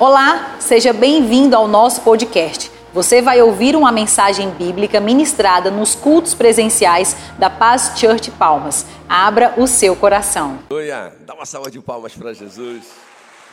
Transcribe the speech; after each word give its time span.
Olá, 0.00 0.56
seja 0.60 0.92
bem-vindo 0.92 1.54
ao 1.54 1.68
nosso 1.68 2.00
podcast. 2.00 2.68
Você 2.92 3.22
vai 3.22 3.40
ouvir 3.40 3.76
uma 3.76 3.92
mensagem 3.92 4.50
bíblica 4.50 4.98
ministrada 4.98 5.70
nos 5.70 5.94
cultos 5.94 6.34
presenciais 6.34 7.16
da 7.38 7.48
Paz 7.48 7.92
Church 7.96 8.28
Palmas. 8.32 8.84
Abra 9.08 9.54
o 9.56 9.68
seu 9.68 9.94
coração. 9.94 10.58
Aleluia! 10.68 11.16
Dá 11.20 11.32
uma 11.32 11.46
salva 11.46 11.70
de 11.70 11.80
palmas 11.80 12.12
para 12.12 12.32
Jesus. 12.32 12.86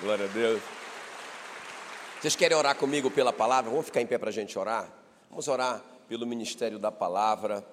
Glória 0.02 0.26
a 0.26 0.28
Deus. 0.30 0.60
Vocês 2.20 2.36
querem 2.36 2.58
orar 2.58 2.76
comigo 2.76 3.12
pela 3.12 3.32
palavra? 3.32 3.70
Vamos 3.70 3.86
ficar 3.86 4.02
em 4.02 4.08
pé 4.08 4.18
para 4.18 4.30
a 4.30 4.34
gente 4.34 4.58
orar? 4.58 4.88
Vamos 5.30 5.48
orar 5.48 5.80
pelo 6.10 6.26
ministério 6.26 6.80
da 6.80 6.92
palavra. 6.92 7.64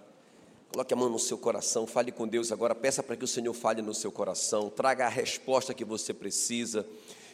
Coloque 0.70 0.92
a 0.92 0.96
mão 0.96 1.08
no 1.08 1.18
seu 1.18 1.38
coração, 1.38 1.86
fale 1.86 2.12
com 2.12 2.28
Deus 2.28 2.52
agora, 2.52 2.74
peça 2.74 3.02
para 3.02 3.16
que 3.16 3.24
o 3.24 3.28
Senhor 3.28 3.54
fale 3.54 3.80
no 3.80 3.94
seu 3.94 4.12
coração, 4.12 4.68
traga 4.68 5.06
a 5.06 5.08
resposta 5.08 5.72
que 5.72 5.86
você 5.86 6.12
precisa. 6.12 6.84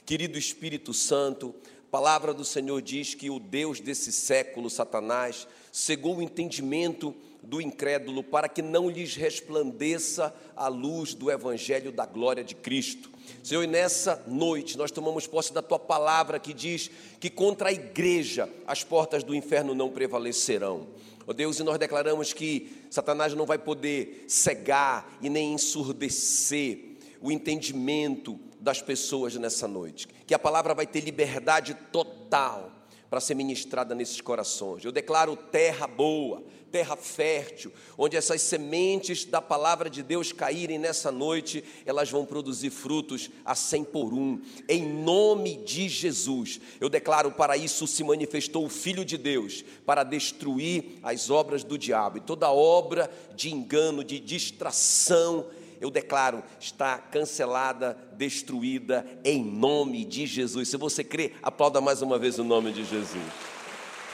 Querido 0.06 0.36
Espírito 0.36 0.92
Santo, 0.92 1.54
a 1.88 1.90
palavra 1.90 2.34
do 2.34 2.44
Senhor 2.44 2.82
diz 2.82 3.14
que 3.14 3.30
o 3.30 3.38
Deus 3.38 3.80
desse 3.80 4.12
século, 4.12 4.68
Satanás, 4.68 5.48
cegou 5.72 6.18
o 6.18 6.22
entendimento 6.22 7.14
do 7.42 7.58
incrédulo 7.58 8.22
para 8.22 8.46
que 8.46 8.60
não 8.60 8.90
lhes 8.90 9.16
resplandeça 9.16 10.34
a 10.54 10.68
luz 10.68 11.14
do 11.14 11.30
evangelho 11.30 11.90
da 11.90 12.04
glória 12.04 12.44
de 12.44 12.54
Cristo. 12.54 13.10
Senhor, 13.42 13.62
e 13.62 13.66
nessa 13.66 14.22
noite 14.26 14.76
nós 14.76 14.90
tomamos 14.90 15.26
posse 15.26 15.54
da 15.54 15.62
tua 15.62 15.78
palavra 15.78 16.38
que 16.38 16.52
diz 16.52 16.90
que 17.18 17.30
contra 17.30 17.70
a 17.70 17.72
igreja 17.72 18.46
as 18.66 18.84
portas 18.84 19.24
do 19.24 19.34
inferno 19.34 19.74
não 19.74 19.88
prevalecerão. 19.88 20.86
Ó 21.20 21.30
oh 21.30 21.32
Deus, 21.32 21.58
e 21.58 21.62
nós 21.62 21.78
declaramos 21.78 22.34
que 22.34 22.84
Satanás 22.90 23.32
não 23.32 23.46
vai 23.46 23.56
poder 23.56 24.26
cegar 24.28 25.16
e 25.22 25.30
nem 25.30 25.54
ensurdecer 25.54 26.94
o 27.22 27.32
entendimento 27.32 28.38
das 28.64 28.80
pessoas 28.80 29.36
nessa 29.36 29.68
noite. 29.68 30.08
Que 30.26 30.34
a 30.34 30.38
palavra 30.38 30.74
vai 30.74 30.86
ter 30.86 31.00
liberdade 31.00 31.74
total 31.92 32.72
para 33.10 33.20
ser 33.20 33.34
ministrada 33.34 33.94
nesses 33.94 34.20
corações. 34.20 34.84
Eu 34.84 34.90
declaro 34.90 35.36
terra 35.36 35.86
boa, 35.86 36.42
terra 36.72 36.96
fértil, 36.96 37.70
onde 37.96 38.16
essas 38.16 38.40
sementes 38.40 39.26
da 39.26 39.40
palavra 39.40 39.88
de 39.88 40.02
Deus 40.02 40.32
caírem 40.32 40.78
nessa 40.78 41.12
noite, 41.12 41.62
elas 41.84 42.10
vão 42.10 42.24
produzir 42.24 42.70
frutos 42.70 43.30
a 43.44 43.54
cem 43.54 43.84
por 43.84 44.12
um. 44.14 44.40
Em 44.66 44.82
nome 44.82 45.58
de 45.58 45.88
Jesus, 45.88 46.58
eu 46.80 46.88
declaro 46.88 47.30
para 47.30 47.56
isso 47.56 47.86
se 47.86 48.02
manifestou 48.02 48.64
o 48.64 48.70
Filho 48.70 49.04
de 49.04 49.18
Deus, 49.18 49.62
para 49.84 50.02
destruir 50.02 50.98
as 51.02 51.28
obras 51.30 51.62
do 51.62 51.78
diabo 51.78 52.16
e 52.16 52.22
toda 52.22 52.50
obra 52.50 53.08
de 53.36 53.52
engano, 53.52 54.02
de 54.02 54.18
distração, 54.18 55.46
eu 55.84 55.90
declaro, 55.90 56.42
está 56.58 56.96
cancelada, 56.96 57.92
destruída 58.14 59.06
em 59.22 59.44
nome 59.44 60.02
de 60.02 60.26
Jesus. 60.26 60.70
Se 60.70 60.78
você 60.78 61.04
crê, 61.04 61.34
aplauda 61.42 61.78
mais 61.78 62.00
uma 62.00 62.18
vez 62.18 62.38
o 62.38 62.44
nome 62.44 62.72
de 62.72 62.84
Jesus. 62.84 63.32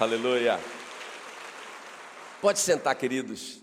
Aleluia. 0.00 0.58
Pode 2.42 2.58
sentar, 2.58 2.96
queridos. 2.96 3.60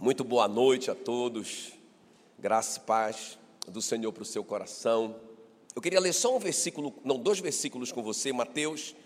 Muito 0.00 0.24
boa 0.24 0.48
noite 0.48 0.90
a 0.90 0.96
todos. 0.96 1.74
Graça 2.36 2.80
e 2.80 2.82
paz 2.82 3.38
do 3.68 3.80
Senhor 3.80 4.10
para 4.12 4.24
o 4.24 4.26
seu 4.26 4.42
coração. 4.42 5.14
Eu 5.76 5.80
queria 5.80 6.00
ler 6.00 6.12
só 6.12 6.36
um 6.36 6.40
versículo, 6.40 6.92
não, 7.04 7.16
dois 7.16 7.38
versículos 7.38 7.92
com 7.92 8.02
você, 8.02 8.32
Mateus 8.32 8.96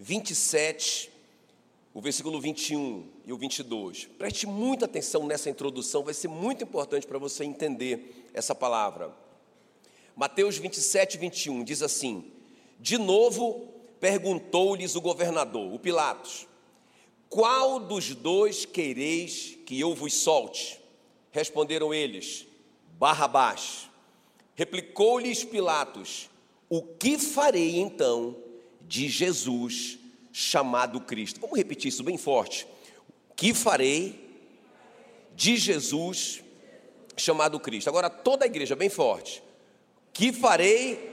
27, 0.00 1.10
o 1.98 2.00
versículo 2.00 2.40
21 2.40 3.08
e 3.26 3.32
o 3.32 3.36
22. 3.36 4.04
Preste 4.16 4.46
muita 4.46 4.84
atenção 4.84 5.26
nessa 5.26 5.50
introdução, 5.50 6.04
vai 6.04 6.14
ser 6.14 6.28
muito 6.28 6.62
importante 6.62 7.04
para 7.04 7.18
você 7.18 7.42
entender 7.42 8.24
essa 8.32 8.54
palavra. 8.54 9.12
Mateus 10.14 10.58
27, 10.58 11.18
21 11.18 11.64
diz 11.64 11.82
assim: 11.82 12.30
De 12.78 12.96
novo 12.98 13.66
perguntou-lhes 13.98 14.94
o 14.94 15.00
governador, 15.00 15.74
o 15.74 15.78
Pilatos: 15.80 16.46
Qual 17.28 17.80
dos 17.80 18.14
dois 18.14 18.64
quereis 18.64 19.58
que 19.66 19.80
eu 19.80 19.92
vos 19.92 20.14
solte? 20.14 20.78
Responderam 21.32 21.92
eles: 21.92 22.46
Barrabás. 22.96 23.90
Replicou-lhes 24.54 25.42
Pilatos: 25.42 26.30
O 26.68 26.80
que 26.80 27.18
farei 27.18 27.80
então 27.80 28.36
de 28.82 29.08
Jesus? 29.08 29.98
Chamado 30.32 31.00
Cristo. 31.00 31.40
Vamos 31.40 31.56
repetir 31.56 31.88
isso 31.88 32.02
bem 32.02 32.16
forte. 32.16 32.66
Que 33.34 33.54
farei 33.54 34.28
de 35.34 35.56
Jesus 35.56 36.42
chamado 37.16 37.60
Cristo. 37.60 37.88
Agora 37.88 38.10
toda 38.10 38.44
a 38.44 38.46
igreja 38.46 38.74
bem 38.74 38.88
forte. 38.88 39.42
Que 40.12 40.32
farei 40.32 41.10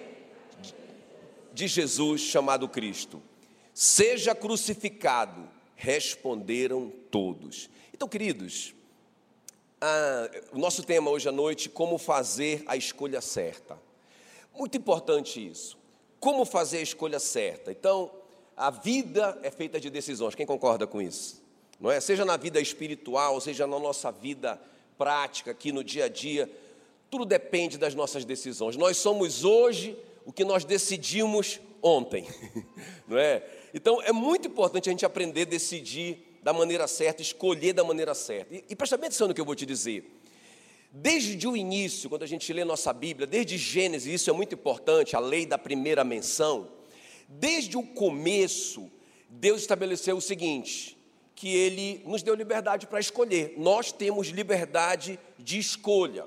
de 1.54 1.68
Jesus 1.68 2.22
chamado 2.22 2.68
Cristo. 2.68 3.22
Seja 3.74 4.34
crucificado. 4.34 5.50
Responderam 5.76 6.92
todos. 7.12 7.70
Então, 7.94 8.08
queridos, 8.08 8.74
ah, 9.82 10.30
o 10.54 10.58
nosso 10.58 10.84
tema 10.84 11.12
hoje 11.12 11.28
à 11.30 11.32
noite, 11.32 11.70
como 11.70 11.98
fazer 11.98 12.64
a 12.66 12.76
escolha 12.76 13.22
certa. 13.22 13.78
Muito 14.58 14.78
importante 14.78 15.46
isso. 15.46 15.78
Como 16.20 16.46
fazer 16.46 16.78
a 16.78 16.82
escolha 16.82 17.20
certa? 17.20 17.72
Então, 17.72 18.10
a 18.56 18.70
vida 18.70 19.38
é 19.44 19.52
feita 19.52 19.80
de 19.80 19.90
decisões. 19.90 20.36
Quem 20.36 20.46
concorda 20.46 20.88
com 20.88 21.02
isso? 21.02 21.44
Não 21.80 21.92
é? 21.92 22.00
Seja 22.00 22.24
na 22.24 22.38
vida 22.38 22.60
espiritual, 22.60 23.40
seja 23.42 23.68
na 23.68 23.80
nossa 23.80 24.12
vida 24.12 24.60
prática, 24.98 25.52
aqui 25.52 25.72
no 25.72 25.84
dia 25.84 26.06
a 26.06 26.10
dia, 26.10 26.50
tudo 27.10 27.26
depende 27.26 27.78
das 27.78 27.94
nossas 27.94 28.24
decisões. 28.24 28.78
Nós 28.78 28.98
somos 28.98 29.44
hoje 29.44 29.98
o 30.26 30.32
que 30.32 30.44
nós 30.44 30.64
decidimos 30.64 31.60
ontem, 31.82 32.28
não 33.08 33.18
é? 33.18 33.44
Então 33.74 34.02
é 34.02 34.12
muito 34.12 34.48
importante 34.48 34.90
a 34.90 34.92
gente 34.92 35.06
aprender 35.06 35.42
a 35.42 35.46
decidir 35.46 36.40
da 36.42 36.54
maneira 36.54 36.88
certa, 36.88 37.22
escolher 37.22 37.74
da 37.74 37.84
maneira 37.84 38.16
certa. 38.16 38.56
E, 38.56 38.64
e 38.70 38.76
presta 38.76 38.96
atenção 38.96 39.28
no 39.28 39.34
que 39.34 39.42
eu 39.42 39.46
vou 39.46 39.56
te 39.56 39.66
dizer. 39.66 40.12
Desde 40.92 41.46
o 41.46 41.58
início, 41.58 42.10
quando 42.10 42.24
a 42.24 42.28
gente 42.28 42.52
lê 42.54 42.64
nossa 42.64 42.94
Bíblia, 42.94 43.28
desde 43.28 43.58
Gênesis, 43.58 44.22
isso 44.22 44.30
é 44.30 44.34
muito 44.34 44.56
importante, 44.56 45.14
a 45.14 45.20
lei 45.20 45.46
da 45.46 45.58
primeira 45.58 46.06
menção, 46.06 46.70
Desde 47.28 47.78
o 47.78 47.84
começo, 47.84 48.90
Deus 49.30 49.62
estabeleceu 49.62 50.18
o 50.18 50.22
seguinte: 50.22 50.98
que 51.36 51.54
Ele 51.56 52.02
nos 52.06 52.24
deu 52.24 52.36
liberdade 52.36 52.88
para 52.88 53.00
escolher. 53.00 53.56
Nós 53.58 53.92
temos 53.92 54.28
liberdade 54.28 55.20
de 55.38 55.60
escolha. 55.60 56.26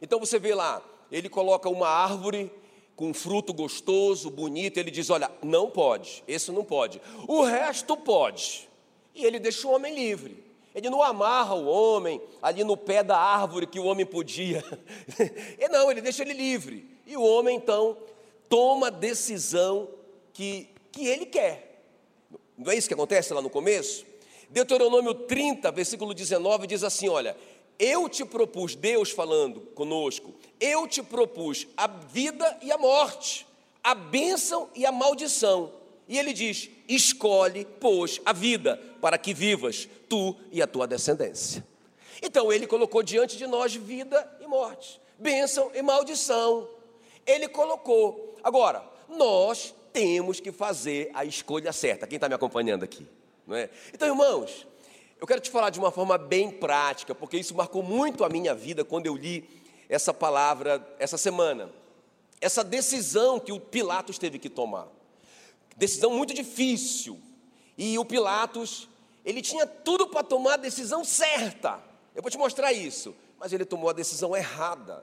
Então 0.00 0.18
você 0.18 0.38
vê 0.38 0.54
lá, 0.54 0.82
Ele 1.10 1.28
coloca 1.28 1.68
uma 1.68 1.88
árvore 1.88 2.50
com 2.96 3.12
fruto 3.12 3.52
gostoso, 3.52 4.30
bonito, 4.30 4.78
ele 4.78 4.90
diz: 4.90 5.10
Olha, 5.10 5.30
não 5.42 5.70
pode, 5.70 6.24
esse 6.26 6.50
não 6.50 6.64
pode, 6.64 7.00
o 7.28 7.42
resto 7.42 7.96
pode. 7.96 8.68
E 9.14 9.24
ele 9.24 9.38
deixa 9.38 9.68
o 9.68 9.72
homem 9.72 9.94
livre. 9.94 10.44
Ele 10.74 10.90
não 10.90 11.02
amarra 11.02 11.54
o 11.54 11.66
homem 11.66 12.20
ali 12.42 12.62
no 12.62 12.76
pé 12.76 13.02
da 13.02 13.16
árvore 13.16 13.66
que 13.66 13.80
o 13.80 13.84
homem 13.86 14.04
podia. 14.04 14.62
e 15.58 15.68
não, 15.68 15.90
ele 15.90 16.02
deixa 16.02 16.22
ele 16.22 16.34
livre. 16.34 16.86
E 17.06 17.16
o 17.16 17.22
homem 17.22 17.56
então 17.56 17.96
toma 18.46 18.90
decisão 18.90 19.88
que, 20.36 20.68
que 20.92 21.06
ele 21.06 21.24
quer. 21.24 21.82
Não 22.58 22.70
é 22.70 22.76
isso 22.76 22.86
que 22.86 22.92
acontece 22.92 23.32
lá 23.32 23.40
no 23.40 23.48
começo? 23.48 24.04
Deuteronômio 24.50 25.14
30, 25.14 25.72
versículo 25.72 26.12
19, 26.12 26.66
diz 26.66 26.84
assim: 26.84 27.08
Olha, 27.08 27.34
eu 27.78 28.06
te 28.06 28.22
propus, 28.22 28.74
Deus 28.74 29.10
falando 29.10 29.60
conosco, 29.74 30.34
eu 30.60 30.86
te 30.86 31.02
propus 31.02 31.66
a 31.74 31.86
vida 31.86 32.58
e 32.60 32.70
a 32.70 32.76
morte, 32.76 33.46
a 33.82 33.94
bênção 33.94 34.68
e 34.74 34.84
a 34.84 34.92
maldição. 34.92 35.72
E 36.06 36.18
ele 36.18 36.34
diz: 36.34 36.68
escolhe, 36.86 37.66
pois, 37.80 38.20
a 38.22 38.34
vida, 38.34 38.78
para 39.00 39.16
que 39.16 39.32
vivas, 39.32 39.88
tu 40.06 40.36
e 40.52 40.60
a 40.60 40.66
tua 40.66 40.86
descendência. 40.86 41.66
Então 42.22 42.52
ele 42.52 42.66
colocou 42.66 43.02
diante 43.02 43.38
de 43.38 43.46
nós 43.46 43.74
vida 43.74 44.38
e 44.38 44.46
morte, 44.46 45.00
bênção 45.18 45.70
e 45.74 45.80
maldição. 45.80 46.68
Ele 47.26 47.48
colocou. 47.48 48.36
Agora, 48.44 48.84
nós 49.08 49.74
temos 49.96 50.40
que 50.40 50.52
fazer 50.52 51.10
a 51.14 51.24
escolha 51.24 51.72
certa. 51.72 52.06
Quem 52.06 52.18
está 52.18 52.28
me 52.28 52.34
acompanhando 52.34 52.82
aqui? 52.82 53.06
Não 53.46 53.56
é? 53.56 53.70
Então, 53.94 54.06
irmãos, 54.06 54.66
eu 55.18 55.26
quero 55.26 55.40
te 55.40 55.48
falar 55.48 55.70
de 55.70 55.78
uma 55.78 55.90
forma 55.90 56.18
bem 56.18 56.50
prática, 56.50 57.14
porque 57.14 57.38
isso 57.38 57.54
marcou 57.54 57.82
muito 57.82 58.22
a 58.22 58.28
minha 58.28 58.54
vida 58.54 58.84
quando 58.84 59.06
eu 59.06 59.16
li 59.16 59.48
essa 59.88 60.12
palavra 60.12 60.86
essa 60.98 61.16
semana. 61.16 61.70
Essa 62.42 62.62
decisão 62.62 63.40
que 63.40 63.52
o 63.52 63.58
Pilatos 63.58 64.18
teve 64.18 64.38
que 64.38 64.50
tomar. 64.50 64.86
Decisão 65.78 66.10
muito 66.10 66.34
difícil. 66.34 67.18
E 67.78 67.98
o 67.98 68.04
Pilatos, 68.04 68.90
ele 69.24 69.40
tinha 69.40 69.66
tudo 69.66 70.08
para 70.08 70.22
tomar 70.22 70.54
a 70.54 70.58
decisão 70.58 71.06
certa. 71.06 71.82
Eu 72.14 72.20
vou 72.20 72.30
te 72.30 72.36
mostrar 72.36 72.70
isso. 72.70 73.16
Mas 73.38 73.50
ele 73.50 73.64
tomou 73.64 73.88
a 73.88 73.94
decisão 73.94 74.36
errada. 74.36 75.02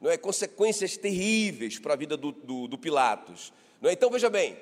Não 0.00 0.10
é? 0.10 0.16
Consequências 0.16 0.96
terríveis 0.96 1.78
para 1.78 1.92
a 1.92 1.96
vida 1.96 2.16
do, 2.16 2.32
do, 2.32 2.66
do 2.68 2.78
Pilatos. 2.78 3.52
É? 3.82 3.92
Então 3.92 4.10
veja 4.10 4.28
bem, 4.28 4.56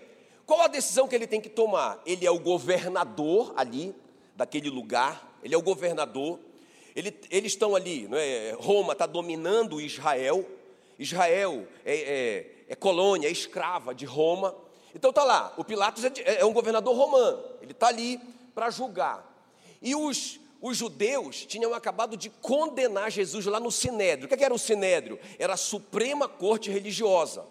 qual 0.47 0.63
a 0.63 0.69
decisão 0.69 1.07
que 1.07 1.15
ele 1.15 1.27
tem 1.27 1.41
que 1.41 1.49
tomar? 1.49 2.01
Ele 2.07 2.27
é 2.27 2.31
o 2.31 2.39
governador 2.39 3.53
ali, 3.57 3.95
daquele 4.35 4.71
lugar, 4.71 5.39
ele 5.43 5.55
é 5.55 5.59
o 5.59 5.63
governador, 5.63 6.39
ele, 6.95 7.15
eles 7.31 7.53
estão 7.53 7.77
ali, 7.77 8.09
é? 8.13 8.57
Roma 8.59 8.93
está 8.93 9.07
dominando 9.07 9.81
Israel, 9.81 10.45
Israel 10.99 11.67
é, 11.85 11.95
é, 11.95 12.47
é 12.69 12.75
colônia, 12.75 13.29
é 13.29 13.31
escrava 13.31 13.95
de 13.95 14.05
Roma. 14.05 14.55
Então 14.95 15.13
tá 15.13 15.23
lá, 15.23 15.55
o 15.57 15.65
Pilatos 15.65 16.05
é, 16.05 16.13
é 16.41 16.45
um 16.45 16.53
governador 16.53 16.97
romano, 16.97 17.43
ele 17.61 17.73
está 17.73 17.89
ali 17.89 18.21
para 18.55 18.71
julgar. 18.71 19.25
E 19.83 19.95
os, 19.95 20.41
os 20.61 20.77
judeus 20.77 21.45
tinham 21.45 21.75
acabado 21.75 22.17
de 22.17 22.31
condenar 22.31 23.11
Jesus 23.11 23.47
lá 23.47 23.61
no 23.61 23.71
Sinédrio. 23.71 24.27
O 24.27 24.37
que 24.37 24.45
era 24.45 24.55
o 24.55 24.59
Sinédrio? 24.59 25.19
Era 25.39 25.55
a 25.55 25.57
suprema 25.57 26.29
corte 26.29 26.71
religiosa. 26.71 27.45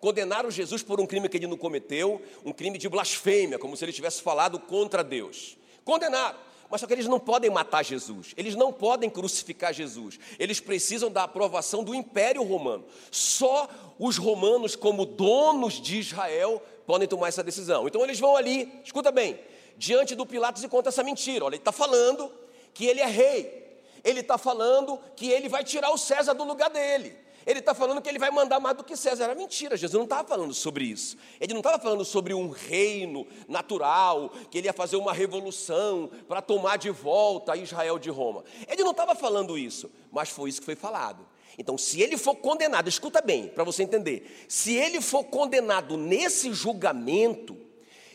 Condenaram 0.00 0.50
Jesus 0.50 0.82
por 0.82 0.98
um 0.98 1.06
crime 1.06 1.28
que 1.28 1.36
ele 1.36 1.46
não 1.46 1.58
cometeu, 1.58 2.22
um 2.44 2.52
crime 2.52 2.78
de 2.78 2.88
blasfêmia, 2.88 3.58
como 3.58 3.76
se 3.76 3.84
ele 3.84 3.92
tivesse 3.92 4.22
falado 4.22 4.58
contra 4.58 5.04
Deus. 5.04 5.58
Condenaram. 5.84 6.38
Mas 6.70 6.80
só 6.80 6.86
que 6.86 6.92
eles 6.92 7.06
não 7.06 7.18
podem 7.18 7.50
matar 7.50 7.84
Jesus, 7.84 8.32
eles 8.36 8.54
não 8.54 8.72
podem 8.72 9.10
crucificar 9.10 9.74
Jesus, 9.74 10.20
eles 10.38 10.60
precisam 10.60 11.10
da 11.10 11.24
aprovação 11.24 11.82
do 11.82 11.92
Império 11.92 12.44
Romano. 12.44 12.84
Só 13.10 13.68
os 13.98 14.16
romanos, 14.16 14.76
como 14.76 15.04
donos 15.04 15.80
de 15.80 15.98
Israel, 15.98 16.62
podem 16.86 17.08
tomar 17.08 17.26
essa 17.26 17.42
decisão. 17.42 17.88
Então 17.88 18.04
eles 18.04 18.20
vão 18.20 18.36
ali, 18.36 18.72
escuta 18.84 19.10
bem, 19.10 19.38
diante 19.76 20.14
do 20.14 20.24
Pilatos 20.24 20.62
e 20.62 20.68
conta 20.68 20.90
essa 20.90 21.02
mentira. 21.02 21.44
Olha, 21.44 21.56
ele 21.56 21.60
está 21.60 21.72
falando 21.72 22.30
que 22.72 22.86
ele 22.86 23.00
é 23.00 23.06
rei, 23.06 23.80
ele 24.04 24.20
está 24.20 24.38
falando 24.38 24.96
que 25.16 25.28
ele 25.28 25.48
vai 25.48 25.64
tirar 25.64 25.90
o 25.90 25.98
César 25.98 26.34
do 26.34 26.44
lugar 26.44 26.70
dele. 26.70 27.16
Ele 27.46 27.60
está 27.60 27.74
falando 27.74 28.02
que 28.02 28.08
ele 28.08 28.18
vai 28.18 28.30
mandar 28.30 28.60
mais 28.60 28.76
do 28.76 28.84
que 28.84 28.96
César. 28.96 29.24
Era 29.24 29.34
mentira, 29.34 29.76
Jesus 29.76 29.98
não 29.98 30.04
estava 30.04 30.26
falando 30.26 30.52
sobre 30.52 30.84
isso. 30.84 31.16
Ele 31.40 31.52
não 31.52 31.60
estava 31.60 31.78
falando 31.78 32.04
sobre 32.04 32.34
um 32.34 32.50
reino 32.50 33.26
natural, 33.48 34.30
que 34.50 34.58
ele 34.58 34.68
ia 34.68 34.72
fazer 34.72 34.96
uma 34.96 35.12
revolução 35.12 36.10
para 36.28 36.42
tomar 36.42 36.76
de 36.76 36.90
volta 36.90 37.56
Israel 37.56 37.98
de 37.98 38.10
Roma. 38.10 38.44
Ele 38.68 38.84
não 38.84 38.90
estava 38.92 39.14
falando 39.14 39.56
isso, 39.56 39.90
mas 40.12 40.28
foi 40.28 40.50
isso 40.50 40.60
que 40.60 40.66
foi 40.66 40.76
falado. 40.76 41.26
Então, 41.58 41.76
se 41.76 42.00
ele 42.00 42.16
for 42.16 42.36
condenado, 42.36 42.88
escuta 42.88 43.20
bem, 43.20 43.48
para 43.48 43.64
você 43.64 43.82
entender: 43.82 44.46
se 44.48 44.74
ele 44.74 45.00
for 45.00 45.24
condenado 45.24 45.96
nesse 45.96 46.52
julgamento, 46.52 47.56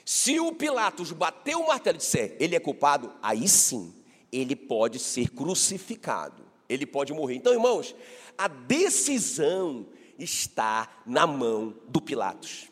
se 0.06 0.39
o 0.39 0.51
Pilatos 0.51 1.12
bater 1.12 1.56
o 1.56 1.68
martelo 1.68 1.98
e 1.98 2.00
disser 2.00 2.38
ele 2.39 2.56
é 2.56 2.60
culpado, 2.60 3.12
aí 3.22 3.48
sim, 3.48 3.94
ele 4.31 4.56
pode 4.56 5.00
ser 5.00 5.30
crucificado, 5.30 6.44
ele 6.67 6.85
pode 6.85 7.13
morrer. 7.13 7.35
Então, 7.35 7.53
irmãos, 7.53 7.95
a 8.38 8.47
decisão 8.47 9.88
está 10.17 11.01
na 11.06 11.27
mão 11.27 11.75
do 11.88 12.01
Pilatos. 12.01 12.67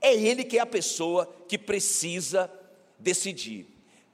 É 0.00 0.14
ele 0.14 0.44
que 0.44 0.58
é 0.58 0.60
a 0.60 0.66
pessoa 0.66 1.26
que 1.48 1.58
precisa 1.58 2.50
decidir. 2.98 3.66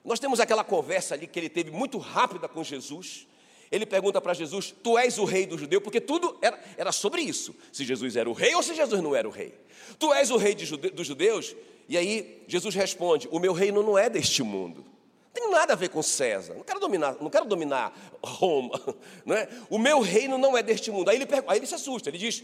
Nós 0.05 0.19
temos 0.19 0.41
aquela 0.41 0.65
conversa 0.65 1.15
ali 1.15 1.27
que 1.27 1.39
ele 1.39 1.49
teve 1.49 1.71
muito 1.71 1.99
rápida 1.99 2.49
com 2.49 2.65
Jesus. 2.65 3.27
Ele 3.71 3.87
pergunta 3.87 4.21
para 4.21 4.35
Jesus: 4.35 4.75
Tu 4.83 4.99
és 4.99 5.19
o 5.19 5.25
rei 5.25 5.47
do 5.47 5.59
judeu? 5.59 5.81
Porque 5.81 6.01
tudo 6.01 6.37
era, 6.41 6.59
era, 6.77 6.93
sobre 6.93 7.23
isso: 7.23 7.55
se 7.73 7.85
Jesus 7.85 8.17
era 8.17 8.29
o 8.29 8.33
rei 8.33 8.55
ou 8.55 8.63
se 8.63 8.75
Jesus 8.75 9.03
não 9.03 9.15
era 9.15 9.29
o 9.29 9.31
rei. 9.31 9.55
Tu 9.99 10.13
és 10.15 10.31
o 10.31 10.37
rei 10.37 10.57
jude, 10.59 10.91
dos 10.91 11.07
judeus? 11.07 11.55
E 11.89 11.97
aí 11.97 12.43
Jesus 12.49 12.75
responde: 12.75 13.29
O 13.31 13.39
meu 13.39 13.53
reino 13.53 13.83
não 13.83 13.99
é 13.99 14.09
deste 14.09 14.43
mundo. 14.43 14.85
Não 15.33 15.43
tem 15.43 15.51
nada 15.51 15.75
a 15.75 15.77
ver 15.77 15.89
com 15.91 16.03
César. 16.03 16.55
Não 16.55 16.65
quero 16.65 16.81
dominar, 16.81 17.17
não 17.21 17.31
quero 17.31 17.45
dominar 17.45 17.97
Roma. 18.23 18.81
Não 19.25 19.37
é? 19.37 19.49
O 19.69 19.79
meu 19.79 20.01
reino 20.01 20.37
não 20.37 20.57
é 20.59 20.63
deste 20.63 20.91
mundo. 20.91 21.09
Aí 21.09 21.17
ele, 21.17 21.29
aí 21.47 21.59
ele 21.59 21.67
se 21.67 21.75
assusta, 21.75 22.11
ele 22.11 22.19
diz: 22.19 22.43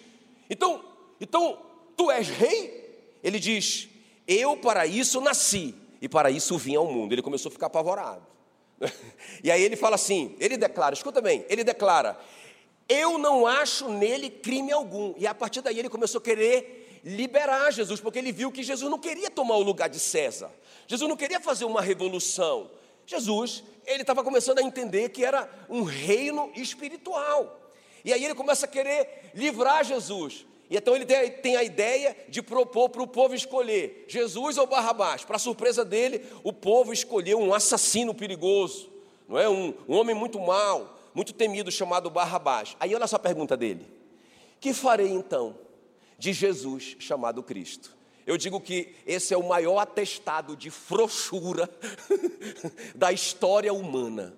então, 0.49 0.85
então, 1.21 1.59
tu 1.97 2.11
és 2.11 2.29
rei? 2.29 3.19
Ele 3.23 3.39
diz: 3.39 3.89
Eu 4.27 4.57
para 4.57 4.87
isso 4.87 5.21
nasci 5.21 5.75
e 6.01 6.09
para 6.09 6.31
isso 6.31 6.57
vim 6.57 6.77
ao 6.77 6.87
mundo. 6.87 7.13
Ele 7.13 7.23
começou 7.23 7.49
a 7.49 7.53
ficar 7.53 7.67
apavorado. 7.67 8.23
E 9.43 9.51
aí 9.51 9.63
ele 9.63 9.77
fala 9.77 9.97
assim: 9.97 10.37
ele 10.39 10.57
declara, 10.57 10.95
escuta 10.95 11.21
bem, 11.21 11.45
ele 11.49 11.65
declara: 11.65 12.19
Eu 12.89 13.19
não 13.19 13.47
acho 13.47 13.89
nele 13.89 14.31
crime 14.31 14.73
algum. 14.73 15.15
E 15.17 15.27
a 15.27 15.35
partir 15.35 15.61
daí 15.61 15.79
ele 15.79 15.89
começou 15.89 16.21
a 16.21 16.23
querer 16.23 17.01
liberar 17.05 17.71
Jesus, 17.73 18.01
porque 18.01 18.19
ele 18.19 18.33
viu 18.33 18.51
que 18.51 18.63
Jesus 18.63 18.91
não 18.91 18.99
queria 18.99 19.31
tomar 19.31 19.57
o 19.57 19.63
lugar 19.63 19.89
de 19.89 20.01
César. 20.01 20.51
Jesus 20.87 21.09
não 21.09 21.17
queria 21.17 21.41
fazer 21.41 21.65
uma 21.65 21.81
revolução. 21.81 22.71
Jesus, 23.07 23.63
ele 23.87 24.03
estava 24.03 24.25
começando 24.25 24.59
a 24.59 24.63
entender 24.63 25.11
que 25.11 25.25
era 25.25 25.49
um 25.69 25.83
reino 25.85 26.51
espiritual. 26.55 27.71
E 28.05 28.13
aí 28.13 28.25
ele 28.25 28.35
começa 28.35 28.67
a 28.67 28.69
querer 28.69 29.31
livrar 29.35 29.85
Jesus. 29.85 30.45
E 30.69 30.77
então 30.77 30.97
ele 30.97 31.05
tem 31.05 31.57
a 31.57 31.63
ideia 31.63 32.17
de 32.29 32.43
propor 32.43 32.89
para 32.89 33.03
o 33.03 33.07
povo 33.07 33.35
escolher 33.35 34.05
Jesus 34.09 34.59
ou 34.59 34.67
Barrabás. 34.67 35.25
Para 35.25 35.39
surpresa 35.39 35.85
dele, 35.85 36.25
o 36.43 36.53
povo 36.53 36.93
escolheu 36.93 37.39
um 37.39 37.55
assassino 37.55 38.13
perigoso, 38.13 38.91
não 39.29 39.39
é? 39.39 39.49
Um, 39.49 39.73
um 39.89 39.97
homem 39.97 40.15
muito 40.15 40.41
mau, 40.41 40.99
muito 41.15 41.33
temido, 41.33 41.71
chamado 41.71 42.11
Barrabás. 42.11 42.77
Aí 42.81 42.95
olha 42.95 43.07
só 43.07 43.17
a 43.17 43.21
pergunta 43.21 43.57
dele: 43.57 43.87
Que 44.61 44.75
farei 44.75 45.09
então 45.09 45.57
de 46.19 46.33
Jesus 46.33 46.97
chamado 46.99 47.43
Cristo? 47.43 47.96
Eu 48.27 48.37
digo 48.37 48.61
que 48.61 48.95
esse 49.07 49.33
é 49.33 49.37
o 49.37 49.47
maior 49.47 49.79
atestado 49.79 50.57
de 50.57 50.69
frouxura 50.69 51.71
da 52.93 53.13
história 53.13 53.73
humana. 53.73 54.37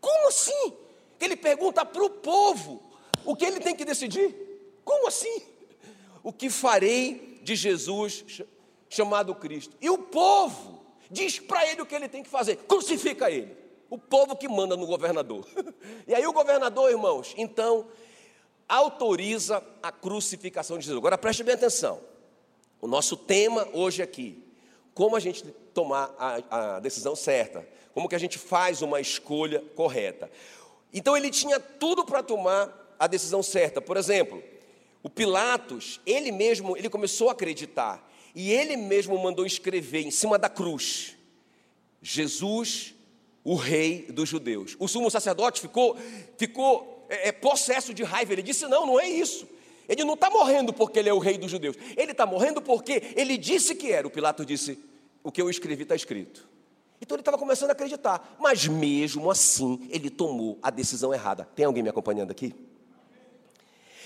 Como 0.00 0.28
assim? 0.28 0.72
Ele 1.20 1.36
pergunta 1.36 1.84
para 1.84 2.04
o 2.04 2.08
povo 2.08 2.80
o 3.24 3.34
que 3.34 3.44
ele 3.44 3.58
tem 3.58 3.74
que 3.74 3.84
decidir. 3.84 4.32
Como 4.84 5.08
assim? 5.08 5.42
O 6.22 6.32
que 6.32 6.48
farei 6.48 7.40
de 7.42 7.56
Jesus 7.56 8.42
chamado 8.88 9.34
Cristo? 9.34 9.76
E 9.80 9.90
o 9.90 9.98
povo 9.98 10.80
diz 11.10 11.40
para 11.40 11.66
ele 11.68 11.82
o 11.82 11.86
que 11.86 11.94
ele 11.96 12.08
tem 12.08 12.22
que 12.22 12.30
fazer: 12.30 12.56
crucifica 12.68 13.28
ele. 13.28 13.56
O 13.90 13.98
povo 13.98 14.36
que 14.36 14.48
manda 14.48 14.76
no 14.76 14.86
governador. 14.86 15.44
E 16.06 16.14
aí 16.14 16.24
o 16.24 16.32
governador, 16.32 16.88
irmãos, 16.90 17.34
então 17.36 17.88
autoriza 18.68 19.62
a 19.82 19.90
crucificação 19.90 20.78
de 20.78 20.84
Jesus. 20.84 20.98
Agora 20.98 21.18
preste 21.18 21.42
bem 21.42 21.54
atenção. 21.54 22.00
O 22.86 22.88
nosso 22.88 23.16
tema 23.16 23.66
hoje 23.72 24.00
aqui, 24.00 24.40
como 24.94 25.16
a 25.16 25.20
gente 25.20 25.42
tomar 25.74 26.14
a, 26.16 26.76
a 26.76 26.78
decisão 26.78 27.16
certa, 27.16 27.68
como 27.92 28.08
que 28.08 28.14
a 28.14 28.18
gente 28.18 28.38
faz 28.38 28.80
uma 28.80 29.00
escolha 29.00 29.58
correta. 29.74 30.30
Então 30.94 31.16
ele 31.16 31.28
tinha 31.28 31.58
tudo 31.58 32.04
para 32.04 32.22
tomar 32.22 32.94
a 32.96 33.08
decisão 33.08 33.42
certa. 33.42 33.80
Por 33.80 33.96
exemplo, 33.96 34.40
o 35.02 35.10
Pilatos, 35.10 36.00
ele 36.06 36.30
mesmo, 36.30 36.76
ele 36.76 36.88
começou 36.88 37.28
a 37.28 37.32
acreditar 37.32 38.08
e 38.32 38.52
ele 38.52 38.76
mesmo 38.76 39.18
mandou 39.18 39.44
escrever 39.44 40.02
em 40.02 40.12
cima 40.12 40.38
da 40.38 40.48
cruz: 40.48 41.16
Jesus, 42.00 42.94
o 43.42 43.56
rei 43.56 44.06
dos 44.12 44.28
judeus. 44.28 44.76
O 44.78 44.86
sumo 44.86 45.10
sacerdote 45.10 45.60
ficou, 45.60 45.96
ficou 46.38 47.04
é, 47.08 47.30
é 47.30 47.32
possesso 47.32 47.92
de 47.92 48.04
raiva. 48.04 48.32
Ele 48.32 48.42
disse: 48.42 48.68
Não, 48.68 48.86
não 48.86 49.00
é 49.00 49.08
isso. 49.08 49.55
Ele 49.88 50.04
não 50.04 50.14
está 50.14 50.30
morrendo 50.30 50.72
porque 50.72 50.98
ele 50.98 51.08
é 51.08 51.14
o 51.14 51.18
rei 51.18 51.38
dos 51.38 51.50
judeus. 51.50 51.76
Ele 51.96 52.12
está 52.12 52.26
morrendo 52.26 52.60
porque 52.60 53.02
ele 53.14 53.36
disse 53.36 53.74
que 53.74 53.92
era. 53.92 54.06
O 54.06 54.10
Pilato 54.10 54.44
disse: 54.44 54.78
O 55.22 55.30
que 55.30 55.40
eu 55.40 55.48
escrevi 55.48 55.82
está 55.82 55.94
escrito. 55.94 56.48
Então 57.00 57.14
ele 57.14 57.20
estava 57.20 57.38
começando 57.38 57.70
a 57.70 57.72
acreditar. 57.72 58.36
Mas 58.40 58.66
mesmo 58.66 59.30
assim, 59.30 59.86
ele 59.90 60.10
tomou 60.10 60.58
a 60.62 60.70
decisão 60.70 61.12
errada. 61.12 61.48
Tem 61.54 61.64
alguém 61.64 61.82
me 61.82 61.88
acompanhando 61.88 62.30
aqui? 62.30 62.54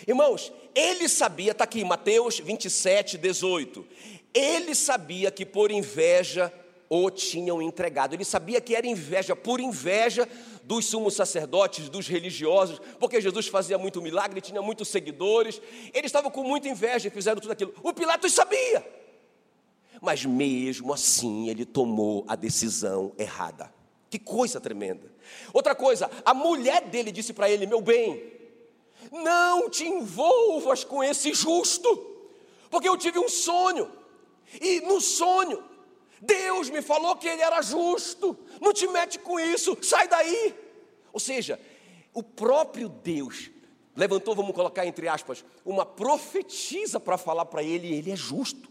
Irmãos, 0.06 0.52
ele 0.74 1.08
sabia, 1.08 1.52
está 1.52 1.64
aqui, 1.64 1.84
Mateus 1.84 2.38
27, 2.38 3.18
18. 3.18 3.86
Ele 4.32 4.74
sabia 4.74 5.30
que 5.30 5.44
por 5.44 5.70
inveja 5.70 6.52
o 6.92 7.08
tinham 7.08 7.62
entregado. 7.62 8.14
Ele 8.14 8.24
sabia 8.24 8.60
que 8.60 8.74
era 8.74 8.84
inveja, 8.84 9.36
por 9.36 9.60
inveja 9.60 10.28
dos 10.64 10.86
sumos 10.86 11.14
sacerdotes, 11.14 11.88
dos 11.88 12.08
religiosos, 12.08 12.80
porque 12.98 13.20
Jesus 13.20 13.46
fazia 13.46 13.78
muito 13.78 14.02
milagre, 14.02 14.40
tinha 14.40 14.60
muitos 14.60 14.88
seguidores. 14.88 15.62
Eles 15.94 16.06
estavam 16.06 16.32
com 16.32 16.42
muita 16.42 16.68
inveja 16.68 17.06
e 17.06 17.10
fizeram 17.10 17.40
tudo 17.40 17.52
aquilo. 17.52 17.72
O 17.84 17.94
Pilatos 17.94 18.32
sabia. 18.32 18.84
Mas 20.02 20.24
mesmo 20.24 20.92
assim 20.92 21.48
ele 21.48 21.64
tomou 21.64 22.24
a 22.26 22.34
decisão 22.34 23.12
errada. 23.16 23.72
Que 24.10 24.18
coisa 24.18 24.60
tremenda. 24.60 25.12
Outra 25.52 25.76
coisa, 25.76 26.10
a 26.24 26.34
mulher 26.34 26.88
dele 26.88 27.12
disse 27.12 27.32
para 27.32 27.48
ele: 27.48 27.66
Meu 27.66 27.80
bem, 27.80 28.20
não 29.12 29.70
te 29.70 29.84
envolvas 29.84 30.82
com 30.82 31.04
esse 31.04 31.32
justo, 31.32 31.88
porque 32.68 32.88
eu 32.88 32.96
tive 32.96 33.20
um 33.20 33.28
sonho, 33.28 33.88
e 34.60 34.80
no 34.80 35.00
sonho 35.00 35.69
Deus 36.20 36.68
me 36.68 36.82
falou 36.82 37.16
que 37.16 37.26
ele 37.26 37.40
era 37.40 37.62
justo, 37.62 38.36
não 38.60 38.72
te 38.72 38.86
mete 38.86 39.18
com 39.18 39.40
isso, 39.40 39.76
sai 39.82 40.06
daí. 40.06 40.54
Ou 41.12 41.18
seja, 41.18 41.58
o 42.12 42.22
próprio 42.22 42.88
Deus 42.88 43.50
levantou, 43.96 44.34
vamos 44.34 44.54
colocar 44.54 44.86
entre 44.86 45.08
aspas, 45.08 45.44
uma 45.64 45.84
profetisa 45.86 47.00
para 47.00 47.16
falar 47.16 47.46
para 47.46 47.62
ele: 47.62 47.94
ele 47.94 48.10
é 48.10 48.16
justo. 48.16 48.68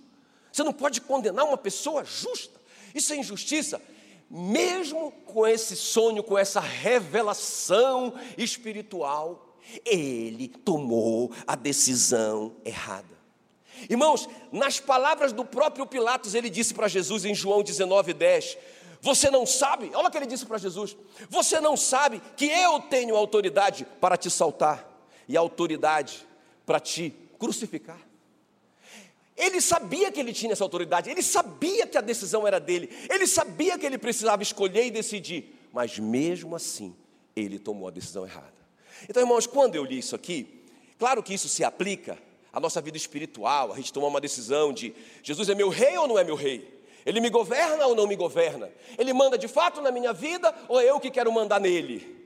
Você 0.51 0.63
não 0.63 0.73
pode 0.73 1.01
condenar 1.01 1.45
uma 1.45 1.57
pessoa 1.57 2.03
justa, 2.03 2.59
isso 2.93 3.13
é 3.13 3.17
injustiça. 3.17 3.81
Mesmo 4.29 5.11
com 5.25 5.47
esse 5.47 5.75
sonho, 5.75 6.23
com 6.23 6.37
essa 6.37 6.59
revelação 6.59 8.13
espiritual, 8.37 9.57
ele 9.83 10.47
tomou 10.47 11.31
a 11.47 11.55
decisão 11.55 12.55
errada. 12.63 13.18
Irmãos, 13.87 14.27
nas 14.51 14.79
palavras 14.79 15.31
do 15.31 15.45
próprio 15.45 15.85
Pilatos, 15.85 16.33
ele 16.33 16.49
disse 16.49 16.73
para 16.73 16.87
Jesus 16.87 17.25
em 17.25 17.35
João 17.35 17.61
19, 17.61 18.13
10: 18.13 18.57
Você 19.01 19.29
não 19.29 19.45
sabe, 19.45 19.91
olha 19.93 20.07
o 20.07 20.11
que 20.11 20.17
ele 20.17 20.25
disse 20.25 20.45
para 20.45 20.57
Jesus: 20.57 20.97
Você 21.29 21.59
não 21.59 21.77
sabe 21.77 22.21
que 22.35 22.45
eu 22.45 22.79
tenho 22.81 23.15
autoridade 23.15 23.85
para 24.01 24.17
te 24.17 24.29
saltar 24.29 24.87
e 25.27 25.37
autoridade 25.37 26.25
para 26.65 26.79
te 26.79 27.13
crucificar. 27.37 27.99
Ele 29.37 29.61
sabia 29.61 30.11
que 30.11 30.19
ele 30.19 30.33
tinha 30.33 30.51
essa 30.51 30.65
autoridade, 30.65 31.09
ele 31.09 31.21
sabia 31.21 31.87
que 31.87 31.97
a 31.97 32.01
decisão 32.01 32.45
era 32.45 32.59
dele, 32.59 32.89
ele 33.09 33.25
sabia 33.25 33.77
que 33.77 33.85
ele 33.85 33.97
precisava 33.97 34.43
escolher 34.43 34.85
e 34.87 34.91
decidir, 34.91 35.55
mas 35.71 35.97
mesmo 35.97 36.55
assim, 36.55 36.93
ele 37.33 37.57
tomou 37.57 37.87
a 37.87 37.91
decisão 37.91 38.25
errada. 38.25 38.53
Então, 39.07 39.23
irmãos, 39.23 39.47
quando 39.47 39.75
eu 39.75 39.85
li 39.85 39.99
isso 39.99 40.13
aqui, 40.13 40.65
claro 40.97 41.23
que 41.23 41.33
isso 41.33 41.47
se 41.47 41.63
aplica 41.63 42.17
à 42.51 42.59
nossa 42.59 42.81
vida 42.81 42.97
espiritual, 42.97 43.71
a 43.71 43.75
gente 43.75 43.93
tomar 43.93 44.07
uma 44.07 44.21
decisão 44.21 44.73
de 44.73 44.93
Jesus 45.23 45.49
é 45.49 45.55
meu 45.55 45.69
rei 45.69 45.97
ou 45.97 46.07
não 46.07 46.17
é 46.17 46.23
meu 46.23 46.35
rei? 46.35 46.79
Ele 47.05 47.21
me 47.21 47.29
governa 47.29 47.85
ou 47.87 47.95
não 47.95 48.07
me 48.07 48.15
governa? 48.15 48.69
Ele 48.97 49.13
manda 49.13 49.37
de 49.37 49.47
fato 49.47 49.81
na 49.81 49.91
minha 49.91 50.13
vida 50.13 50.53
ou 50.67 50.79
é 50.79 50.89
eu 50.89 50.99
que 50.99 51.09
quero 51.09 51.31
mandar 51.31 51.59
nele? 51.59 52.17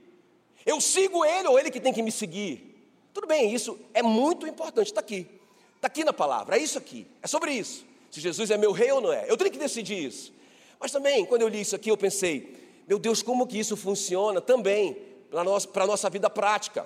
Eu 0.66 0.80
sigo 0.80 1.24
ele 1.26 1.48
ou 1.48 1.60
ele 1.60 1.70
que 1.70 1.80
tem 1.80 1.94
que 1.94 2.02
me 2.02 2.12
seguir? 2.12 2.74
Tudo 3.14 3.28
bem, 3.28 3.54
isso 3.54 3.80
é 3.94 4.02
muito 4.02 4.48
importante, 4.48 4.88
está 4.88 5.02
aqui. 5.02 5.28
Está 5.76 5.88
aqui 5.88 6.04
na 6.04 6.14
palavra, 6.14 6.58
é 6.58 6.62
isso 6.62 6.78
aqui, 6.78 7.06
é 7.22 7.28
sobre 7.28 7.52
isso. 7.52 7.86
Se 8.10 8.22
Jesus 8.22 8.50
é 8.52 8.58
meu 8.58 8.72
rei 8.72 8.92
ou 8.92 9.02
não 9.02 9.12
é. 9.12 9.26
Eu 9.30 9.36
tenho 9.36 9.52
que 9.52 9.58
decidir 9.58 10.06
isso. 10.06 10.34
Mas 10.80 10.92
também, 10.92 11.26
quando 11.26 11.42
eu 11.42 11.48
li 11.48 11.62
isso 11.62 11.76
aqui, 11.76 11.90
eu 11.90 11.98
pensei, 11.98 12.56
meu 12.88 13.00
Deus, 13.00 13.22
como 13.22 13.48
que 13.48 13.58
isso 13.58 13.76
funciona 13.76 14.42
também 14.42 14.98
a 15.32 15.68
para 15.68 15.84
a 15.84 15.88
nossa 15.88 16.10
vida 16.10 16.30
prática, 16.30 16.86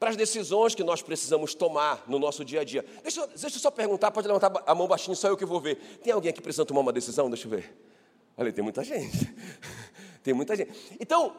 para 0.00 0.08
as 0.08 0.16
decisões 0.16 0.74
que 0.74 0.82
nós 0.82 1.02
precisamos 1.02 1.54
tomar 1.54 2.04
no 2.08 2.18
nosso 2.18 2.42
dia 2.42 2.62
a 2.62 2.64
dia. 2.64 2.82
Deixa, 3.02 3.26
deixa 3.26 3.56
eu 3.56 3.60
só 3.60 3.70
perguntar, 3.70 4.10
pode 4.10 4.26
levantar 4.26 4.50
a 4.66 4.74
mão 4.74 4.88
baixinho, 4.88 5.14
só 5.14 5.28
eu 5.28 5.36
que 5.36 5.44
vou 5.44 5.60
ver. 5.60 5.76
Tem 6.02 6.10
alguém 6.10 6.30
aqui 6.30 6.40
precisando 6.40 6.68
tomar 6.68 6.80
uma 6.80 6.92
decisão? 6.92 7.28
Deixa 7.28 7.46
eu 7.46 7.50
ver. 7.50 7.76
Olha, 8.34 8.50
tem 8.50 8.64
muita 8.64 8.82
gente. 8.82 9.32
Tem 10.24 10.34
muita 10.34 10.56
gente. 10.56 10.72
Então, 10.98 11.34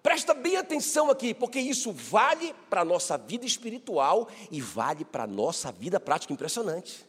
Presta 0.00 0.32
bem 0.32 0.56
atenção 0.56 1.10
aqui, 1.10 1.34
porque 1.34 1.58
isso 1.58 1.92
vale 1.92 2.54
para 2.70 2.82
a 2.82 2.84
nossa 2.84 3.18
vida 3.18 3.44
espiritual 3.44 4.28
e 4.50 4.60
vale 4.60 5.04
para 5.04 5.24
a 5.24 5.26
nossa 5.26 5.72
vida 5.72 5.98
prática. 5.98 6.32
Impressionante. 6.32 7.04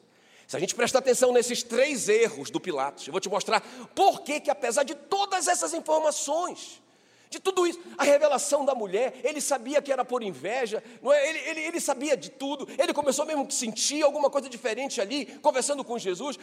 Se 0.48 0.58
a 0.58 0.60
gente 0.60 0.74
prestar 0.74 1.00
atenção 1.00 1.32
nesses 1.32 1.62
três 1.62 2.10
erros 2.10 2.50
do 2.50 2.60
Pilatos, 2.60 3.06
eu 3.08 3.12
vou 3.12 3.22
te 3.22 3.30
mostrar 3.30 3.62
por 3.94 4.22
que, 4.22 4.40
que 4.40 4.50
apesar 4.50 4.84
de 4.84 4.96
todas 4.96 5.48
essas 5.48 5.74
informações, 5.74 6.82
de 7.30 7.40
tudo 7.40 7.68
isso, 7.68 7.80
a 7.96 8.04
revelação 8.04 8.66
da 8.66 8.74
mulher, 8.74 9.22
ele 9.24 9.40
sabia 9.40 9.82
que 9.84 9.92
era 9.92 10.04
por 10.04 10.24
inveja, 10.24 10.84
é? 11.14 11.30
ele, 11.30 11.40
ele, 11.40 11.60
ele 11.62 11.80
sabia 11.80 12.18
de 12.18 12.32
tudo, 12.32 12.68
ele 12.76 12.92
começou 12.92 13.24
mesmo 13.24 13.46
a 13.48 13.52
sentir 13.52 14.02
alguma 14.02 14.32
coisa 14.32 14.50
diferente 14.50 15.00
ali, 15.00 15.28
conversando 15.40 15.84
com 15.84 16.00
Jesus. 16.00 16.40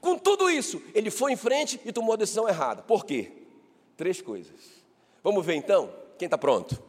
Com 0.00 0.16
tudo 0.16 0.48
isso, 0.48 0.80
ele 0.94 1.10
foi 1.10 1.32
em 1.32 1.36
frente 1.36 1.80
e 1.84 1.92
tomou 1.92 2.12
a 2.12 2.16
decisão 2.16 2.48
errada. 2.48 2.82
Por 2.82 3.04
quê? 3.04 3.32
Três 3.96 4.22
coisas. 4.22 4.54
Vamos 5.24 5.44
ver 5.44 5.54
então? 5.54 5.92
Quem 6.16 6.26
está 6.26 6.38
pronto? 6.38 6.80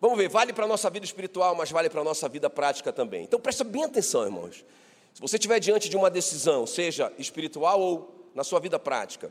Vamos 0.00 0.16
ver, 0.16 0.28
vale 0.28 0.52
para 0.52 0.64
a 0.64 0.68
nossa 0.68 0.88
vida 0.90 1.04
espiritual, 1.04 1.56
mas 1.56 1.72
vale 1.72 1.90
para 1.90 2.02
a 2.02 2.04
nossa 2.04 2.28
vida 2.28 2.48
prática 2.48 2.92
também. 2.92 3.24
Então 3.24 3.40
presta 3.40 3.64
bem 3.64 3.82
atenção, 3.82 4.24
irmãos. 4.24 4.64
Se 5.12 5.20
você 5.20 5.36
estiver 5.36 5.58
diante 5.58 5.88
de 5.88 5.96
uma 5.96 6.08
decisão, 6.08 6.66
seja 6.68 7.12
espiritual 7.18 7.80
ou 7.80 8.28
na 8.32 8.44
sua 8.44 8.60
vida 8.60 8.78
prática, 8.78 9.30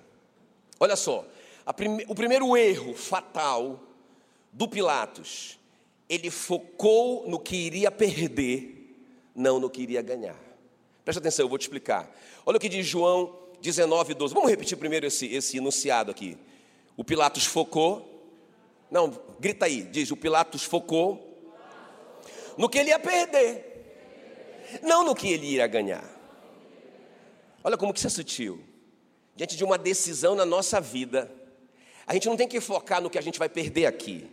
olha 0.79 0.95
só, 0.95 1.25
prime... 1.73 2.05
o 2.07 2.15
primeiro 2.15 2.55
erro 2.57 2.95
fatal 2.95 3.79
do 4.51 4.67
Pilatos, 4.67 5.59
ele 6.09 6.29
focou 6.29 7.29
no 7.29 7.39
que 7.39 7.55
iria 7.55 7.91
perder, 7.91 8.95
não 9.35 9.59
no 9.59 9.69
que 9.69 9.81
iria 9.81 10.01
ganhar. 10.01 10.37
Presta 11.05 11.19
atenção, 11.19 11.45
eu 11.45 11.49
vou 11.49 11.57
te 11.57 11.63
explicar. 11.63 12.13
Olha 12.45 12.57
o 12.57 12.59
que 12.59 12.67
diz 12.67 12.85
João 12.85 13.35
19, 13.61 14.13
12. 14.13 14.33
Vamos 14.33 14.49
repetir 14.49 14.77
primeiro 14.77 15.05
esse, 15.05 15.25
esse 15.27 15.57
enunciado 15.57 16.11
aqui. 16.11 16.37
O 16.97 17.03
Pilatos 17.03 17.45
focou. 17.45 18.07
Não, 18.89 19.11
grita 19.39 19.65
aí, 19.65 19.83
diz: 19.83 20.11
o 20.11 20.17
Pilatos 20.17 20.63
focou 20.63 21.31
no 22.57 22.67
que 22.67 22.77
ele 22.77 22.89
ia 22.89 22.99
perder, 22.99 24.79
não 24.83 25.05
no 25.05 25.15
que 25.15 25.29
ele 25.29 25.47
iria 25.47 25.67
ganhar. 25.67 26.03
Olha 27.63 27.77
como 27.77 27.93
que 27.93 27.99
isso 27.99 28.07
é 28.07 28.09
sutil. 28.09 28.61
Diante 29.35 29.55
de 29.55 29.63
uma 29.63 29.77
decisão 29.77 30.35
na 30.35 30.45
nossa 30.45 30.81
vida, 30.81 31.31
a 32.11 32.13
gente 32.13 32.27
não 32.27 32.35
tem 32.35 32.45
que 32.45 32.59
focar 32.59 33.01
no 33.01 33.09
que 33.09 33.17
a 33.17 33.21
gente 33.21 33.39
vai 33.39 33.47
perder 33.47 33.85
aqui, 33.85 34.29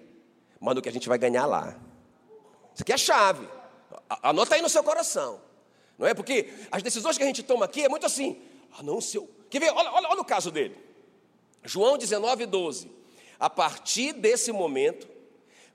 mas 0.59 0.75
no 0.75 0.83
que 0.83 0.89
a 0.89 0.93
gente 0.93 1.09
vai 1.09 1.17
ganhar 1.17 1.47
lá. 1.47 1.77
Isso 2.75 2.83
aqui 2.83 2.91
é 2.91 2.97
a 2.97 2.99
chave. 2.99 3.49
Anota 4.21 4.57
aí 4.57 4.61
no 4.61 4.69
seu 4.69 4.83
coração. 4.83 5.41
Não 5.97 6.05
é? 6.05 6.13
Porque 6.13 6.53
as 6.73 6.83
decisões 6.83 7.17
que 7.17 7.23
a 7.23 7.27
gente 7.27 7.45
toma 7.45 7.67
aqui 7.67 7.85
é 7.85 7.89
muito 7.89 8.05
assim. 8.05 8.43
Ah, 8.77 8.83
não, 8.83 9.01
seu. 9.01 9.31
Quer 9.49 9.61
ver? 9.61 9.71
Olha, 9.71 9.93
olha, 9.93 10.09
olha 10.09 10.21
o 10.21 10.25
caso 10.25 10.51
dele. 10.51 10.77
João 11.63 11.97
19, 11.97 12.47
12. 12.47 12.91
A 13.39 13.49
partir 13.49 14.13
desse 14.13 14.51
momento, 14.51 15.09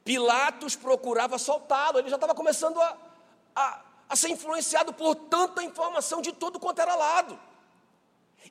Pilatos 0.03 0.75
procurava 0.75 1.37
soltá-lo, 1.37 1.99
ele 1.99 2.09
já 2.09 2.15
estava 2.15 2.35
começando 2.35 2.81
a, 2.81 2.97
a, 3.55 3.81
a, 4.09 4.15
ser 4.17 4.27
influenciado 4.27 4.91
por 4.91 5.15
tanta 5.15 5.63
informação 5.63 6.21
de 6.21 6.33
todo 6.33 6.59
quanto 6.59 6.81
era 6.81 6.95
lado. 6.95 7.39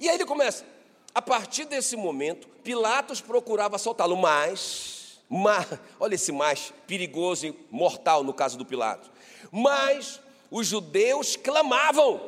E 0.00 0.08
aí 0.08 0.14
ele 0.14 0.24
começa, 0.24 0.64
a 1.14 1.20
partir 1.20 1.66
desse 1.66 1.96
momento, 1.96 2.48
Pilatos 2.64 3.20
procurava 3.20 3.76
soltá-lo, 3.78 4.16
mas, 4.16 5.18
mas, 5.28 5.66
olha 6.00 6.14
esse 6.14 6.32
mais 6.32 6.72
perigoso 6.86 7.46
e 7.46 7.66
mortal 7.70 8.24
no 8.24 8.32
caso 8.32 8.56
do 8.56 8.64
Pilatos, 8.64 9.10
mas 9.50 10.20
os 10.50 10.66
judeus 10.66 11.36
clamavam: 11.36 12.20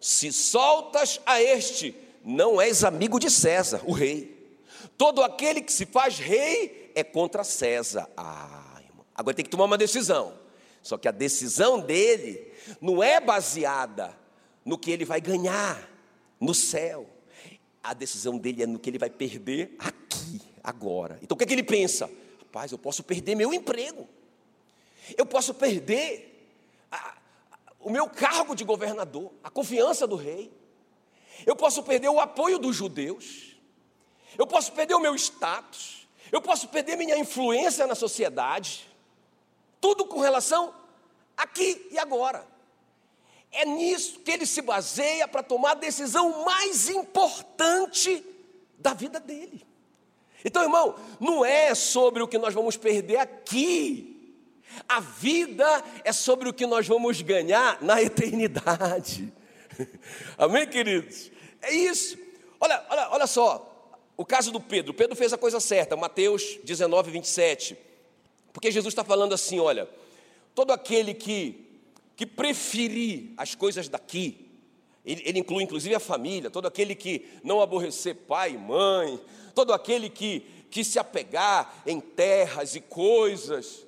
se 0.00 0.32
soltas 0.32 1.20
a 1.26 1.42
este, 1.42 1.94
não 2.24 2.60
és 2.60 2.84
amigo 2.84 3.18
de 3.18 3.30
César, 3.30 3.82
o 3.84 3.92
rei. 3.92 4.38
Todo 4.96 5.22
aquele 5.22 5.60
que 5.60 5.72
se 5.72 5.86
faz 5.86 6.18
rei 6.18 6.92
é 6.94 7.02
contra 7.02 7.42
César. 7.42 8.08
Ah, 8.16 8.80
irmão. 8.86 9.04
Agora 9.14 9.34
tem 9.34 9.44
que 9.44 9.50
tomar 9.50 9.64
uma 9.64 9.78
decisão. 9.78 10.34
Só 10.82 10.96
que 10.96 11.08
a 11.08 11.12
decisão 11.12 11.80
dele 11.80 12.52
não 12.80 13.02
é 13.02 13.20
baseada 13.20 14.16
no 14.64 14.78
que 14.78 14.90
ele 14.90 15.04
vai 15.04 15.20
ganhar 15.20 15.88
no 16.38 16.54
céu. 16.54 17.06
A 17.82 17.94
decisão 17.94 18.38
dele 18.38 18.62
é 18.62 18.66
no 18.66 18.78
que 18.78 18.90
ele 18.90 18.98
vai 18.98 19.10
perder 19.10 19.74
aqui, 19.78 20.40
agora. 20.62 21.18
Então 21.22 21.34
o 21.34 21.38
que 21.38 21.44
é 21.44 21.46
que 21.46 21.52
ele 21.52 21.62
pensa? 21.62 22.10
Rapaz, 22.38 22.72
eu 22.72 22.78
posso 22.78 23.02
perder 23.02 23.34
meu 23.34 23.52
emprego. 23.52 24.08
Eu 25.16 25.26
posso 25.26 25.54
perder 25.54 26.52
a, 26.90 26.96
a, 26.96 27.14
o 27.80 27.90
meu 27.90 28.08
cargo 28.08 28.54
de 28.54 28.64
governador, 28.64 29.32
a 29.42 29.50
confiança 29.50 30.06
do 30.06 30.16
rei. 30.16 30.52
Eu 31.46 31.56
posso 31.56 31.82
perder 31.82 32.08
o 32.08 32.20
apoio 32.20 32.58
dos 32.58 32.76
judeus 32.76 33.50
eu 34.38 34.46
posso 34.46 34.72
perder 34.72 34.94
o 34.94 35.00
meu 35.00 35.14
status, 35.14 36.08
eu 36.30 36.40
posso 36.40 36.68
perder 36.68 36.96
minha 36.96 37.18
influência 37.18 37.86
na 37.86 37.94
sociedade, 37.94 38.88
tudo 39.80 40.04
com 40.04 40.20
relação 40.20 40.74
aqui 41.36 41.88
e 41.90 41.98
agora. 41.98 42.46
É 43.52 43.64
nisso 43.64 44.20
que 44.20 44.30
ele 44.30 44.46
se 44.46 44.62
baseia 44.62 45.26
para 45.26 45.42
tomar 45.42 45.72
a 45.72 45.74
decisão 45.74 46.44
mais 46.44 46.88
importante 46.88 48.24
da 48.78 48.94
vida 48.94 49.18
dele. 49.18 49.66
Então, 50.44 50.62
irmão, 50.62 50.94
não 51.18 51.44
é 51.44 51.74
sobre 51.74 52.22
o 52.22 52.28
que 52.28 52.38
nós 52.38 52.54
vamos 52.54 52.76
perder 52.76 53.16
aqui. 53.16 54.34
A 54.88 55.00
vida 55.00 55.84
é 56.04 56.12
sobre 56.12 56.48
o 56.48 56.52
que 56.54 56.66
nós 56.66 56.86
vamos 56.86 57.20
ganhar 57.20 57.82
na 57.82 58.00
eternidade. 58.00 59.32
Amém, 60.38 60.66
queridos? 60.66 61.30
É 61.60 61.74
isso. 61.74 62.16
Olha, 62.60 62.84
olha, 62.88 63.08
olha 63.10 63.26
só. 63.26 63.66
O 64.16 64.24
caso 64.24 64.52
do 64.52 64.60
Pedro, 64.60 64.92
Pedro 64.92 65.16
fez 65.16 65.32
a 65.32 65.38
coisa 65.38 65.58
certa, 65.60 65.96
Mateus 65.96 66.58
19, 66.62 67.10
27. 67.10 67.76
Porque 68.52 68.70
Jesus 68.70 68.92
está 68.92 69.02
falando 69.02 69.32
assim: 69.32 69.58
olha, 69.58 69.88
todo 70.54 70.72
aquele 70.72 71.14
que, 71.14 71.69
que 72.20 72.26
preferir 72.26 73.32
as 73.34 73.54
coisas 73.54 73.88
daqui, 73.88 74.46
ele, 75.02 75.22
ele, 75.24 75.38
inclui 75.38 75.64
inclusive 75.64 75.94
a 75.94 75.98
família, 75.98 76.50
todo 76.50 76.68
aquele 76.68 76.94
que 76.94 77.26
não 77.42 77.62
aborrecer 77.62 78.14
pai 78.14 78.52
e 78.52 78.58
mãe, 78.58 79.18
todo 79.54 79.72
aquele 79.72 80.10
que, 80.10 80.40
que 80.70 80.84
se 80.84 80.98
apegar 80.98 81.82
em 81.86 81.98
terras 81.98 82.74
e 82.74 82.80
coisas, 82.82 83.86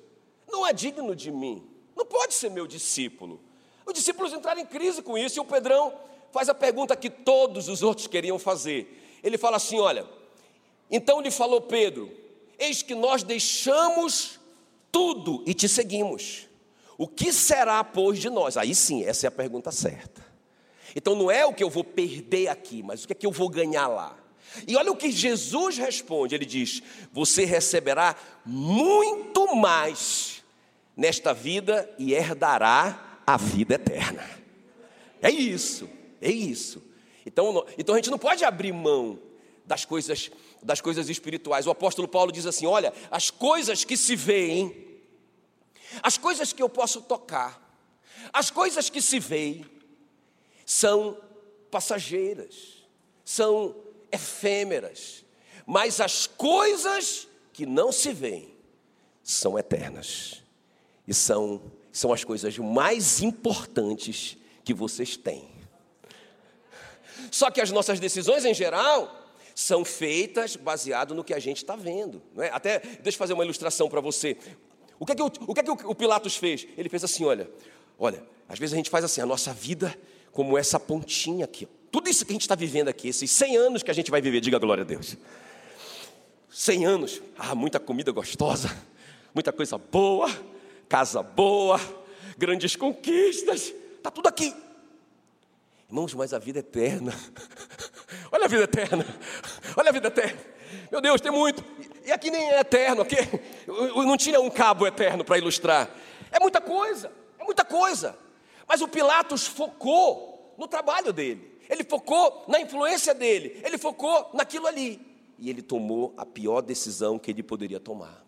não 0.51 0.65
é 0.65 0.73
digno 0.73 1.15
de 1.15 1.29
mim, 1.29 1.63
não 1.95 2.07
pode 2.07 2.33
ser 2.33 2.49
meu 2.49 2.65
discípulo. 2.65 3.39
Os 3.85 3.93
discípulos 3.93 4.33
entraram 4.33 4.61
em 4.61 4.65
crise 4.65 5.03
com 5.03 5.15
isso, 5.15 5.37
e 5.37 5.39
o 5.39 5.45
Pedrão 5.45 5.93
faz 6.31 6.49
a 6.49 6.55
pergunta 6.55 6.95
que 6.95 7.11
todos 7.11 7.69
os 7.69 7.83
outros 7.83 8.07
queriam 8.07 8.39
fazer. 8.39 9.19
Ele 9.23 9.37
fala 9.37 9.57
assim: 9.57 9.79
olha, 9.79 10.09
então 10.89 11.21
lhe 11.21 11.29
falou 11.29 11.61
Pedro: 11.61 12.11
Eis 12.57 12.81
que 12.81 12.95
nós 12.95 13.21
deixamos 13.21 14.39
tudo 14.91 15.43
e 15.45 15.53
te 15.53 15.69
seguimos. 15.69 16.47
O 17.03 17.07
que 17.09 17.33
será, 17.33 17.83
pois, 17.83 18.17
de 18.17 18.29
nós? 18.29 18.55
Aí 18.55 18.73
sim, 18.73 19.03
essa 19.03 19.27
é 19.27 19.27
a 19.27 19.31
pergunta 19.31 19.73
certa. 19.73 20.25
Então 20.95 21.13
não 21.15 21.29
é 21.29 21.45
o 21.45 21.53
que 21.53 21.61
eu 21.61 21.69
vou 21.69 21.83
perder 21.83 22.47
aqui, 22.47 22.81
mas 22.81 23.03
o 23.03 23.07
que 23.07 23.11
é 23.11 23.15
que 23.15 23.25
eu 23.25 23.31
vou 23.31 23.49
ganhar 23.49 23.89
lá. 23.89 24.17
E 24.65 24.77
olha 24.77 24.89
o 24.89 24.95
que 24.95 25.11
Jesus 25.11 25.77
responde: 25.77 26.33
Ele 26.33 26.45
diz: 26.45 26.81
Você 27.11 27.43
receberá 27.43 28.15
muito 28.45 29.53
mais 29.53 30.41
nesta 30.95 31.33
vida 31.33 31.93
e 31.99 32.13
herdará 32.13 33.19
a 33.27 33.35
vida 33.35 33.75
eterna. 33.75 34.23
É 35.21 35.29
isso, 35.29 35.89
é 36.21 36.31
isso. 36.31 36.81
Então, 37.25 37.65
então 37.77 37.95
a 37.95 37.97
gente 37.97 38.11
não 38.11 38.17
pode 38.17 38.45
abrir 38.45 38.71
mão 38.71 39.19
das 39.65 39.83
coisas 39.83 40.31
das 40.61 40.79
coisas 40.79 41.09
espirituais. 41.09 41.67
O 41.67 41.71
apóstolo 41.71 42.07
Paulo 42.07 42.31
diz 42.31 42.45
assim: 42.45 42.65
olha, 42.65 42.93
as 43.11 43.29
coisas 43.29 43.83
que 43.83 43.97
se 43.97 44.15
veem, 44.15 44.92
as 46.01 46.17
coisas 46.17 46.53
que 46.53 46.63
eu 46.63 46.69
posso 46.69 47.01
tocar, 47.01 47.61
as 48.31 48.49
coisas 48.49 48.89
que 48.89 49.01
se 49.01 49.19
veem, 49.19 49.65
são 50.65 51.17
passageiras, 51.69 52.85
são 53.25 53.75
efêmeras, 54.11 55.25
mas 55.65 55.99
as 55.99 56.27
coisas 56.27 57.27
que 57.51 57.65
não 57.65 57.91
se 57.91 58.13
veem 58.13 58.53
são 59.23 59.57
eternas 59.57 60.43
e 61.07 61.13
são, 61.13 61.61
são 61.91 62.11
as 62.11 62.23
coisas 62.23 62.57
mais 62.57 63.21
importantes 63.21 64.37
que 64.63 64.73
vocês 64.73 65.17
têm. 65.17 65.49
Só 67.31 67.49
que 67.49 67.61
as 67.61 67.71
nossas 67.71 67.99
decisões 67.99 68.45
em 68.45 68.53
geral 68.53 69.21
são 69.55 69.85
feitas 69.85 70.55
baseado 70.55 71.13
no 71.13 71.23
que 71.23 71.33
a 71.33 71.39
gente 71.39 71.57
está 71.57 71.75
vendo. 71.75 72.21
Não 72.33 72.43
é? 72.43 72.49
Até 72.51 72.79
deixa 72.79 73.15
eu 73.15 73.19
fazer 73.19 73.33
uma 73.33 73.43
ilustração 73.43 73.89
para 73.89 74.01
você. 74.01 74.37
O 74.99 75.05
que, 75.05 75.11
é 75.11 75.15
que, 75.15 75.21
o, 75.21 75.31
o 75.47 75.53
que 75.53 75.59
é 75.59 75.63
que 75.63 75.71
o 75.71 75.95
Pilatos 75.95 76.35
fez? 76.35 76.67
Ele 76.77 76.89
fez 76.89 77.03
assim: 77.03 77.25
olha, 77.25 77.49
olha, 77.97 78.23
às 78.47 78.59
vezes 78.59 78.73
a 78.73 78.77
gente 78.77 78.89
faz 78.89 79.03
assim, 79.03 79.21
a 79.21 79.25
nossa 79.25 79.53
vida 79.53 79.97
como 80.31 80.57
essa 80.57 80.79
pontinha 80.79 81.45
aqui. 81.45 81.67
Tudo 81.91 82.09
isso 82.09 82.25
que 82.25 82.31
a 82.31 82.35
gente 82.35 82.41
está 82.41 82.55
vivendo 82.55 82.87
aqui, 82.87 83.07
esses 83.09 83.29
100 83.29 83.57
anos 83.57 83.83
que 83.83 83.91
a 83.91 83.93
gente 83.93 84.09
vai 84.09 84.21
viver, 84.21 84.41
diga 84.41 84.57
glória 84.57 84.81
a 84.81 84.85
Deus. 84.85 85.15
100 86.49 86.85
anos, 86.85 87.21
ah, 87.37 87.55
muita 87.55 87.79
comida 87.79 88.11
gostosa, 88.11 88.75
muita 89.33 89.51
coisa 89.51 89.77
boa, 89.77 90.29
casa 90.89 91.21
boa, 91.21 91.79
grandes 92.37 92.75
conquistas, 92.75 93.73
está 93.97 94.09
tudo 94.09 94.27
aqui. 94.27 94.53
Irmãos, 95.87 96.13
mas 96.15 96.33
a 96.33 96.39
vida 96.39 96.59
é 96.59 96.61
eterna. 96.61 97.13
Olha 98.31 98.45
a 98.45 98.47
vida 98.47 98.63
eterna. 98.63 99.05
Olha 99.77 99.89
a 99.89 99.93
vida 99.93 100.07
eterna. 100.07 100.39
Meu 100.91 100.99
Deus, 100.99 101.21
tem 101.21 101.31
muito. 101.31 101.63
E 102.05 102.11
aqui 102.11 102.29
nem 102.29 102.49
é 102.49 102.59
eterno, 102.59 103.01
aqui 103.01 103.15
não 103.67 104.17
tinha 104.17 104.39
um 104.39 104.49
cabo 104.49 104.85
eterno 104.85 105.23
para 105.23 105.37
ilustrar. 105.37 105.89
É 106.31 106.39
muita 106.39 106.59
coisa, 106.59 107.11
é 107.39 107.43
muita 107.43 107.63
coisa. 107.63 108.17
Mas 108.67 108.81
o 108.81 108.87
Pilatos 108.87 109.47
focou 109.47 110.53
no 110.57 110.67
trabalho 110.67 111.13
dele. 111.13 111.59
Ele 111.69 111.83
focou 111.83 112.45
na 112.47 112.59
influência 112.59 113.13
dele. 113.13 113.61
Ele 113.63 113.77
focou 113.77 114.29
naquilo 114.33 114.67
ali. 114.67 114.99
E 115.37 115.49
ele 115.49 115.61
tomou 115.61 116.13
a 116.17 116.25
pior 116.25 116.61
decisão 116.61 117.17
que 117.17 117.31
ele 117.31 117.43
poderia 117.43 117.79
tomar. 117.79 118.23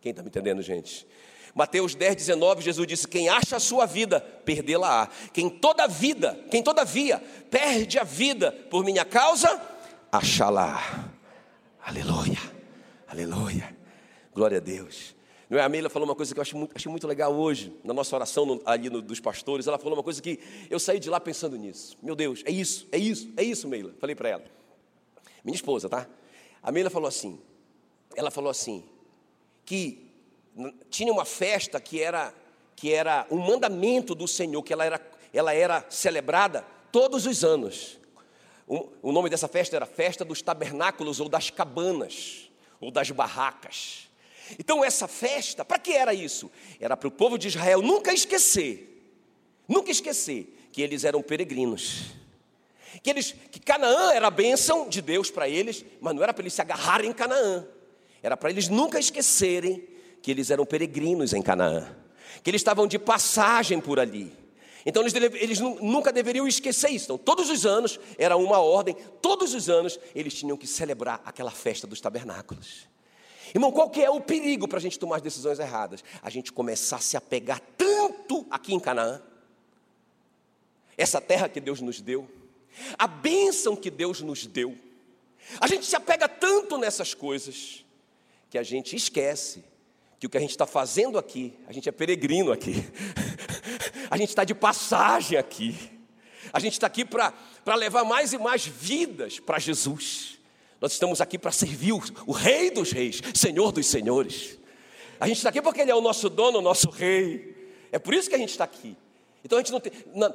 Quem 0.00 0.10
está 0.10 0.22
me 0.22 0.28
entendendo, 0.28 0.62
gente? 0.62 1.06
Mateus 1.54 1.94
10, 1.94 2.16
19, 2.16 2.62
Jesus 2.62 2.86
disse: 2.86 3.08
Quem 3.08 3.28
acha 3.28 3.56
a 3.56 3.60
sua 3.60 3.86
vida, 3.86 4.20
perdê-la-á. 4.20 5.08
Quem 5.32 5.48
toda 5.48 5.88
vida, 5.88 6.38
quem 6.50 6.62
todavia 6.62 7.18
perde 7.50 7.98
a 7.98 8.04
vida 8.04 8.52
por 8.70 8.84
minha 8.84 9.04
causa, 9.04 9.60
achá-la. 10.12 11.10
Aleluia, 11.82 12.38
aleluia, 13.06 13.76
glória 14.34 14.58
a 14.58 14.60
Deus. 14.60 15.14
Não 15.48 15.58
é? 15.58 15.62
A 15.62 15.66
Amélia 15.66 15.88
falou 15.88 16.08
uma 16.08 16.14
coisa 16.14 16.34
que 16.34 16.40
eu 16.40 16.42
achei 16.42 16.58
muito, 16.58 16.74
achei 16.74 16.90
muito 16.90 17.06
legal 17.06 17.34
hoje, 17.34 17.72
na 17.84 17.94
nossa 17.94 18.14
oração 18.16 18.44
no, 18.44 18.62
ali 18.64 18.90
no, 18.90 19.00
dos 19.00 19.20
pastores. 19.20 19.66
Ela 19.66 19.78
falou 19.78 19.96
uma 19.96 20.02
coisa 20.02 20.20
que 20.20 20.40
eu 20.68 20.78
saí 20.78 20.98
de 20.98 21.08
lá 21.08 21.20
pensando 21.20 21.56
nisso. 21.56 21.96
Meu 22.02 22.16
Deus, 22.16 22.42
é 22.44 22.50
isso, 22.50 22.86
é 22.90 22.98
isso, 22.98 23.32
é 23.36 23.44
isso, 23.44 23.68
Meila. 23.68 23.94
Falei 24.00 24.16
para 24.16 24.28
ela. 24.28 24.44
Minha 25.44 25.54
esposa, 25.54 25.88
tá? 25.88 26.08
A 26.62 26.72
Meila 26.72 26.90
falou 26.90 27.06
assim: 27.06 27.40
ela 28.16 28.30
falou 28.30 28.50
assim, 28.50 28.84
que 29.64 30.10
tinha 30.90 31.12
uma 31.12 31.24
festa 31.24 31.80
que 31.80 32.00
era, 32.00 32.34
que 32.74 32.92
era 32.92 33.26
um 33.30 33.38
mandamento 33.38 34.14
do 34.14 34.26
Senhor, 34.26 34.62
que 34.62 34.72
ela 34.72 34.84
era, 34.84 35.00
ela 35.32 35.54
era 35.54 35.84
celebrada 35.90 36.64
todos 36.90 37.26
os 37.26 37.44
anos. 37.44 37.98
O, 38.66 38.88
o 39.02 39.12
nome 39.12 39.30
dessa 39.30 39.46
festa 39.46 39.76
era 39.76 39.86
Festa 39.86 40.24
dos 40.24 40.42
Tabernáculos 40.42 41.20
ou 41.20 41.28
das 41.28 41.50
Cabanas, 41.50 42.45
ou 42.80 42.90
das 42.90 43.10
Barracas. 43.10 44.08
Então, 44.58 44.84
essa 44.84 45.08
festa, 45.08 45.64
para 45.64 45.78
que 45.78 45.92
era 45.92 46.14
isso? 46.14 46.50
Era 46.80 46.96
para 46.96 47.08
o 47.08 47.10
povo 47.10 47.36
de 47.36 47.48
Israel 47.48 47.82
nunca 47.82 48.12
esquecer, 48.12 49.12
nunca 49.66 49.90
esquecer 49.90 50.68
que 50.72 50.82
eles 50.82 51.04
eram 51.04 51.22
peregrinos. 51.22 52.14
Que, 53.02 53.10
eles, 53.10 53.34
que 53.50 53.60
Canaã 53.60 54.12
era 54.12 54.28
a 54.28 54.30
bênção 54.30 54.88
de 54.88 55.02
Deus 55.02 55.30
para 55.30 55.48
eles, 55.48 55.84
mas 56.00 56.14
não 56.14 56.22
era 56.22 56.32
para 56.32 56.42
eles 56.42 56.54
se 56.54 56.62
agarrarem 56.62 57.10
em 57.10 57.12
Canaã, 57.12 57.66
era 58.22 58.36
para 58.36 58.50
eles 58.50 58.68
nunca 58.68 58.98
esquecerem 58.98 59.86
que 60.22 60.30
eles 60.30 60.50
eram 60.50 60.64
peregrinos 60.64 61.32
em 61.32 61.42
Canaã, 61.42 61.94
que 62.42 62.50
eles 62.50 62.60
estavam 62.60 62.86
de 62.86 62.98
passagem 62.98 63.80
por 63.80 64.00
ali. 64.00 64.32
Então 64.86 65.02
eles, 65.02 65.14
eles, 65.14 65.60
nunca 65.60 66.12
deveriam 66.12 66.46
esquecer 66.46 66.90
isso. 66.90 67.06
Então, 67.06 67.18
todos 67.18 67.50
os 67.50 67.66
anos 67.66 67.98
era 68.16 68.36
uma 68.36 68.60
ordem, 68.60 68.96
todos 69.20 69.52
os 69.52 69.68
anos 69.68 69.98
eles 70.14 70.32
tinham 70.32 70.56
que 70.56 70.66
celebrar 70.66 71.20
aquela 71.24 71.50
festa 71.50 71.88
dos 71.88 72.00
tabernáculos. 72.00 72.88
Irmão, 73.52 73.72
qual 73.72 73.90
que 73.90 74.00
é 74.00 74.08
o 74.08 74.20
perigo 74.20 74.68
para 74.68 74.78
a 74.78 74.80
gente 74.80 74.96
tomar 74.96 75.16
as 75.16 75.22
decisões 75.22 75.58
erradas? 75.58 76.04
A 76.22 76.30
gente 76.30 76.52
começar 76.52 76.96
a 76.96 77.00
se 77.00 77.16
apegar 77.16 77.60
tanto 77.76 78.46
aqui 78.48 78.74
em 78.74 78.78
Canaã, 78.78 79.20
essa 80.96 81.20
terra 81.20 81.48
que 81.48 81.60
Deus 81.60 81.80
nos 81.80 82.00
deu, 82.00 82.28
a 82.96 83.08
bênção 83.08 83.74
que 83.74 83.90
Deus 83.90 84.20
nos 84.20 84.46
deu. 84.46 84.78
A 85.60 85.66
gente 85.66 85.84
se 85.84 85.96
apega 85.96 86.28
tanto 86.28 86.78
nessas 86.78 87.12
coisas 87.12 87.84
que 88.48 88.56
a 88.56 88.62
gente 88.62 88.94
esquece 88.94 89.64
que 90.18 90.26
o 90.26 90.30
que 90.30 90.36
a 90.38 90.40
gente 90.40 90.50
está 90.50 90.66
fazendo 90.66 91.18
aqui, 91.18 91.52
a 91.66 91.72
gente 91.72 91.88
é 91.88 91.92
peregrino 91.92 92.52
aqui, 92.52 92.74
a 94.16 94.18
gente 94.18 94.30
está 94.30 94.44
de 94.44 94.54
passagem 94.54 95.36
aqui, 95.36 95.76
a 96.50 96.58
gente 96.58 96.72
está 96.72 96.86
aqui 96.86 97.04
para 97.04 97.34
levar 97.76 98.02
mais 98.02 98.32
e 98.32 98.38
mais 98.38 98.66
vidas 98.66 99.38
para 99.38 99.58
Jesus. 99.58 100.38
Nós 100.80 100.92
estamos 100.92 101.20
aqui 101.20 101.38
para 101.38 101.52
servir 101.52 101.92
o, 101.92 102.02
o, 102.26 102.32
Rei 102.32 102.70
dos 102.70 102.92
Reis, 102.92 103.20
Senhor 103.34 103.72
dos 103.72 103.86
Senhores. 103.86 104.58
A 105.20 105.26
gente 105.28 105.36
está 105.36 105.50
aqui 105.50 105.60
porque 105.60 105.82
Ele 105.82 105.90
é 105.90 105.94
o 105.94 106.00
nosso 106.00 106.30
dono, 106.30 106.58
o 106.58 106.62
nosso 106.62 106.88
Rei. 106.88 107.54
É 107.92 107.98
por 107.98 108.14
isso 108.14 108.28
que 108.28 108.34
a 108.34 108.38
gente 108.38 108.50
está 108.50 108.64
aqui. 108.64 108.96
Então 109.44 109.58
a 109.58 109.60
gente 109.60 109.72
não 109.72 109.80
tem, 109.80 109.92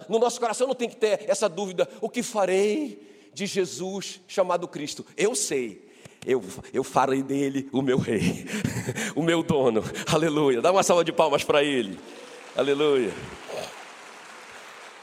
no 0.07 0.19
nosso 0.19 0.39
coração 0.39 0.67
não 0.67 0.75
tem 0.75 0.87
que 0.87 0.95
ter 0.95 1.27
essa 1.27 1.49
dúvida: 1.49 1.89
o 2.01 2.09
que 2.09 2.21
farei 2.21 3.01
de 3.33 3.47
Jesus 3.47 4.21
chamado 4.27 4.67
Cristo? 4.67 5.03
Eu 5.17 5.33
sei, 5.33 5.89
eu, 6.23 6.43
eu 6.71 6.83
farei 6.83 7.23
dele 7.23 7.67
o 7.71 7.81
meu 7.81 7.97
rei, 7.97 8.45
o 9.15 9.23
meu 9.23 9.41
dono. 9.41 9.83
Aleluia. 10.05 10.61
Dá 10.61 10.71
uma 10.71 10.83
salva 10.83 11.03
de 11.03 11.11
palmas 11.11 11.43
para 11.43 11.63
ele. 11.63 11.99
Aleluia. 12.55 13.11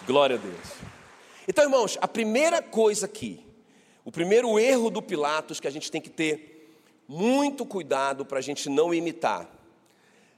Glória 0.08 0.36
a 0.36 0.38
Deus. 0.38 0.72
Então, 1.46 1.62
irmãos, 1.64 1.98
a 2.00 2.08
primeira 2.08 2.62
coisa 2.62 3.04
aqui, 3.04 3.44
o 4.06 4.10
primeiro 4.10 4.58
erro 4.58 4.88
do 4.88 5.02
Pilatos 5.02 5.60
que 5.60 5.68
a 5.68 5.70
gente 5.70 5.90
tem 5.90 6.00
que 6.00 6.08
ter 6.08 6.82
muito 7.06 7.66
cuidado 7.66 8.24
para 8.24 8.38
a 8.38 8.42
gente 8.42 8.70
não 8.70 8.94
imitar. 8.94 9.46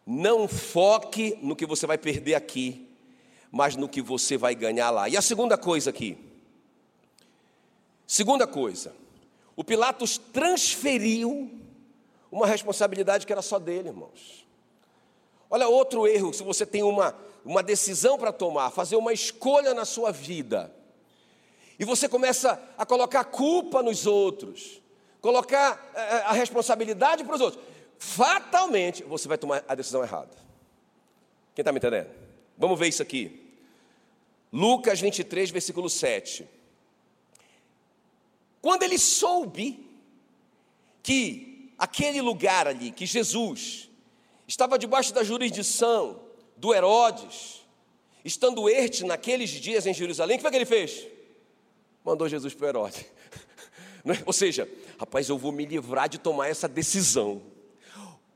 Não 0.05 0.49
foque 0.49 1.39
no 1.41 1.55
que 1.55 1.65
você 1.65 1.87
vai 1.87 1.97
perder 1.97 2.35
aqui, 2.35 2.91
mas 3.49 3.77
no 3.77 3.89
que 3.89 4.03
você 4.03 4.37
vai 4.37 4.57
ganhar 4.57 4.91
lá. 4.91 5.09
E 5.09 5.17
a 5.17 5.23
segunda 5.23 5.57
coisa 5.57 5.91
aqui. 5.91 6.19
Segunda 8.09 8.49
coisa 8.49 8.93
o 9.55 9.63
Pilatos 9.63 10.19
transferiu 10.19 11.49
uma 12.33 12.47
responsabilidade 12.47 13.25
que 13.27 13.33
era 13.33 13.43
só 13.43 13.59
dele, 13.59 13.91
irmãos. 13.91 14.47
Olha 15.51 15.69
outro 15.69 16.09
erro, 16.09 16.33
se 16.33 16.43
você 16.43 16.65
tem 16.65 16.83
uma, 16.83 17.15
uma 17.45 17.63
decisão 17.63 18.19
para 18.19 18.33
tomar, 18.33 18.71
fazer 18.71 18.97
uma 18.97 19.13
escolha 19.13 19.75
na 19.75 19.85
sua 19.85 20.13
vida, 20.13 20.75
e 21.79 21.85
você 21.85 22.09
começa 22.09 22.63
a 22.77 22.85
colocar 22.85 23.25
culpa 23.25 23.83
nos 23.83 24.07
outros, 24.07 24.83
colocar 25.21 25.91
a, 25.95 26.01
eh, 26.01 26.17
eh, 26.17 26.23
a 26.27 26.33
responsabilidade 26.33 27.25
para 27.25 27.35
os 27.35 27.41
outros, 27.41 27.65
fatalmente 27.99 29.03
você 29.03 29.27
vai 29.27 29.39
tomar 29.39 29.65
a 29.67 29.75
decisão 29.75 30.03
errada. 30.03 30.37
Quem 31.55 31.63
está 31.63 31.73
me 31.73 31.79
entendendo? 31.79 32.11
Vamos 32.59 32.79
ver 32.79 32.89
isso 32.89 33.03
aqui. 33.03 33.55
Lucas 34.53 35.01
23, 35.01 35.51
versículo 35.51 35.89
7. 35.89 36.47
Quando 38.61 38.83
ele 38.83 38.99
soube 38.99 39.89
que 41.03 41.73
aquele 41.79 42.21
lugar 42.21 42.69
ali, 42.69 42.91
que 42.91 43.07
Jesus 43.07 43.89
estava 44.47 44.79
debaixo 44.79 45.15
da 45.15 45.25
jurisdição 45.25 46.21
do 46.61 46.75
Herodes, 46.75 47.63
estando 48.23 48.69
este 48.69 49.05
naqueles 49.05 49.49
dias 49.49 49.87
em 49.87 49.95
Jerusalém, 49.95 50.37
o 50.37 50.39
que 50.39 50.43
foi 50.43 50.51
que 50.51 50.57
ele 50.59 50.67
fez? 50.67 51.07
Mandou 52.05 52.29
Jesus 52.29 52.55
para 52.55 52.67
o 52.67 52.69
Herodes. 52.69 53.05
É? 54.03 54.17
Ou 54.25 54.33
seja, 54.33 54.67
rapaz, 54.99 55.29
eu 55.29 55.37
vou 55.37 55.53
me 55.53 55.67
livrar 55.67 56.09
de 56.09 56.17
tomar 56.17 56.49
essa 56.49 56.67
decisão. 56.67 57.43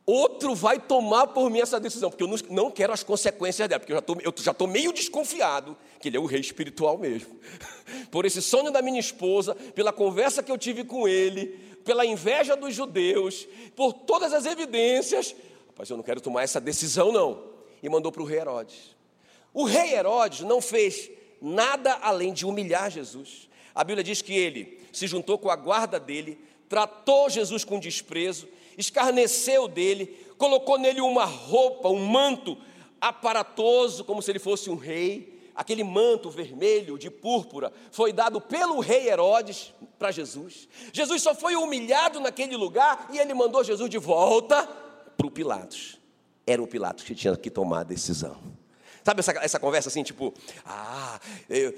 Outro 0.05 0.55
vai 0.55 0.79
tomar 0.79 1.29
por 1.29 1.49
mim 1.49 1.61
essa 1.61 1.81
decisão, 1.81 2.11
porque 2.11 2.23
eu 2.23 2.29
não, 2.51 2.71
quero 2.71 2.93
as 2.93 3.03
consequências 3.03 3.67
dela, 3.67 3.81
porque 3.81 3.95
eu 3.95 4.35
já 4.37 4.51
estou 4.51 4.69
meio 4.69 4.93
desconfiado 4.93 5.75
que 5.99 6.11
ele 6.11 6.19
é 6.19 6.21
o 6.21 6.27
rei 6.27 6.41
espiritual 6.41 6.99
mesmo. 6.99 7.35
Por 8.13 8.27
esse 8.27 8.43
sonho 8.43 8.71
da 8.71 8.83
minha 8.83 9.01
esposa, 9.01 9.55
pela 9.75 9.91
conversa 9.91 10.43
que 10.43 10.53
eu 10.53 10.59
tive 10.59 10.85
com 10.85 11.09
ele, 11.09 11.47
pela 11.83 12.05
inveja 12.05 12.55
dos 12.55 12.75
judeus, 12.75 13.49
por 13.75 13.95
todas 13.95 14.35
as 14.35 14.45
evidências, 14.45 15.35
rapaz, 15.69 15.89
eu 15.89 15.97
não 15.97 16.05
quero 16.05 16.21
tomar 16.21 16.43
essa 16.43 16.61
decisão, 16.61 17.11
não. 17.11 17.54
E 17.85 17.89
mandou 17.89 18.11
para 18.11 18.23
o 18.23 18.27
rei 18.27 18.41
Herodes. 18.41 18.97
O 19.53 19.65
rei 19.65 19.95
Herodes 19.95 20.41
não 20.41 20.61
fez 20.61 21.09
nada 21.41 21.93
além 22.03 22.33
de 22.33 22.45
humilhar 22.45 22.91
Jesus. 22.91 23.49
A 23.73 23.85
Bíblia 23.85 24.03
diz 24.03 24.21
que 24.21 24.35
ele 24.35 24.81
se 24.93 25.07
juntou 25.07 25.39
com 25.39 25.51
a 25.51 25.57
guarda 25.57 26.01
dele, 26.01 26.37
tratou 26.69 27.31
Jesus 27.31 27.63
com 27.65 27.79
desprezo 27.79 28.49
escarneceu 28.77 29.69
dele, 29.69 30.07
colocou 30.37 30.79
nele 30.79 31.01
uma 31.01 31.25
roupa, 31.25 31.89
um 31.89 32.05
manto 32.05 32.57
aparatoso, 33.01 34.05
como 34.05 34.23
se 34.23 34.31
ele 34.31 34.39
fosse 34.39 34.71
um 34.71 34.77
rei, 34.77 35.51
aquele 35.55 35.85
manto 35.85 36.31
vermelho 36.31 36.99
de 36.99 37.11
púrpura 37.11 37.73
foi 37.91 38.13
dado 38.13 38.41
pelo 38.41 38.81
rei 38.81 39.09
Herodes 39.09 39.73
para 39.99 40.11
Jesus. 40.11 40.69
Jesus 40.93 41.23
só 41.23 41.35
foi 41.35 41.55
humilhado 41.55 42.19
naquele 42.21 42.57
lugar 42.57 43.09
e 43.13 43.19
ele 43.19 43.35
mandou 43.35 43.63
Jesus 43.63 43.89
de 43.89 43.99
volta 43.99 44.67
para 45.17 45.27
o 45.27 45.31
Pilatos. 45.31 45.99
Era 46.47 46.63
o 46.63 46.67
Pilatos 46.67 47.05
que 47.05 47.15
tinha 47.15 47.37
que 47.37 47.51
tomar 47.51 47.81
a 47.81 47.85
decisão. 47.85 48.37
Sabe 49.03 49.21
essa, 49.21 49.33
essa 49.33 49.61
conversa 49.61 49.89
assim, 49.89 50.03
tipo, 50.03 50.33
ah, 50.65 51.21
eu, 51.49 51.75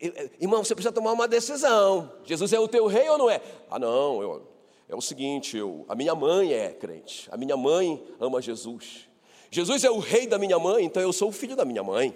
eu, 0.00 0.30
irmão, 0.40 0.64
você 0.64 0.74
precisa 0.74 0.92
tomar 0.92 1.12
uma 1.12 1.28
decisão. 1.28 2.12
Jesus 2.24 2.52
é 2.52 2.58
o 2.58 2.66
teu 2.66 2.86
rei 2.86 3.08
ou 3.08 3.18
não 3.18 3.30
é? 3.30 3.40
Ah, 3.70 3.78
não, 3.78 4.20
eu, 4.20 4.48
é 4.88 4.94
o 4.94 5.00
seguinte, 5.00 5.56
eu, 5.56 5.84
a 5.88 5.94
minha 5.94 6.14
mãe 6.14 6.52
é 6.52 6.70
crente, 6.70 7.28
a 7.30 7.36
minha 7.36 7.56
mãe 7.56 8.02
ama 8.18 8.42
Jesus. 8.42 9.08
Jesus 9.50 9.84
é 9.84 9.90
o 9.90 9.98
rei 9.98 10.26
da 10.26 10.38
minha 10.38 10.58
mãe, 10.58 10.84
então 10.84 11.02
eu 11.02 11.12
sou 11.12 11.28
o 11.28 11.32
filho 11.32 11.54
da 11.54 11.64
minha 11.64 11.82
mãe. 11.82 12.14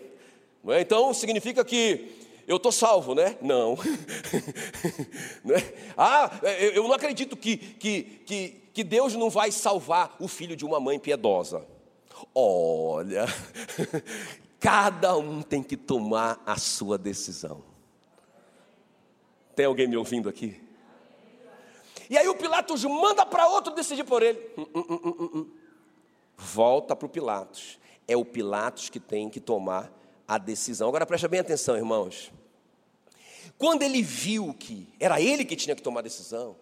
É? 0.68 0.80
Então 0.80 1.12
significa 1.12 1.64
que 1.64 2.12
eu 2.46 2.56
estou 2.56 2.72
salvo, 2.72 3.14
né? 3.14 3.36
Não. 3.40 3.76
não 5.44 5.54
é? 5.54 5.74
Ah, 5.96 6.30
eu 6.74 6.82
não 6.84 6.92
acredito 6.92 7.36
que, 7.36 7.56
que, 7.56 8.02
que, 8.26 8.62
que 8.72 8.84
Deus 8.84 9.14
não 9.14 9.30
vai 9.30 9.50
salvar 9.50 10.16
o 10.18 10.28
filho 10.28 10.56
de 10.56 10.64
uma 10.64 10.80
mãe 10.80 10.98
piedosa. 10.98 11.64
Olha, 12.34 13.26
cada 14.58 15.16
um 15.16 15.42
tem 15.42 15.62
que 15.62 15.76
tomar 15.76 16.42
a 16.46 16.56
sua 16.56 16.96
decisão. 16.96 17.62
Tem 19.54 19.66
alguém 19.66 19.86
me 19.86 19.96
ouvindo 19.96 20.28
aqui? 20.28 20.60
E 22.08 22.16
aí 22.16 22.28
o 22.28 22.34
Pilatos 22.34 22.84
manda 22.84 23.24
para 23.24 23.48
outro 23.48 23.74
decidir 23.74 24.04
por 24.04 24.22
ele. 24.22 24.38
Hum, 24.56 24.66
hum, 24.74 25.30
hum, 25.34 25.50
Volta 26.36 26.94
para 26.96 27.06
o 27.06 27.08
Pilatos. 27.08 27.78
É 28.06 28.16
o 28.16 28.24
Pilatos 28.24 28.90
que 28.90 29.00
tem 29.00 29.30
que 29.30 29.40
tomar 29.40 29.90
a 30.26 30.38
decisão. 30.38 30.88
Agora 30.88 31.06
preste 31.06 31.28
bem 31.28 31.40
atenção, 31.40 31.76
irmãos. 31.76 32.32
Quando 33.58 33.82
ele 33.82 34.02
viu 34.02 34.54
que 34.54 34.88
era 34.98 35.20
ele 35.20 35.44
que 35.44 35.56
tinha 35.56 35.76
que 35.76 35.82
tomar 35.82 36.00
a 36.00 36.02
decisão, 36.02 36.56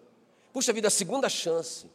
puxa 0.53 0.71
vida, 0.71 0.87
a 0.87 0.91
segunda 0.91 1.27
chance. 1.29 1.89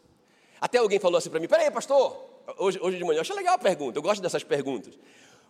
Até 0.60 0.78
alguém 0.78 0.98
falou 0.98 1.18
assim 1.18 1.30
para 1.30 1.40
mim: 1.40 1.48
peraí, 1.48 1.70
pastor, 1.70 2.28
hoje, 2.58 2.78
hoje 2.80 2.98
de 2.98 3.04
manhã, 3.04 3.18
eu 3.18 3.22
achei 3.22 3.34
legal 3.34 3.54
a 3.54 3.58
pergunta, 3.58 3.98
eu 3.98 4.02
gosto 4.02 4.22
dessas 4.22 4.44
perguntas. 4.44 4.94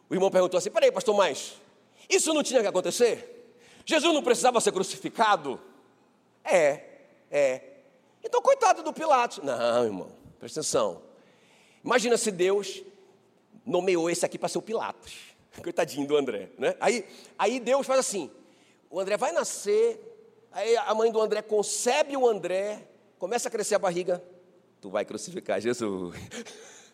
O 0.08 0.14
irmão 0.14 0.30
perguntou 0.30 0.58
assim: 0.58 0.70
peraí, 0.70 0.90
pastor, 0.92 1.16
mas 1.16 1.54
isso 2.08 2.32
não 2.32 2.42
tinha 2.42 2.60
que 2.60 2.66
acontecer? 2.66 3.54
Jesus 3.84 4.12
não 4.12 4.22
precisava 4.22 4.60
ser 4.60 4.72
crucificado? 4.72 5.60
É, 6.44 6.82
é. 7.30 7.62
Então, 8.22 8.42
coitado 8.42 8.82
do 8.82 8.92
Pilatos. 8.92 9.38
Não, 9.38 9.84
irmão, 9.84 10.08
presta 10.38 10.60
atenção. 10.60 11.02
Imagina 11.84 12.16
se 12.16 12.30
Deus 12.30 12.82
nomeou 13.64 14.10
esse 14.10 14.24
aqui 14.24 14.38
para 14.38 14.48
ser 14.48 14.58
o 14.58 14.62
Pilatos. 14.62 15.14
Coitadinho 15.62 16.06
do 16.06 16.16
André, 16.16 16.50
né? 16.58 16.76
Aí, 16.80 17.04
aí 17.38 17.60
Deus 17.60 17.86
faz 17.86 18.00
assim: 18.00 18.30
o 18.90 19.00
André 19.00 19.16
vai 19.16 19.32
nascer, 19.32 20.00
aí 20.52 20.76
a 20.76 20.94
mãe 20.94 21.10
do 21.10 21.20
André 21.20 21.42
concebe 21.42 22.16
o 22.16 22.28
André, 22.28 22.88
começa 23.18 23.48
a 23.48 23.50
crescer 23.50 23.74
a 23.76 23.78
barriga, 23.78 24.22
tu 24.80 24.90
vai 24.90 25.04
crucificar 25.04 25.60
Jesus. 25.60 26.14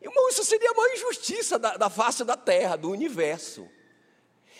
Irmão, 0.00 0.28
isso 0.28 0.44
seria 0.44 0.70
a 0.70 0.74
maior 0.74 0.92
injustiça 0.94 1.58
da, 1.58 1.76
da 1.76 1.90
face 1.90 2.24
da 2.24 2.36
terra, 2.36 2.76
do 2.76 2.90
universo. 2.90 3.68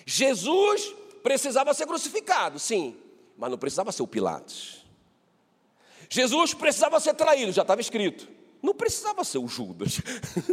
Jesus 0.04 0.94
precisava 1.22 1.72
ser 1.74 1.86
crucificado, 1.86 2.58
sim, 2.58 2.96
mas 3.36 3.50
não 3.50 3.58
precisava 3.58 3.92
ser 3.92 4.02
o 4.02 4.06
Pilatos. 4.06 4.84
Jesus 6.08 6.54
precisava 6.54 7.00
ser 7.00 7.14
traído, 7.14 7.52
já 7.52 7.62
estava 7.62 7.80
escrito. 7.80 8.28
Não 8.62 8.74
precisava 8.74 9.22
ser 9.24 9.38
o 9.38 9.48
Judas. 9.48 10.00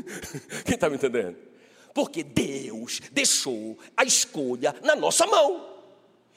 Quem 0.66 0.76
está 0.76 0.90
me 0.90 0.96
entendendo? 0.96 1.38
Porque 1.94 2.24
Deus 2.24 3.00
deixou 3.12 3.78
a 3.96 4.04
escolha 4.04 4.76
na 4.84 4.96
nossa 4.96 5.26
mão. 5.26 5.70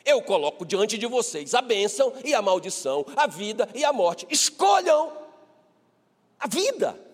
Eu 0.04 0.22
coloco 0.22 0.64
diante 0.64 0.96
de 0.96 1.06
vocês 1.06 1.54
a 1.54 1.60
bênção 1.60 2.12
e 2.24 2.34
a 2.34 2.40
maldição, 2.40 3.04
a 3.16 3.26
vida 3.26 3.68
e 3.74 3.84
a 3.84 3.92
morte. 3.92 4.26
Escolham 4.30 5.12
a 6.38 6.46
vida 6.46 7.05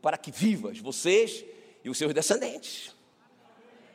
para 0.00 0.16
que 0.16 0.30
vivas 0.30 0.78
vocês 0.78 1.44
e 1.84 1.90
os 1.90 1.98
seus 1.98 2.12
descendentes. 2.12 2.94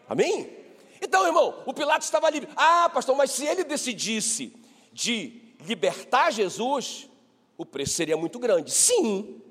Amém? 0.08 0.64
Então, 1.02 1.26
irmão, 1.26 1.64
o 1.66 1.74
Pilatos 1.74 2.08
estava 2.08 2.30
livre. 2.30 2.50
Ah, 2.56 2.90
pastor, 2.90 3.16
mas 3.16 3.32
se 3.32 3.46
ele 3.46 3.64
decidisse 3.64 4.54
de 4.92 5.54
libertar 5.66 6.32
Jesus, 6.32 7.10
o 7.58 7.66
preço 7.66 7.94
seria 7.94 8.16
muito 8.16 8.40
grande. 8.40 8.72
Sim, 8.72 9.42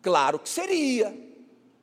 claro 0.00 0.38
que 0.38 0.48
seria. 0.48 1.16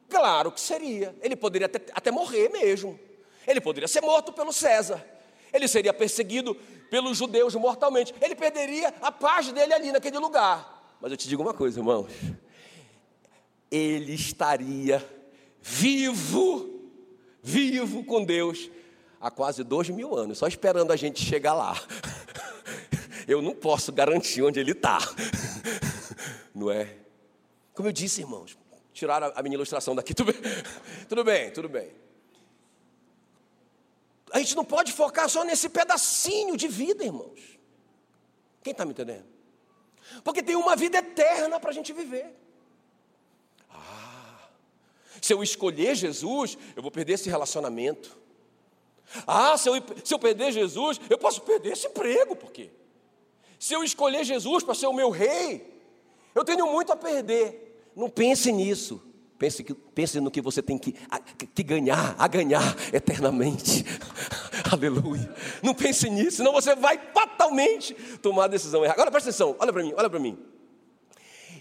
Claro 0.10 0.52
que 0.52 0.62
seria. 0.62 1.16
Ele 1.22 1.36
poderia 1.36 1.66
até, 1.66 1.82
até 1.94 2.12
morrer 2.12 2.50
mesmo. 2.50 2.98
Ele 3.46 3.60
poderia 3.60 3.88
ser 3.88 4.02
morto 4.02 4.32
pelo 4.32 4.54
César. 4.54 5.06
Ele 5.52 5.68
seria 5.68 5.94
perseguido 5.94 6.56
pelos 6.90 7.18
judeus 7.18 7.56
mortalmente. 7.56 8.14
Ele 8.22 8.36
perderia 8.36 8.94
a 9.02 9.12
paz 9.12 9.52
dele 9.52 9.74
ali 9.74 9.92
naquele 9.92 10.18
lugar. 10.20 10.96
Mas 11.02 11.12
eu 11.12 11.18
te 11.18 11.28
digo 11.28 11.42
uma 11.42 11.54
coisa, 11.54 11.80
irmãos. 11.80 12.12
Ele 13.70 14.14
estaria 14.14 15.06
vivo, 15.62 16.90
vivo 17.42 18.04
com 18.04 18.24
Deus 18.24 18.70
há 19.20 19.30
quase 19.30 19.64
dois 19.64 19.90
mil 19.90 20.16
anos, 20.16 20.38
só 20.38 20.48
esperando 20.48 20.92
a 20.92 20.96
gente 20.96 21.24
chegar 21.24 21.54
lá. 21.54 21.76
Eu 23.28 23.42
não 23.42 23.54
posso 23.54 23.92
garantir 23.92 24.42
onde 24.42 24.58
ele 24.58 24.72
está, 24.72 25.00
não 26.56 26.72
é? 26.72 26.96
Como 27.74 27.90
eu 27.90 27.92
disse, 27.92 28.22
irmãos, 28.22 28.58
Tiraram 28.98 29.32
a 29.36 29.44
minha 29.44 29.54
ilustração 29.54 29.96
daqui. 29.96 30.12
Tudo 30.18 30.34
bem, 30.34 30.42
tudo 31.08 31.24
bem, 31.24 31.52
tudo 31.52 31.70
bem. 31.70 31.92
A 34.32 34.40
gente 34.40 34.56
não 34.56 34.66
pode 34.66 34.92
focar 34.92 35.30
só 35.30 35.44
nesse 35.44 35.70
pedacinho 35.70 36.58
de 36.58 36.68
vida, 36.68 37.06
irmãos. 37.06 37.60
Quem 38.64 38.72
está 38.72 38.84
me 38.84 38.94
entendendo? 38.94 39.26
Porque 40.24 40.42
tem 40.42 40.56
uma 40.56 40.76
vida 40.76 40.98
eterna 40.98 41.60
para 41.60 41.70
a 41.70 41.74
gente 41.74 41.94
viver. 41.94 42.36
Se 45.22 45.34
eu 45.34 45.42
escolher 45.44 45.96
Jesus, 45.96 46.58
eu 46.76 46.82
vou 46.82 46.92
perder 46.92 47.14
esse 47.14 47.30
relacionamento. 47.30 48.18
Ah, 49.26 49.58
se 49.58 49.70
eu, 49.70 49.76
se 50.04 50.14
eu 50.14 50.20
perder 50.20 50.52
Jesus, 50.52 51.00
eu 51.10 51.18
posso 51.18 51.42
perder 51.42 51.74
esse 51.74 51.88
emprego, 51.88 52.36
por 52.36 52.52
quê? 52.52 52.70
Se 53.60 53.74
eu 53.74 53.84
escolher 53.84 54.24
Jesus 54.24 54.64
para 54.64 54.76
ser 54.76 54.88
o 54.88 54.94
meu 54.94 55.10
rei, 55.10 55.66
eu 56.36 56.44
tenho 56.44 56.72
muito 56.72 56.92
a 56.92 56.96
perder. 56.96 57.92
Não 57.96 58.10
pense 58.10 58.52
nisso. 58.52 59.02
Pense, 59.38 59.64
pense 59.64 60.20
no 60.20 60.32
que 60.32 60.42
você 60.42 60.64
tem 60.64 60.78
que, 60.80 60.96
a, 61.12 61.20
que 61.20 61.64
ganhar, 61.64 62.16
a 62.18 62.28
ganhar 62.28 62.76
eternamente. 62.92 63.86
Aleluia. 64.72 65.32
Não 65.62 65.76
pense 65.76 66.10
nisso, 66.10 66.38
senão 66.38 66.52
você 66.52 66.76
vai 66.76 67.00
fatalmente 67.14 67.94
tomar 68.22 68.46
a 68.46 68.48
decisão 68.48 68.84
errada. 68.84 69.00
Agora 69.00 69.12
presta 69.12 69.30
atenção, 69.30 69.56
olha 69.60 69.72
para 69.72 69.84
mim, 69.84 69.94
olha 69.96 70.10
para 70.10 70.20
mim. 70.20 70.38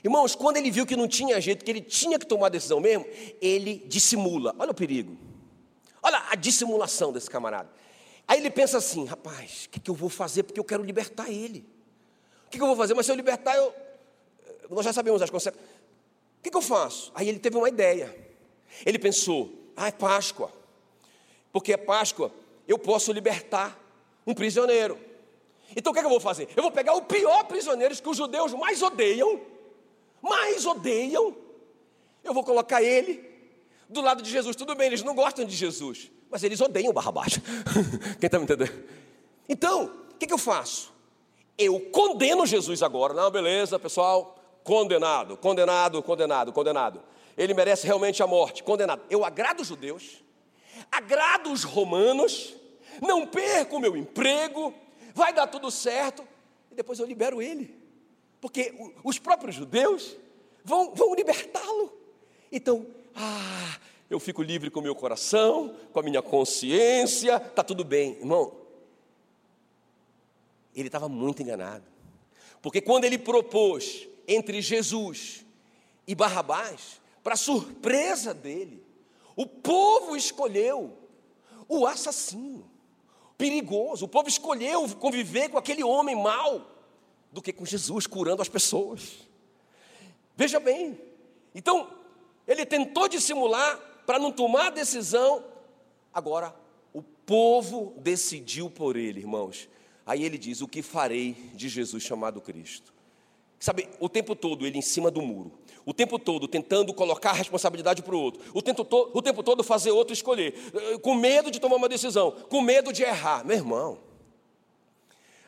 Irmãos, 0.07 0.35
quando 0.35 0.57
ele 0.57 0.71
viu 0.71 0.87
que 0.87 0.95
não 0.95 1.09
tinha 1.09 1.41
jeito, 1.41 1.65
que 1.65 1.71
ele 1.71 1.81
tinha 1.81 2.19
que 2.19 2.27
tomar 2.27 2.47
a 2.47 2.51
decisão 2.51 2.81
mesmo, 2.81 3.05
ele 3.41 3.85
dissimula. 3.87 4.55
Olha 4.59 4.71
o 4.71 4.75
perigo. 4.75 5.17
Olha 6.03 6.23
a 6.31 6.35
dissimulação 6.35 7.13
desse 7.13 7.29
camarada. 7.29 7.71
Aí 8.29 8.39
ele 8.39 8.51
pensa 8.51 8.79
assim: 8.79 9.05
rapaz, 9.05 9.65
o 9.67 9.71
que, 9.71 9.81
que, 9.81 9.91
eu 9.91 9.95
vou 9.95 10.09
fazer? 10.09 10.45
Porque 10.45 10.61
eu 10.61 10.65
quero 10.65 10.83
libertar 10.83 11.31
ele. 11.31 11.67
O 12.47 12.51
que, 12.51 12.59
que 12.59 12.63
eu 12.63 12.69
vou 12.69 12.77
fazer? 12.77 12.95
Mas 12.95 13.07
se 13.07 13.13
eu 13.13 13.17
libertar, 13.17 13.57
eu. 13.57 13.75
Nós 14.71 14.85
já 14.85 14.93
sabemos 14.93 15.21
as 15.23 15.31
consequências 15.31 15.77
que, 16.47 16.51
que 16.51 16.57
eu 16.57 16.63
faço? 16.63 17.11
Aí 17.15 17.29
ele 17.29 17.39
teve 17.39 17.57
uma 17.57 17.69
ideia. 17.69 18.15
Ele 18.85 18.99
pensou: 18.99 19.53
ah, 19.77 19.89
é 19.89 19.93
Páscoa. 19.93 20.51
Porque 21.53 21.73
é 21.73 21.77
Páscoa, 21.77 22.31
eu 22.69 22.79
posso 22.79 23.13
libertar 23.13 23.79
um 24.27 24.35
prisioneiro. 24.35 24.99
Então 25.75 25.91
o 25.91 25.93
que, 25.93 25.99
é 25.99 26.03
que 26.03 26.07
eu 26.07 26.11
vou 26.11 26.21
fazer? 26.21 26.49
Eu 26.57 26.63
vou 26.63 26.71
pegar 26.71 26.95
o 26.95 27.03
pior 27.03 27.45
prisioneiro 27.45 27.95
que 27.95 28.09
os 28.09 28.17
judeus 28.17 28.53
mais 28.53 28.81
odeiam, 28.81 29.41
mais 30.23 30.65
odeiam. 30.67 31.37
Eu 32.23 32.35
vou 32.35 32.45
colocar 32.45 32.83
ele 32.83 33.25
do 33.89 34.01
lado 34.01 34.23
de 34.23 34.31
Jesus. 34.31 34.57
Tudo 34.57 34.75
bem, 34.75 34.89
eles 34.89 35.03
não 35.03 35.15
gostam 35.15 35.45
de 35.45 35.55
Jesus, 35.55 36.11
mas 36.31 36.43
eles 36.43 36.61
odeiam 36.61 36.93
Barrabás. 36.93 37.39
Quem 38.21 38.27
está 38.27 38.39
me 38.39 38.45
entendendo? 38.45 38.85
Então, 39.49 39.85
o 39.85 40.15
que, 40.19 40.27
que 40.27 40.33
eu 40.33 40.39
faço? 40.39 40.93
Eu 41.57 41.81
condeno 41.91 42.45
Jesus 42.45 42.83
agora. 42.83 43.15
Não, 43.15 43.31
beleza, 43.31 43.79
pessoal 43.79 44.37
condenado, 44.67 45.37
condenado, 45.37 46.03
condenado, 46.03 46.53
condenado. 46.53 47.01
Ele 47.39 47.55
merece 47.55 47.87
realmente 47.87 48.21
a 48.21 48.27
morte, 48.27 48.65
condenado. 48.65 49.03
Eu 49.09 49.25
agrado 49.25 49.61
os 49.61 49.69
judeus, 49.69 50.25
agrado 50.91 51.53
os 51.53 51.63
romanos, 51.63 52.55
não 53.01 53.25
perco 53.27 53.77
o 53.77 53.81
meu 53.81 53.97
emprego, 53.97 54.75
vai 55.15 55.33
dar 55.33 55.47
tudo 55.47 55.71
certo, 55.71 56.27
e 56.73 56.75
depois 56.75 56.99
eu 56.99 57.07
libero 57.07 57.41
ele, 57.41 57.73
porque 58.47 58.73
os 59.03 59.19
próprios 59.19 59.57
judeus 59.57 60.17
vão, 60.65 60.95
vão 60.95 61.17
libertá-lo. 61.17 61.93
Então, 62.53 62.87
ah, 63.13 63.77
eu 64.09 64.21
fico 64.21 64.41
livre 64.41 64.71
com 64.71 64.79
o 64.79 64.83
meu 64.85 64.95
coração, 64.95 65.75
com 65.93 65.99
a 65.99 66.03
minha 66.05 66.23
consciência, 66.23 67.39
está 67.39 67.65
tudo 67.65 67.83
bem, 67.83 68.13
irmão. 68.13 68.57
Ele 70.77 70.87
estava 70.87 71.09
muito 71.09 71.43
enganado, 71.43 71.83
porque 72.63 72.81
quando 72.81 73.05
ele 73.05 73.19
propôs 73.19 74.07
entre 74.29 74.63
Jesus 74.63 75.45
e 76.07 76.15
Barrabás, 76.15 77.01
para 77.25 77.35
surpresa 77.35 78.33
dele, 78.33 78.81
o 79.35 79.45
povo 79.45 80.17
escolheu 80.17 80.97
o 81.69 81.85
assassino. 81.85 82.71
perigoso. 83.37 84.05
O 84.05 84.09
povo 84.09 84.29
escolheu 84.29 84.89
conviver 84.91 85.49
com 85.49 85.59
aquele 85.59 85.83
homem 85.83 86.15
mau 86.15 86.76
do 87.37 87.43
que 87.43 87.53
com 87.53 87.67
Jesus 87.67 88.07
curando 88.07 88.41
as 88.41 88.49
pessoas. 88.49 89.19
Veja 90.35 90.59
bem. 90.59 90.99
Então, 91.55 91.87
ele 92.49 92.65
tentou 92.65 93.07
dissimular 93.09 93.79
para 94.07 94.19
não 94.19 94.33
tomar 94.33 94.71
decisão. 94.71 95.45
Agora, 96.15 96.57
o 96.95 97.03
povo 97.03 97.93
decidiu 97.99 98.71
por 98.71 98.97
ele, 98.97 99.21
irmãos. 99.21 99.69
Aí 100.07 100.25
ele 100.25 100.39
diz: 100.39 100.63
O 100.63 100.67
que 100.67 100.81
farei 100.81 101.35
de 101.53 101.69
Jesus 101.69 102.03
chamado 102.03 102.41
Cristo? 102.41 102.95
Sabe, 103.61 103.87
o 104.01 104.09
tempo 104.09 104.35
todo 104.35 104.67
ele 104.67 104.79
em 104.79 104.83
cima 104.83 105.11
do 105.11 105.21
muro, 105.21 105.53
o 105.85 105.93
tempo 105.93 106.19
todo 106.19 106.49
tentando 106.49 106.95
colocar 106.95 107.31
a 107.31 107.35
responsabilidade 107.35 108.03
para 108.03 108.15
o 108.15 108.19
outro, 108.19 108.41
o 108.55 108.63
tempo, 108.63 108.83
to 108.83 109.11
o 109.13 109.21
tempo 109.21 109.43
todo 109.43 109.63
fazer 109.63 109.91
outro 109.91 110.15
escolher, 110.15 110.55
eh, 110.73 110.99
com 110.99 111.15
medo 111.15 111.51
de 111.51 111.61
tomar 111.61 111.77
uma 111.77 111.89
decisão, 111.89 112.31
com 112.31 112.63
medo 112.63 112.95
de 112.95 113.03
errar. 113.03 113.45
Meu 113.45 113.57
irmão, 113.57 113.99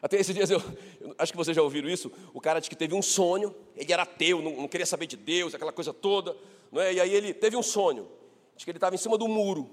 até 0.01 0.17
esses 0.17 0.35
dias 0.35 0.51
eu, 0.51 0.63
eu, 1.01 1.15
acho 1.19 1.33
que 1.33 1.37
vocês 1.37 1.55
já 1.55 1.63
ouviram 1.63 1.89
isso. 1.89 2.11
O 2.33 2.41
cara 2.41 2.61
disse 2.61 2.71
que 2.71 2.77
teve 2.77 2.95
um 2.95 3.03
sonho, 3.03 3.55
ele 3.77 3.93
era 3.93 4.03
ateu, 4.03 4.41
não, 4.41 4.53
não 4.57 4.69
queria 4.69 4.87
saber 4.87 5.07
de 5.07 5.17
Deus, 5.17 5.55
aquela 5.55 5.73
coisa 5.73 5.93
toda. 5.93 6.37
Não 6.71 6.81
é? 6.81 6.95
E 6.95 7.01
aí 7.01 7.13
ele 7.13 7.35
teve 7.35 7.57
um 7.57 7.63
sonho, 7.63 8.09
diz 8.55 8.65
que 8.65 8.71
ele 8.71 8.79
estava 8.79 8.95
em 8.95 8.99
cima 8.99 9.17
do 9.17 9.27
muro, 9.27 9.71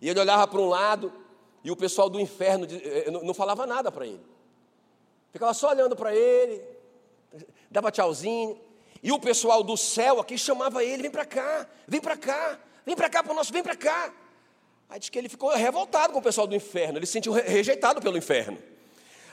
e 0.00 0.08
ele 0.08 0.20
olhava 0.20 0.46
para 0.46 0.60
um 0.60 0.68
lado, 0.68 1.12
e 1.64 1.70
o 1.70 1.76
pessoal 1.76 2.08
do 2.08 2.20
inferno 2.20 2.66
eh, 2.70 3.10
não, 3.10 3.22
não 3.22 3.34
falava 3.34 3.66
nada 3.66 3.90
para 3.90 4.06
ele, 4.06 4.20
ficava 5.32 5.52
só 5.54 5.70
olhando 5.70 5.96
para 5.96 6.14
ele 6.14 6.78
dava 7.70 7.90
tchauzinho. 7.90 8.60
E 9.02 9.12
o 9.12 9.18
pessoal 9.18 9.62
do 9.62 9.76
céu 9.76 10.20
aqui 10.20 10.36
chamava 10.36 10.82
ele: 10.82 11.02
vem 11.02 11.10
para 11.10 11.24
cá, 11.24 11.66
vem 11.86 12.00
para 12.00 12.16
cá, 12.16 12.58
vem 12.84 12.96
para 12.96 13.08
cá 13.08 13.22
para 13.22 13.32
o 13.32 13.36
nosso, 13.36 13.52
vem 13.52 13.62
para 13.62 13.76
cá. 13.76 14.12
Aí 14.88 14.98
diz 14.98 15.08
que 15.08 15.18
ele 15.18 15.28
ficou 15.28 15.50
revoltado 15.50 16.12
com 16.12 16.18
o 16.18 16.22
pessoal 16.22 16.46
do 16.46 16.56
inferno, 16.56 16.98
ele 16.98 17.06
se 17.06 17.12
sentiu 17.12 17.32
rejeitado 17.32 18.00
pelo 18.00 18.16
inferno. 18.16 18.58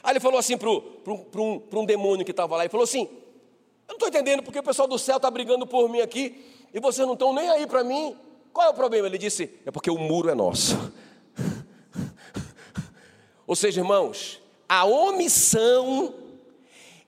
Aí 0.06 0.12
ele 0.12 0.20
falou 0.20 0.38
assim 0.38 0.56
para 0.56 0.70
um, 0.70 1.62
um 1.74 1.86
demônio 1.86 2.24
que 2.24 2.30
estava 2.30 2.56
lá: 2.56 2.63
ele 2.63 2.70
falou 2.70 2.84
assim, 2.84 3.02
eu 3.02 3.89
não 3.89 3.96
estou 3.96 4.08
entendendo 4.08 4.44
porque 4.44 4.60
o 4.60 4.63
pessoal 4.63 4.88
do 4.88 5.00
céu 5.00 5.18
está 5.18 5.32
brigando 5.32 5.65
por 5.65 5.89
mim 5.89 6.00
aqui 6.00 6.46
e 6.72 6.80
vocês 6.80 7.06
não 7.08 7.15
estão 7.15 7.34
nem 7.34 7.50
aí 7.50 7.65
para 7.65 7.84
mim. 7.84 8.15
Qual 8.54 8.68
é 8.68 8.70
o 8.70 8.74
problema? 8.76 9.08
Ele 9.08 9.18
disse: 9.18 9.50
é 9.65 9.72
porque 9.72 9.89
o 9.89 9.98
muro 9.98 10.30
é 10.30 10.36
nosso. 10.36 10.76
Ou 13.48 13.56
seja, 13.56 13.82
irmãos, 13.82 14.39
a 14.70 14.86
omissão 14.86 16.13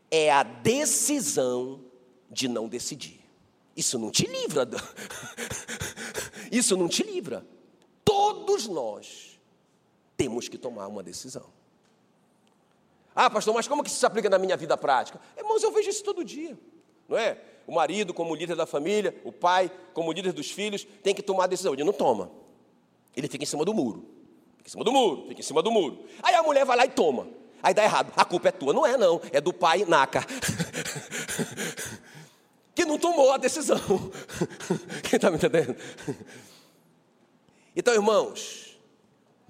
é 0.10 0.32
a 0.32 0.42
decisão 0.42 1.80
de 2.32 2.48
não 2.48 2.68
decidir. 2.68 3.20
Isso 3.76 4.00
não 4.00 4.10
te 4.10 4.26
livra. 4.26 4.68
Isso 6.52 6.76
não 6.76 6.88
te 6.88 7.04
livra. 7.04 7.46
Todos 8.04 8.68
nós 8.68 9.40
temos 10.16 10.50
que 10.50 10.58
tomar 10.58 10.88
uma 10.88 11.04
decisão. 11.04 11.57
Ah, 13.20 13.32
pastor, 13.32 13.52
mas 13.52 13.68
como 13.68 13.82
que 13.82 13.90
isso 13.90 13.98
se 13.98 14.06
aplica 14.06 14.30
na 14.30 14.38
minha 14.38 14.56
vida 14.56 14.78
prática? 14.78 15.20
Irmãos, 15.36 15.64
eu 15.64 15.72
vejo 15.72 15.90
isso 15.90 16.04
todo 16.04 16.24
dia, 16.24 16.56
não 17.10 17.18
é? 17.18 17.36
O 17.66 17.74
marido, 17.74 18.14
como 18.14 18.36
líder 18.36 18.56
da 18.56 18.68
família, 18.68 19.20
o 19.24 19.32
pai, 19.32 19.72
como 19.92 20.12
líder 20.12 20.34
dos 20.34 20.52
filhos, 20.52 20.86
tem 21.02 21.16
que 21.16 21.24
tomar 21.24 21.46
a 21.46 21.48
decisão. 21.48 21.74
Ele 21.74 21.84
não 21.84 21.94
toma. 21.94 22.30
Ele 23.16 23.28
fica 23.28 23.44
em 23.44 23.48
cima 23.48 23.66
do 23.66 23.74
muro. 23.74 24.06
Fica 24.58 24.70
em 24.70 24.72
cima 24.72 24.84
do 24.84 24.92
muro, 24.92 25.26
fica 25.30 25.40
em 25.40 25.44
cima 25.44 25.64
do 25.64 25.72
muro. 25.72 26.06
Aí 26.22 26.36
a 26.36 26.44
mulher 26.44 26.64
vai 26.64 26.78
lá 26.78 26.86
e 26.86 26.90
toma. 26.90 27.28
Aí 27.64 27.74
dá 27.74 27.84
errado. 27.84 28.14
A 28.16 28.24
culpa 28.24 28.50
é 28.50 28.52
tua. 28.52 28.72
Não 28.72 28.86
é, 28.86 28.96
não. 28.96 29.20
É 29.32 29.42
do 29.42 29.52
pai 29.52 29.84
Naka. 29.84 30.24
que 32.76 32.86
não 32.86 33.00
tomou 33.00 33.32
a 33.32 33.38
decisão. 33.38 33.82
Quem 35.10 35.16
está 35.16 35.32
me 35.32 35.38
entendendo? 35.38 35.76
Então, 37.76 37.96
irmãos, 37.96 38.78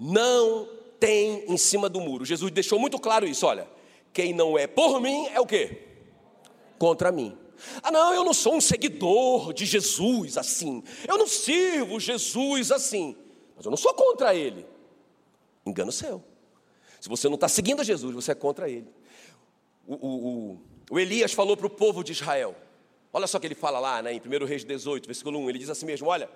não 0.00 0.77
tem 0.98 1.44
em 1.46 1.56
cima 1.56 1.88
do 1.88 2.00
muro. 2.00 2.24
Jesus 2.24 2.50
deixou 2.52 2.78
muito 2.78 2.98
claro 2.98 3.26
isso. 3.26 3.46
Olha, 3.46 3.68
quem 4.12 4.32
não 4.32 4.58
é 4.58 4.66
por 4.66 5.00
mim 5.00 5.26
é 5.28 5.40
o 5.40 5.46
quê? 5.46 5.82
Contra 6.78 7.12
mim. 7.12 7.36
Ah, 7.82 7.90
não, 7.90 8.14
eu 8.14 8.24
não 8.24 8.32
sou 8.32 8.54
um 8.54 8.60
seguidor 8.60 9.52
de 9.52 9.66
Jesus 9.66 10.38
assim. 10.38 10.82
Eu 11.06 11.18
não 11.18 11.26
sirvo 11.26 11.98
Jesus 11.98 12.70
assim. 12.70 13.16
Mas 13.56 13.64
eu 13.64 13.70
não 13.70 13.76
sou 13.76 13.92
contra 13.94 14.34
ele. 14.34 14.66
Engano 15.66 15.90
seu. 15.90 16.22
Se 17.00 17.08
você 17.08 17.28
não 17.28 17.34
está 17.34 17.48
seguindo 17.48 17.80
a 17.80 17.84
Jesus, 17.84 18.14
você 18.14 18.32
é 18.32 18.34
contra 18.34 18.68
ele. 18.68 18.88
O, 19.86 19.94
o, 19.94 20.08
o, 20.08 20.60
o 20.90 20.98
Elias 20.98 21.32
falou 21.32 21.56
para 21.56 21.66
o 21.66 21.70
povo 21.70 22.02
de 22.02 22.12
Israel. 22.12 22.54
Olha 23.12 23.26
só 23.26 23.38
o 23.38 23.40
que 23.40 23.46
ele 23.46 23.54
fala 23.54 23.78
lá 23.78 24.02
né, 24.02 24.12
em 24.12 24.20
1 24.20 24.44
Reis 24.44 24.64
18, 24.64 25.06
versículo 25.06 25.38
1. 25.40 25.50
Ele 25.50 25.58
diz 25.58 25.70
assim 25.70 25.86
mesmo: 25.86 26.08
Olha, 26.08 26.28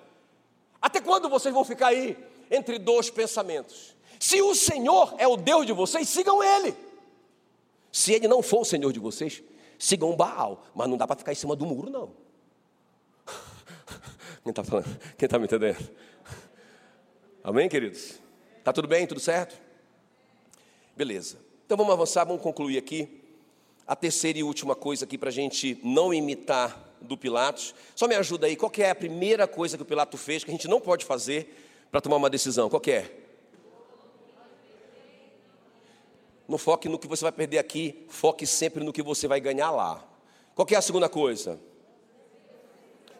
até 0.81 1.01
quando 1.01 1.29
vocês 1.29 1.53
vão 1.53 1.64
ficar 1.64 1.88
aí 1.88 2.16
entre 2.51 2.79
dois 2.79 3.11
pensamentos? 3.11 3.94
Se 4.22 4.40
o 4.40 4.54
Senhor 4.54 5.16
é 5.18 5.26
o 5.26 5.37
Deus 5.37 5.66
de 5.66 5.72
vocês, 5.72 6.08
sigam 6.08 6.44
Ele. 6.44 6.76
Se 7.90 8.12
Ele 8.12 8.28
não 8.28 8.40
for 8.40 8.61
o 8.61 8.64
Senhor 8.64 8.92
de 8.92 9.00
vocês, 9.00 9.42
sigam 9.76 10.14
Baal. 10.14 10.64
Mas 10.76 10.88
não 10.88 10.96
dá 10.96 11.08
para 11.08 11.16
ficar 11.16 11.32
em 11.32 11.35
cima 11.35 11.56
do 11.56 11.66
muro, 11.66 11.90
não. 11.90 12.12
Quem 14.44 14.50
está 14.50 14.62
falando? 14.62 14.96
Quem 15.18 15.26
está 15.26 15.40
me 15.40 15.46
entendendo? 15.46 15.90
Amém, 17.42 17.68
queridos? 17.68 18.20
Está 18.58 18.72
tudo 18.72 18.87
bem? 18.87 19.08
Tudo 19.08 19.18
certo? 19.18 19.61
Beleza. 20.96 21.37
Então 21.66 21.76
vamos 21.76 21.92
avançar, 21.92 22.24
vamos 22.24 22.42
concluir 22.42 22.78
aqui. 22.78 23.20
A 23.85 23.96
terceira 23.96 24.38
e 24.38 24.44
última 24.44 24.76
coisa 24.76 25.04
aqui 25.04 25.18
para 25.18 25.30
a 25.30 25.32
gente 25.32 25.80
não 25.82 26.14
imitar 26.14 26.80
do 27.00 27.16
Pilatos. 27.16 27.74
Só 27.96 28.06
me 28.06 28.14
ajuda 28.14 28.46
aí, 28.46 28.54
qual 28.54 28.70
é 28.78 28.88
a 28.88 28.94
primeira 28.94 29.48
coisa 29.48 29.76
que 29.76 29.82
o 29.82 29.87
Pilato 29.87 30.16
fez 30.16 30.44
que 30.44 30.50
a 30.52 30.54
gente 30.54 30.68
não 30.68 30.80
pode 30.80 31.04
fazer 31.04 31.88
para 31.90 32.00
tomar 32.00 32.18
uma 32.18 32.30
decisão? 32.30 32.70
Qual 32.70 32.80
é? 32.87 33.21
Não 36.52 36.58
foque 36.58 36.86
no 36.86 36.98
que 36.98 37.08
você 37.08 37.24
vai 37.24 37.32
perder 37.32 37.56
aqui, 37.56 38.04
foque 38.10 38.46
sempre 38.46 38.84
no 38.84 38.92
que 38.92 39.02
você 39.02 39.26
vai 39.26 39.40
ganhar 39.40 39.70
lá. 39.70 40.06
Qual 40.54 40.68
é 40.70 40.74
a 40.74 40.82
segunda 40.82 41.08
coisa? 41.08 41.58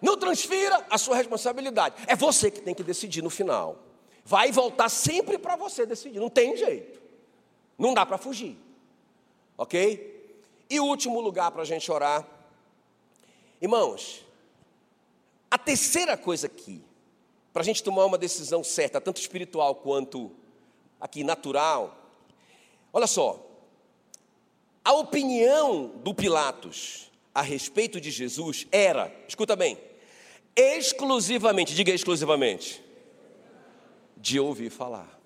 Não 0.03 0.19
transfira 0.19 0.87
a 0.91 0.99
sua 0.99 1.17
responsabilidade. 1.17 1.95
É 2.07 2.15
você 2.15 2.51
que 2.51 2.61
tem 2.61 2.75
que 2.75 2.83
decidir 2.83 3.23
no 3.23 3.31
final. 3.31 3.79
Vai 4.23 4.53
voltar 4.53 4.91
sempre 4.91 5.39
para 5.39 5.57
você 5.57 5.87
decidir, 5.87 6.21
não 6.21 6.29
tem 6.29 6.59
jeito. 6.59 7.01
Não 7.79 7.95
dá 7.95 8.05
para 8.05 8.19
fugir. 8.19 8.59
Ok? 9.57 10.45
E 10.69 10.79
último 10.79 11.19
lugar 11.19 11.53
para 11.53 11.63
a 11.63 11.65
gente 11.65 11.91
orar. 11.91 12.29
Irmãos, 13.63 14.27
a 15.51 15.57
terceira 15.57 16.19
coisa 16.19 16.49
aqui, 16.49 16.85
para 17.51 17.63
a 17.63 17.65
gente 17.65 17.83
tomar 17.83 18.05
uma 18.05 18.19
decisão 18.19 18.63
certa, 18.63 19.01
tanto 19.01 19.23
espiritual 19.23 19.77
quanto 19.77 20.31
aqui 21.01 21.25
natural, 21.25 22.02
olha 22.93 23.07
só, 23.07 23.49
a 24.85 24.93
opinião 24.95 25.89
do 26.03 26.13
Pilatos 26.13 27.11
a 27.35 27.41
respeito 27.41 28.01
de 28.01 28.11
Jesus 28.11 28.67
era, 28.71 29.15
escuta 29.27 29.57
bem, 29.57 29.79
exclusivamente, 30.55 31.75
diga 31.75 31.93
exclusivamente, 31.93 32.83
de 34.17 34.39
ouvir 34.39 34.71
falar. 34.71 35.19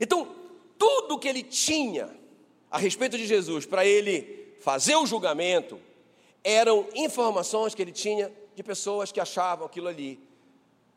Então, 0.00 0.34
tudo 0.78 1.18
que 1.18 1.28
ele 1.28 1.42
tinha 1.42 2.10
a 2.70 2.78
respeito 2.78 3.16
de 3.16 3.26
Jesus 3.26 3.66
para 3.66 3.84
ele 3.84 4.54
fazer 4.60 4.96
o 4.96 5.06
julgamento 5.06 5.80
eram 6.42 6.86
informações 6.94 7.74
que 7.74 7.82
ele 7.82 7.92
tinha 7.92 8.32
de 8.54 8.62
pessoas 8.62 9.12
que 9.12 9.20
achavam 9.20 9.66
aquilo 9.66 9.88
ali, 9.88 10.18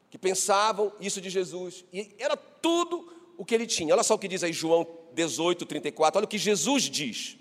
que 0.09 0.17
pensavam 0.17 0.91
isso 0.99 1.21
de 1.21 1.29
Jesus, 1.29 1.85
e 1.91 2.11
era 2.17 2.35
tudo 2.35 3.11
o 3.37 3.45
que 3.45 3.55
ele 3.55 3.67
tinha. 3.67 3.93
Olha 3.93 4.03
só 4.03 4.15
o 4.15 4.19
que 4.19 4.27
diz 4.27 4.43
aí 4.43 4.53
João 4.53 4.85
18, 5.13 5.65
34, 5.65 6.19
olha 6.19 6.25
o 6.25 6.27
que 6.27 6.37
Jesus 6.37 6.83
diz. 6.83 7.37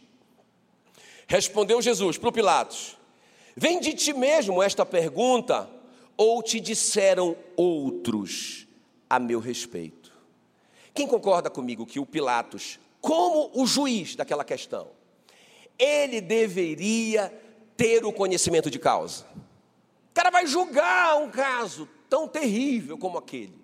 Respondeu 1.27 1.81
Jesus 1.81 2.19
para 2.19 2.29
o 2.29 2.33
Pilatos: 2.33 2.97
Vem 3.57 3.79
de 3.79 3.95
ti 3.95 4.13
mesmo 4.13 4.63
esta 4.63 4.85
pergunta, 4.85 5.71
ou 6.17 6.43
te 6.43 6.59
disseram 6.59 7.37
outros 7.57 8.67
a 9.09 9.19
meu 9.19 9.39
respeito? 9.39 10.13
Quem 10.93 11.07
concorda 11.07 11.49
comigo 11.49 11.87
que 11.87 12.01
o 12.01 12.07
Pilatos, 12.07 12.81
como 13.01 13.51
o 13.55 13.67
juiz 13.67 14.17
daquela 14.17 14.45
questão, 14.45 14.89
ele 15.79 16.21
deveria 16.21 17.33
ter 17.77 18.05
o 18.05 18.13
conhecimento 18.13 18.71
de 18.71 18.79
causa? 18.79 19.25
O 20.11 20.15
cara 20.15 20.31
vai 20.31 20.47
julgar 20.47 21.17
um 21.19 21.31
caso 21.31 21.89
tão 22.09 22.27
terrível 22.27 22.99
como 22.99 23.17
aquele. 23.17 23.60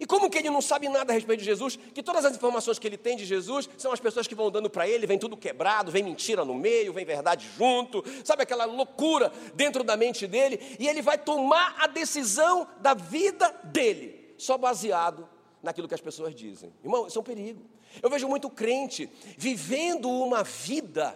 E 0.00 0.06
como 0.06 0.30
que 0.30 0.38
ele 0.38 0.48
não 0.48 0.62
sabe 0.62 0.88
nada 0.88 1.12
a 1.12 1.14
respeito 1.14 1.40
de 1.40 1.44
Jesus? 1.44 1.78
Que 1.92 2.02
todas 2.02 2.24
as 2.24 2.34
informações 2.34 2.78
que 2.78 2.86
ele 2.86 2.96
tem 2.96 3.18
de 3.18 3.26
Jesus 3.26 3.68
são 3.76 3.92
as 3.92 4.00
pessoas 4.00 4.26
que 4.26 4.34
vão 4.34 4.50
dando 4.50 4.70
para 4.70 4.88
ele, 4.88 5.06
vem 5.06 5.18
tudo 5.18 5.36
quebrado, 5.36 5.92
vem 5.92 6.02
mentira 6.02 6.42
no 6.42 6.54
meio, 6.54 6.90
vem 6.90 7.04
verdade 7.04 7.46
junto, 7.58 8.02
sabe 8.24 8.42
aquela 8.42 8.64
loucura 8.64 9.30
dentro 9.54 9.84
da 9.84 9.98
mente 9.98 10.26
dele, 10.26 10.58
e 10.78 10.88
ele 10.88 11.02
vai 11.02 11.18
tomar 11.18 11.76
a 11.78 11.86
decisão 11.86 12.66
da 12.80 12.94
vida 12.94 13.50
dele, 13.64 14.34
só 14.38 14.56
baseado 14.56 15.28
naquilo 15.62 15.86
que 15.86 15.94
as 15.94 16.00
pessoas 16.00 16.34
dizem. 16.34 16.72
Irmão, 16.82 17.06
isso 17.06 17.18
é 17.18 17.20
um 17.20 17.24
perigo. 17.24 17.62
Eu 18.02 18.08
vejo 18.08 18.26
muito 18.26 18.48
crente 18.48 19.06
vivendo 19.36 20.08
uma 20.08 20.42
vida, 20.42 21.14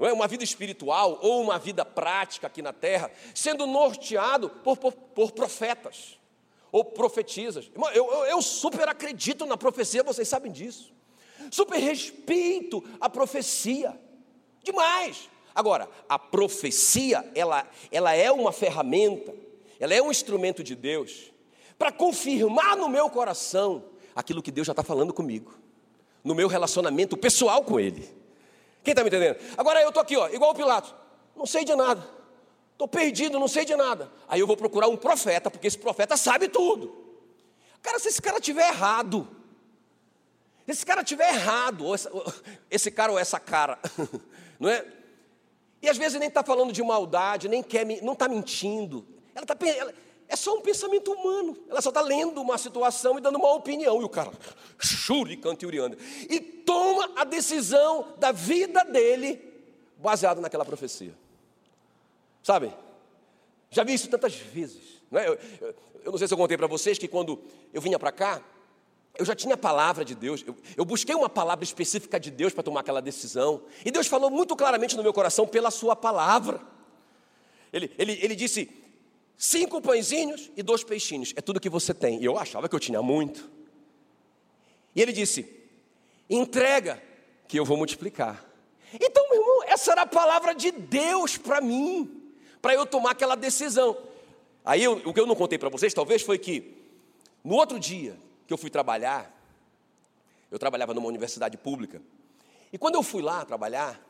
é, 0.00 0.12
uma 0.12 0.26
vida 0.26 0.42
espiritual 0.42 1.20
ou 1.22 1.40
uma 1.42 1.60
vida 1.60 1.84
prática 1.84 2.48
aqui 2.48 2.60
na 2.60 2.72
terra, 2.72 3.08
sendo 3.36 3.68
norteado 3.68 4.50
por, 4.50 4.76
por, 4.76 4.92
por 4.92 5.30
profetas 5.30 6.18
ou 6.72 6.84
profetizas. 6.84 7.70
Eu, 7.94 8.12
eu, 8.12 8.24
eu 8.26 8.42
super 8.42 8.88
acredito 8.88 9.46
na 9.46 9.56
profecia, 9.56 10.02
vocês 10.02 10.28
sabem 10.28 10.52
disso. 10.52 10.92
super 11.50 11.78
respeito 11.78 12.82
à 13.00 13.08
profecia. 13.08 13.98
Demais. 14.62 15.28
Agora, 15.54 15.88
a 16.08 16.18
profecia, 16.18 17.28
ela, 17.34 17.68
ela 17.90 18.14
é 18.14 18.30
uma 18.30 18.52
ferramenta, 18.52 19.34
ela 19.78 19.94
é 19.94 20.00
um 20.00 20.10
instrumento 20.10 20.62
de 20.62 20.74
Deus 20.74 21.32
para 21.78 21.90
confirmar 21.90 22.76
no 22.76 22.88
meu 22.88 23.08
coração 23.10 23.84
aquilo 24.14 24.42
que 24.42 24.50
Deus 24.50 24.66
já 24.66 24.72
está 24.72 24.82
falando 24.82 25.12
comigo, 25.12 25.54
no 26.22 26.34
meu 26.34 26.46
relacionamento 26.46 27.16
pessoal 27.16 27.64
com 27.64 27.80
Ele. 27.80 28.08
Quem 28.84 28.92
está 28.92 29.02
me 29.02 29.08
entendendo? 29.08 29.38
Agora 29.56 29.80
eu 29.82 29.88
estou 29.88 30.02
aqui, 30.02 30.16
ó, 30.16 30.28
igual 30.28 30.52
o 30.52 30.54
Pilatos, 30.54 30.94
não 31.34 31.46
sei 31.46 31.64
de 31.64 31.74
nada, 31.74 32.06
estou 32.80 32.88
perdido, 32.88 33.38
não 33.38 33.48
sei 33.48 33.64
de 33.66 33.76
nada. 33.76 34.10
Aí 34.26 34.40
eu 34.40 34.46
vou 34.46 34.56
procurar 34.56 34.88
um 34.88 34.96
profeta, 34.96 35.50
porque 35.50 35.66
esse 35.66 35.78
profeta 35.78 36.16
sabe 36.16 36.48
tudo. 36.48 36.96
Cara, 37.82 37.98
se 37.98 38.08
esse 38.08 38.22
cara 38.22 38.40
tiver 38.40 38.66
errado, 38.68 39.28
se 40.64 40.72
esse 40.72 40.86
cara 40.86 41.04
tiver 41.04 41.28
errado, 41.28 41.84
ou 41.84 41.94
esse 42.70 42.90
cara 42.90 43.12
ou 43.12 43.18
essa 43.18 43.38
cara, 43.38 43.78
não 44.58 44.70
é? 44.70 44.86
E 45.82 45.88
às 45.88 45.98
vezes 45.98 46.18
nem 46.18 46.28
está 46.28 46.42
falando 46.42 46.72
de 46.72 46.82
maldade, 46.82 47.48
nem 47.48 47.62
quer, 47.62 47.84
não 48.02 48.14
está 48.14 48.28
mentindo. 48.28 49.06
Ela 49.34 49.44
está 49.44 49.56
ela, 49.66 49.94
é 50.28 50.36
só 50.36 50.54
um 50.54 50.60
pensamento 50.62 51.12
humano. 51.12 51.58
Ela 51.68 51.82
só 51.82 51.90
está 51.90 52.00
lendo 52.00 52.40
uma 52.40 52.56
situação 52.56 53.18
e 53.18 53.20
dando 53.20 53.36
uma 53.36 53.52
opinião. 53.52 54.00
E 54.00 54.04
o 54.04 54.08
cara, 54.08 54.30
churi, 54.78 55.36
canta 55.36 55.66
e 55.66 56.34
E 56.34 56.40
toma 56.40 57.10
a 57.16 57.24
decisão 57.24 58.14
da 58.18 58.32
vida 58.32 58.84
dele 58.84 59.42
baseado 59.98 60.40
naquela 60.40 60.64
profecia. 60.64 61.14
Sabe? 62.42 62.72
Já 63.70 63.84
vi 63.84 63.94
isso 63.94 64.08
tantas 64.08 64.34
vezes. 64.34 65.02
Não 65.10 65.20
é? 65.20 65.28
eu, 65.28 65.38
eu, 65.60 65.74
eu 66.04 66.12
não 66.12 66.18
sei 66.18 66.26
se 66.26 66.34
eu 66.34 66.38
contei 66.38 66.56
para 66.56 66.66
vocês 66.66 66.98
que 66.98 67.08
quando 67.08 67.42
eu 67.72 67.80
vinha 67.80 67.98
para 67.98 68.12
cá, 68.12 68.42
eu 69.18 69.24
já 69.24 69.34
tinha 69.34 69.54
a 69.54 69.58
palavra 69.58 70.04
de 70.04 70.14
Deus, 70.14 70.42
eu, 70.46 70.56
eu 70.76 70.84
busquei 70.84 71.14
uma 71.14 71.28
palavra 71.28 71.64
específica 71.64 72.18
de 72.18 72.30
Deus 72.30 72.52
para 72.52 72.62
tomar 72.62 72.80
aquela 72.80 73.02
decisão, 73.02 73.62
e 73.84 73.90
Deus 73.90 74.06
falou 74.06 74.30
muito 74.30 74.56
claramente 74.56 74.96
no 74.96 75.02
meu 75.02 75.12
coração 75.12 75.46
pela 75.46 75.70
Sua 75.70 75.94
palavra. 75.94 76.60
Ele, 77.72 77.90
ele, 77.98 78.18
ele 78.22 78.34
disse: 78.34 78.70
cinco 79.36 79.80
pãezinhos 79.80 80.50
e 80.56 80.62
dois 80.62 80.84
peixinhos, 80.84 81.32
é 81.36 81.40
tudo 81.40 81.60
que 81.60 81.68
você 81.68 81.92
tem. 81.92 82.20
E 82.20 82.24
eu 82.24 82.38
achava 82.38 82.68
que 82.68 82.74
eu 82.74 82.80
tinha 82.80 83.02
muito. 83.02 83.50
E 84.94 85.02
ele 85.02 85.12
disse: 85.12 85.46
entrega, 86.28 87.02
que 87.46 87.58
eu 87.58 87.64
vou 87.64 87.76
multiplicar. 87.76 88.44
Então, 88.94 89.28
meu 89.28 89.40
irmão, 89.40 89.62
essa 89.64 89.92
era 89.92 90.02
a 90.02 90.06
palavra 90.06 90.54
de 90.54 90.70
Deus 90.70 91.36
para 91.36 91.60
mim, 91.60 92.19
para 92.60 92.74
eu 92.74 92.86
tomar 92.86 93.12
aquela 93.12 93.34
decisão. 93.34 93.96
Aí 94.64 94.82
eu, 94.82 95.00
o 95.04 95.12
que 95.12 95.20
eu 95.20 95.26
não 95.26 95.34
contei 95.34 95.58
para 95.58 95.68
vocês, 95.68 95.94
talvez, 95.94 96.22
foi 96.22 96.38
que 96.38 96.76
no 97.42 97.54
outro 97.54 97.78
dia, 97.78 98.16
que 98.46 98.52
eu 98.52 98.58
fui 98.58 98.70
trabalhar, 98.70 99.34
eu 100.50 100.58
trabalhava 100.58 100.92
numa 100.92 101.08
universidade 101.08 101.56
pública, 101.56 102.02
e 102.72 102.78
quando 102.78 102.94
eu 102.94 103.02
fui 103.02 103.22
lá 103.22 103.44
trabalhar, 103.44 104.00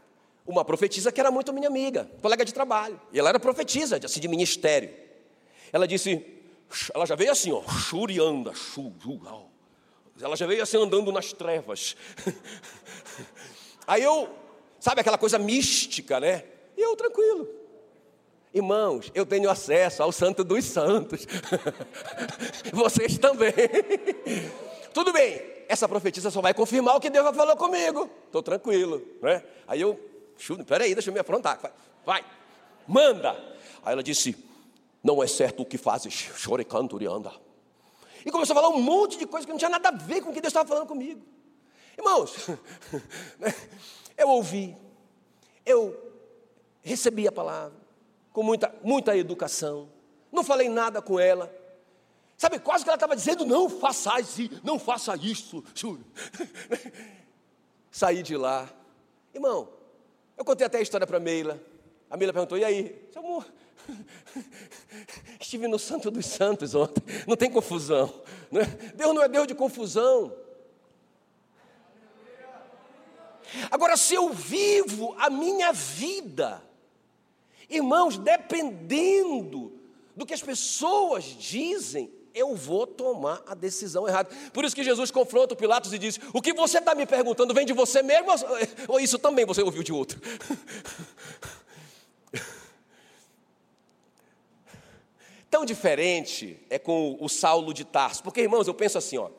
uma 0.47 0.65
profetisa 0.65 1.13
que 1.13 1.21
era 1.21 1.31
muito 1.31 1.53
minha 1.53 1.69
amiga, 1.69 2.11
colega 2.21 2.45
de 2.45 2.53
trabalho, 2.53 3.01
e 3.13 3.19
ela 3.19 3.29
era 3.29 3.39
profetisa, 3.39 4.01
assim, 4.03 4.21
de 4.21 4.29
ministério. 4.29 4.91
Ela 5.73 5.87
disse, 5.87 6.25
ela 6.93 7.07
já 7.07 7.15
veio 7.15 7.31
assim, 7.31 7.53
ó, 7.53 7.63
churianda, 7.63 8.53
chu, 8.55 8.93
ela 10.21 10.37
já 10.37 10.47
veio 10.47 10.63
assim 10.63 10.77
andando 10.77 11.11
nas 11.13 11.33
trevas. 11.33 11.97
Aí 13.87 14.03
eu, 14.03 14.29
sabe 14.79 15.01
aquela 15.01 15.19
coisa 15.19 15.39
mística, 15.39 16.21
né? 16.21 16.45
E 16.77 16.83
eu 16.83 16.95
tranquilo. 16.95 17.49
Irmãos, 18.53 19.13
eu 19.15 19.25
tenho 19.25 19.49
acesso 19.49 20.03
ao 20.03 20.11
Santo 20.11 20.43
dos 20.43 20.65
Santos. 20.65 21.27
Vocês 22.73 23.17
também. 23.17 23.53
Tudo 24.93 25.13
bem, 25.13 25.41
essa 25.69 25.89
profetisa 25.89 26.33
só 26.33 26.41
vai 26.41 26.53
confirmar 26.53 26.97
o 26.97 27.01
que 27.01 27.09
Deus 27.09 27.25
já 27.27 27.33
falou 27.33 27.57
comigo. 27.57 28.11
Estou 28.27 28.43
tranquilo, 28.43 29.07
né? 29.23 29.45
Aí 29.69 29.81
eu, 29.81 29.99
peraí, 30.67 30.95
deixa 30.95 31.11
eu 31.11 31.15
me 31.15 31.21
afrontar. 31.21 31.61
Vai, 32.05 32.25
manda. 32.89 33.31
Aí 33.85 33.93
ela 33.93 34.03
disse: 34.03 34.37
Não 35.03 35.23
é 35.23 35.29
certo 35.29 35.63
o 35.63 35.67
que 35.67 35.79
fazes, 35.79 36.13
chore 36.13 36.65
canto 36.65 37.01
e 37.01 37.07
anda. 37.07 37.33
E 38.27 38.33
começou 38.33 38.55
a 38.55 38.61
falar 38.61 38.75
um 38.75 38.83
monte 38.83 39.17
de 39.17 39.27
coisa 39.27 39.47
que 39.47 39.53
não 39.53 39.59
tinha 39.59 39.71
nada 39.71 39.91
a 39.91 39.93
ver 39.93 40.23
com 40.23 40.31
o 40.31 40.33
que 40.35 40.41
Deus 40.41 40.51
estava 40.51 40.69
falando 40.69 40.89
comigo. 40.89 41.23
Irmãos, 41.97 42.49
né? 43.39 43.55
eu 44.19 44.29
ouvi, 44.29 44.77
eu 45.65 45.97
recebi 46.83 47.29
a 47.29 47.33
palavra, 47.33 47.79
com 48.33 48.43
muita, 48.43 48.75
muita 48.83 49.17
educação. 49.17 49.89
Não 50.31 50.45
falei 50.45 50.69
nada 50.69 51.03
com 51.03 51.19
ela. 51.19 51.53
Sabe, 52.37 52.59
quase 52.59 52.85
que 52.85 52.91
ela 52.91 52.97
estava 52.97 53.17
dizendo: 53.17 53.45
não 53.45 53.69
faça 53.69 54.19
isso, 54.21 54.49
não 54.65 54.79
faça 54.79 55.17
isso. 55.17 55.65
Saí 57.91 58.23
de 58.23 58.37
lá. 58.37 58.69
Irmão, 59.35 59.69
eu 60.39 60.45
contei 60.45 60.67
até 60.67 60.79
a 60.79 60.83
história 60.83 61.07
para 61.07 61.19
a 61.19 61.21
Meila. 61.21 61.61
A 62.09 62.17
Meila 62.17 62.33
perguntou: 62.33 62.57
e 62.57 62.65
aí? 62.65 63.09
Seu 63.13 63.23
amor, 63.23 63.47
estive 65.41 65.69
no 65.69 65.79
Santo 65.79 66.11
dos 66.11 66.27
Santos 66.27 66.75
ontem. 66.75 67.03
Não 67.27 67.37
tem 67.37 67.51
confusão. 67.51 68.23
Né? 68.51 68.65
Deus 68.95 69.15
não 69.15 69.23
é 69.23 69.29
Deus 69.29 69.47
de 69.47 69.55
confusão. 69.55 70.35
Agora, 73.71 73.97
se 73.97 74.15
eu 74.15 74.31
vivo 74.31 75.15
a 75.19 75.29
minha 75.29 75.73
vida 75.73 76.63
Irmãos, 77.71 78.19
dependendo 78.19 79.73
do 80.17 80.27
que 80.27 80.35
as 80.35 80.43
pessoas 80.43 81.25
dizem, 81.25 82.13
eu 82.35 82.55
vou 82.57 82.87
tomar 82.87 83.43
a 83.47 83.55
decisão 83.55 84.09
errada. 84.09 84.29
Por 84.53 84.65
isso 84.65 84.75
que 84.75 84.83
Jesus 84.85 85.11
confronta 85.11 85.55
o 85.55 85.57
Pilatos 85.57 85.93
e 85.93 85.99
diz: 85.99 86.19
O 86.33 86.43
que 86.43 86.53
você 86.53 86.79
está 86.79 86.95
me 86.95 87.07
perguntando 87.07 87.55
vem 87.55 87.65
de 87.65 87.73
você 87.73 88.03
mesmo 88.03 88.29
ou 88.89 88.99
isso 89.01 89.19
também 89.19 89.45
você 89.45 89.63
ouviu 89.63 89.83
de 89.83 89.93
outro? 89.93 90.21
Tão 95.51 95.65
diferente 95.65 96.59
é 96.71 96.79
com 96.79 97.17
o 97.21 97.29
Saulo 97.29 97.75
de 97.75 97.85
Tarso, 97.85 98.23
porque 98.23 98.41
irmãos, 98.41 98.69
eu 98.69 98.75
penso 98.75 98.99
assim: 98.99 99.19
ó, 99.19 99.31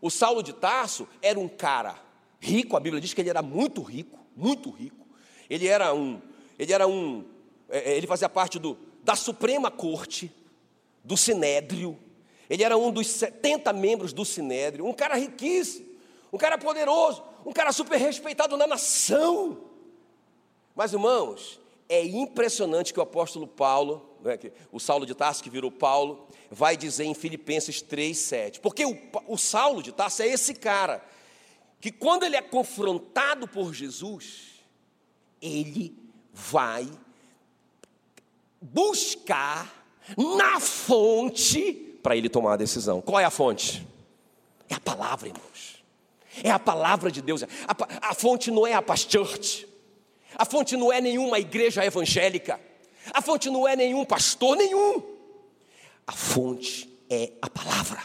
o 0.00 0.10
Saulo 0.10 0.42
de 0.42 0.52
Tarso 0.52 1.08
era 1.20 1.38
um 1.38 1.48
cara 1.48 1.96
rico, 2.40 2.76
a 2.76 2.80
Bíblia 2.80 3.00
diz 3.00 3.14
que 3.14 3.20
ele 3.20 3.30
era 3.30 3.42
muito 3.42 3.82
rico, 3.82 4.18
muito 4.36 4.70
rico. 4.70 5.06
Ele 5.48 5.68
era 5.68 5.94
um, 5.94 6.20
ele 6.58 6.72
era 6.72 6.88
um 6.88 7.24
ele 7.72 8.06
fazia 8.06 8.28
parte 8.28 8.58
do, 8.58 8.78
da 9.02 9.16
Suprema 9.16 9.70
Corte, 9.70 10.32
do 11.02 11.16
Sinédrio, 11.16 11.98
ele 12.48 12.62
era 12.62 12.76
um 12.76 12.90
dos 12.90 13.06
70 13.08 13.72
membros 13.72 14.12
do 14.12 14.24
Sinédrio, 14.26 14.86
um 14.86 14.92
cara 14.92 15.14
riquíssimo, 15.14 15.86
um 16.30 16.36
cara 16.36 16.58
poderoso, 16.58 17.22
um 17.46 17.52
cara 17.52 17.72
super 17.72 17.98
respeitado 17.98 18.58
na 18.58 18.66
nação. 18.66 19.58
Mas, 20.74 20.92
irmãos, 20.92 21.58
é 21.88 22.04
impressionante 22.04 22.92
que 22.92 23.00
o 23.00 23.02
apóstolo 23.02 23.46
Paulo, 23.46 24.16
né, 24.22 24.38
o 24.70 24.78
Saulo 24.78 25.06
de 25.06 25.14
Tarso, 25.14 25.42
que 25.42 25.48
virou 25.48 25.70
Paulo, 25.70 26.26
vai 26.50 26.76
dizer 26.76 27.04
em 27.04 27.14
Filipenses 27.14 27.82
3,7. 27.82 28.60
Porque 28.60 28.84
o, 28.84 28.98
o 29.26 29.38
Saulo 29.38 29.82
de 29.82 29.90
Tarso 29.90 30.22
é 30.22 30.28
esse 30.28 30.54
cara, 30.54 31.02
que 31.80 31.90
quando 31.90 32.24
ele 32.24 32.36
é 32.36 32.42
confrontado 32.42 33.48
por 33.48 33.72
Jesus, 33.72 34.60
ele 35.40 35.96
vai 36.32 36.86
buscar 38.62 39.84
na 40.16 40.60
fonte 40.60 41.98
para 42.02 42.16
ele 42.16 42.28
tomar 42.28 42.54
a 42.54 42.56
decisão. 42.56 43.00
Qual 43.00 43.20
é 43.20 43.24
a 43.24 43.30
fonte? 43.30 43.86
É 44.68 44.74
a 44.74 44.80
palavra, 44.80 45.28
irmãos. 45.28 45.82
É 46.42 46.50
a 46.50 46.58
palavra 46.58 47.10
de 47.10 47.20
Deus. 47.20 47.42
A, 47.42 47.48
a 48.10 48.14
fonte 48.14 48.50
não 48.50 48.66
é 48.66 48.72
a 48.72 48.82
Church. 48.96 49.68
A 50.36 50.44
fonte 50.44 50.76
não 50.76 50.92
é 50.92 51.00
nenhuma 51.00 51.38
igreja 51.38 51.84
evangélica. 51.84 52.58
A 53.12 53.20
fonte 53.20 53.50
não 53.50 53.66
é 53.66 53.76
nenhum 53.76 54.04
pastor, 54.04 54.56
nenhum. 54.56 55.02
A 56.06 56.12
fonte 56.12 56.88
é 57.10 57.32
a 57.42 57.50
palavra. 57.50 58.02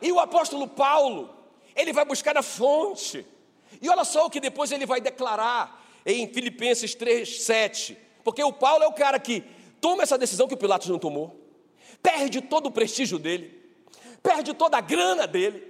E 0.00 0.12
o 0.12 0.20
apóstolo 0.20 0.68
Paulo, 0.68 1.34
ele 1.74 1.92
vai 1.92 2.04
buscar 2.04 2.36
a 2.36 2.42
fonte. 2.42 3.26
E 3.82 3.88
olha 3.88 4.04
só 4.04 4.26
o 4.26 4.30
que 4.30 4.40
depois 4.40 4.70
ele 4.70 4.86
vai 4.86 5.00
declarar 5.00 5.84
em 6.06 6.32
Filipenses 6.32 6.94
3, 6.94 7.42
7. 7.42 7.98
Porque 8.28 8.44
o 8.44 8.52
Paulo 8.52 8.84
é 8.84 8.86
o 8.86 8.92
cara 8.92 9.18
que 9.18 9.42
toma 9.80 10.02
essa 10.02 10.18
decisão 10.18 10.46
que 10.46 10.52
o 10.52 10.56
Pilatos 10.58 10.86
não 10.90 10.98
tomou, 10.98 11.34
perde 12.02 12.42
todo 12.42 12.66
o 12.66 12.70
prestígio 12.70 13.18
dele, 13.18 13.58
perde 14.22 14.52
toda 14.52 14.76
a 14.76 14.82
grana 14.82 15.26
dele, 15.26 15.66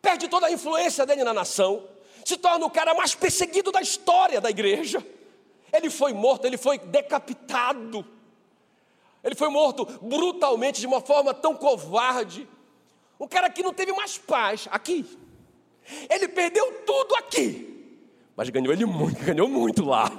perde 0.00 0.26
toda 0.26 0.46
a 0.46 0.50
influência 0.50 1.04
dele 1.04 1.22
na 1.22 1.34
nação, 1.34 1.86
se 2.24 2.38
torna 2.38 2.64
o 2.64 2.70
cara 2.70 2.94
mais 2.94 3.14
perseguido 3.14 3.70
da 3.70 3.82
história 3.82 4.40
da 4.40 4.48
igreja. 4.48 5.06
Ele 5.70 5.90
foi 5.90 6.14
morto, 6.14 6.46
ele 6.46 6.56
foi 6.56 6.78
decapitado, 6.78 8.06
ele 9.22 9.34
foi 9.34 9.50
morto 9.50 9.84
brutalmente, 10.00 10.80
de 10.80 10.86
uma 10.86 11.02
forma 11.02 11.34
tão 11.34 11.54
covarde. 11.54 12.48
Um 13.20 13.28
cara 13.28 13.50
que 13.50 13.62
não 13.62 13.74
teve 13.74 13.92
mais 13.92 14.16
paz 14.16 14.66
aqui. 14.70 15.04
Ele 16.08 16.26
perdeu 16.28 16.72
tudo 16.86 17.14
aqui, 17.16 18.00
mas 18.34 18.48
ganhou 18.48 18.72
ele 18.72 18.86
muito, 18.86 19.22
ganhou 19.22 19.46
muito 19.46 19.84
lá. 19.84 20.10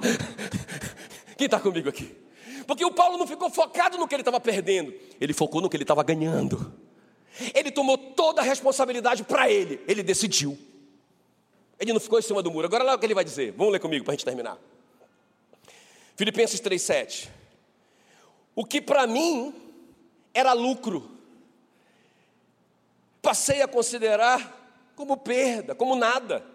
Quem 1.36 1.46
está 1.46 1.58
comigo 1.60 1.88
aqui? 1.88 2.14
Porque 2.66 2.84
o 2.84 2.90
Paulo 2.90 3.18
não 3.18 3.26
ficou 3.26 3.50
focado 3.50 3.98
no 3.98 4.08
que 4.08 4.14
ele 4.14 4.22
estava 4.22 4.40
perdendo, 4.40 4.94
ele 5.20 5.32
focou 5.32 5.60
no 5.60 5.68
que 5.68 5.76
ele 5.76 5.84
estava 5.84 6.02
ganhando. 6.02 6.72
Ele 7.52 7.70
tomou 7.70 7.98
toda 7.98 8.40
a 8.40 8.44
responsabilidade 8.44 9.24
para 9.24 9.50
ele, 9.50 9.80
ele 9.88 10.02
decidiu. 10.02 10.56
Ele 11.78 11.92
não 11.92 12.00
ficou 12.00 12.18
em 12.18 12.22
cima 12.22 12.42
do 12.42 12.50
muro. 12.50 12.66
Agora 12.66 12.84
lá 12.84 12.94
o 12.94 12.98
que 12.98 13.04
ele 13.04 13.14
vai 13.14 13.24
dizer. 13.24 13.52
Vamos 13.52 13.72
ler 13.72 13.80
comigo 13.80 14.04
para 14.04 14.12
a 14.12 14.14
gente 14.14 14.24
terminar. 14.24 14.56
Filipenses 16.16 16.60
3,7. 16.60 17.28
O 18.54 18.64
que 18.64 18.80
para 18.80 19.06
mim 19.06 19.52
era 20.32 20.52
lucro, 20.52 21.10
passei 23.20 23.62
a 23.62 23.68
considerar 23.68 24.62
como 24.94 25.16
perda, 25.16 25.74
como 25.74 25.96
nada, 25.96 26.46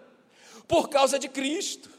por 0.66 0.88
causa 0.88 1.18
de 1.18 1.28
Cristo. 1.28 1.90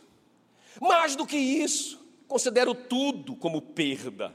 Mais 0.80 1.16
do 1.16 1.26
que 1.26 1.38
isso, 1.38 2.01
considero 2.32 2.74
tudo 2.74 3.36
como 3.36 3.62
perda, 3.62 4.34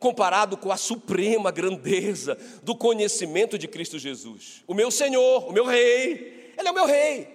comparado 0.00 0.56
com 0.56 0.72
a 0.72 0.76
suprema 0.76 1.52
grandeza 1.52 2.36
do 2.60 2.74
conhecimento 2.74 3.56
de 3.56 3.68
Cristo 3.68 4.00
Jesus, 4.00 4.64
o 4.66 4.74
meu 4.74 4.90
Senhor, 4.90 5.48
o 5.48 5.52
meu 5.52 5.64
Rei, 5.64 6.52
Ele 6.58 6.66
é 6.66 6.70
o 6.72 6.74
meu 6.74 6.86
Rei, 6.86 7.28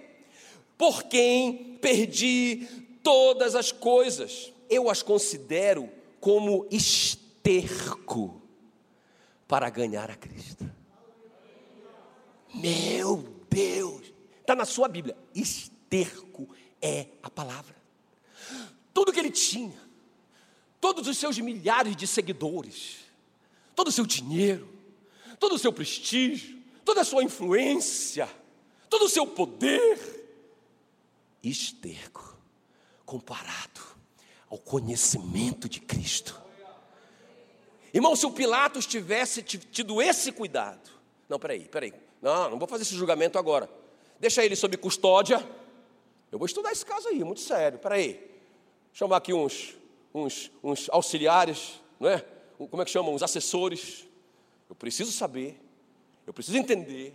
por 0.78 1.04
quem 1.04 1.78
perdi 1.80 2.68
todas 3.02 3.56
as 3.56 3.72
coisas, 3.72 4.52
eu 4.70 4.90
as 4.90 5.02
considero 5.02 5.90
como 6.20 6.68
esterco 6.70 8.42
para 9.48 9.70
ganhar 9.70 10.12
a 10.12 10.16
Cristo. 10.16 10.70
Meu 12.54 13.24
Deus, 13.50 14.12
está 14.42 14.56
na 14.56 14.66
sua 14.66 14.90
Bíblia, 14.90 15.16
esterco 15.34 16.50
é 16.82 17.08
a 17.24 17.30
palavra. 17.30 17.76
Tudo 18.94 19.14
que 19.14 19.20
ele 19.20 19.32
tinha, 19.32 19.85
todos 20.86 21.08
os 21.08 21.18
seus 21.18 21.40
milhares 21.40 21.96
de 21.96 22.06
seguidores, 22.06 22.98
todo 23.76 23.88
o 23.88 23.92
seu 23.92 24.06
dinheiro, 24.06 24.70
todo 25.40 25.56
o 25.56 25.58
seu 25.58 25.74
prestígio, 25.74 26.62
toda 26.86 27.02
a 27.02 27.04
sua 27.04 27.24
influência, 27.24 28.30
todo 28.88 29.06
o 29.06 29.10
seu 29.10 29.26
poder, 29.26 29.98
esterco 31.42 32.38
comparado 33.04 33.82
ao 34.48 34.60
conhecimento 34.60 35.68
de 35.68 35.80
Cristo. 35.80 36.40
Irmão, 37.92 38.16
se 38.16 38.28
o 38.28 38.32
Pilatos 38.32 38.86
tivesse 38.86 39.42
tido 39.42 40.00
esse 40.00 40.32
cuidado, 40.32 40.92
não, 41.28 41.40
peraí, 41.40 41.62
peraí, 41.62 41.96
não, 42.22 42.52
não 42.52 42.60
vou 42.60 42.68
fazer 42.68 42.84
esse 42.84 42.96
julgamento 42.96 43.40
agora, 43.40 43.68
deixa 44.20 44.46
ele 44.46 44.56
sob 44.56 44.78
custódia, 44.78 45.44
eu 46.32 46.38
vou 46.38 46.46
estudar 46.46 46.72
esse 46.72 46.86
caso 46.86 47.08
aí, 47.08 47.24
muito 47.24 47.42
sério, 47.42 47.80
peraí, 47.80 48.24
chamar 48.94 49.18
aqui 49.18 49.34
uns, 49.34 49.74
uns, 50.16 50.52
uns 50.64 50.90
auxiliares, 50.90 51.82
não 52.00 52.10
é? 52.10 52.26
Como 52.58 52.82
é 52.82 52.86
que 52.86 52.92
chamam? 52.92 53.14
Uns 53.14 53.22
assessores, 53.22 54.08
eu 54.70 54.76
preciso 54.76 55.12
saber, 55.12 55.60
eu 56.26 56.34
preciso 56.34 56.58
entender, 56.58 57.14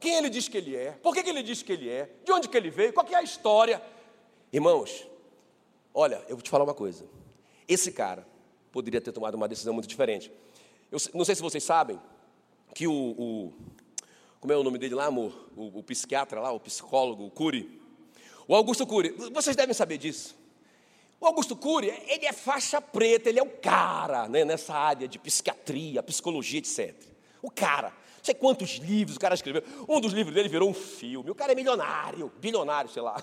quem 0.00 0.16
ele 0.16 0.28
diz 0.28 0.48
que 0.48 0.58
ele 0.58 0.76
é, 0.76 0.92
por 0.92 1.14
que, 1.14 1.22
que 1.22 1.30
ele 1.30 1.42
diz 1.42 1.62
que 1.62 1.72
ele 1.72 1.88
é, 1.88 2.10
de 2.24 2.32
onde 2.32 2.48
que 2.48 2.56
ele 2.56 2.70
veio, 2.70 2.92
qual 2.92 3.06
que 3.06 3.14
é 3.14 3.18
a 3.18 3.22
história. 3.22 3.80
Irmãos, 4.52 5.06
olha, 5.94 6.22
eu 6.28 6.36
vou 6.36 6.42
te 6.42 6.50
falar 6.50 6.64
uma 6.64 6.74
coisa. 6.74 7.06
Esse 7.66 7.92
cara 7.92 8.26
poderia 8.72 9.00
ter 9.00 9.12
tomado 9.12 9.36
uma 9.36 9.48
decisão 9.48 9.72
muito 9.72 9.88
diferente. 9.88 10.30
Eu 10.90 10.98
não 11.14 11.24
sei 11.24 11.34
se 11.34 11.42
vocês 11.42 11.62
sabem 11.62 12.00
que 12.74 12.86
o, 12.86 12.92
o 12.92 13.52
como 14.40 14.52
é 14.52 14.56
o 14.56 14.62
nome 14.62 14.78
dele 14.78 14.94
lá, 14.94 15.06
amor? 15.06 15.48
O, 15.56 15.78
o, 15.78 15.82
psiquiatra 15.82 16.40
lá, 16.40 16.52
o 16.52 16.60
psicólogo, 16.60 17.24
o 17.24 17.30
Cury. 17.30 17.80
O 18.46 18.54
Augusto 18.54 18.86
Cury, 18.86 19.10
vocês 19.32 19.56
devem 19.56 19.72
saber 19.72 19.96
disso. 19.96 20.36
O 21.24 21.26
Augusto 21.26 21.56
Cury, 21.56 21.88
ele 22.06 22.26
é 22.26 22.34
faixa 22.34 22.82
preta, 22.82 23.30
ele 23.30 23.38
é 23.38 23.42
o 23.42 23.48
cara 23.48 24.28
né, 24.28 24.44
nessa 24.44 24.74
área 24.74 25.08
de 25.08 25.18
psiquiatria, 25.18 26.02
psicologia, 26.02 26.58
etc. 26.58 26.94
O 27.40 27.50
cara 27.50 27.94
sei 28.22 28.34
quantos 28.34 28.72
livros 28.72 29.16
o 29.16 29.20
cara 29.20 29.34
escreveu. 29.34 29.62
Um 29.88 30.02
dos 30.02 30.12
livros 30.12 30.34
dele 30.34 30.50
virou 30.50 30.68
um 30.68 30.74
filme. 30.74 31.30
O 31.30 31.34
cara 31.34 31.52
é 31.52 31.54
milionário, 31.54 32.30
bilionário, 32.38 32.90
sei 32.90 33.00
lá. 33.00 33.22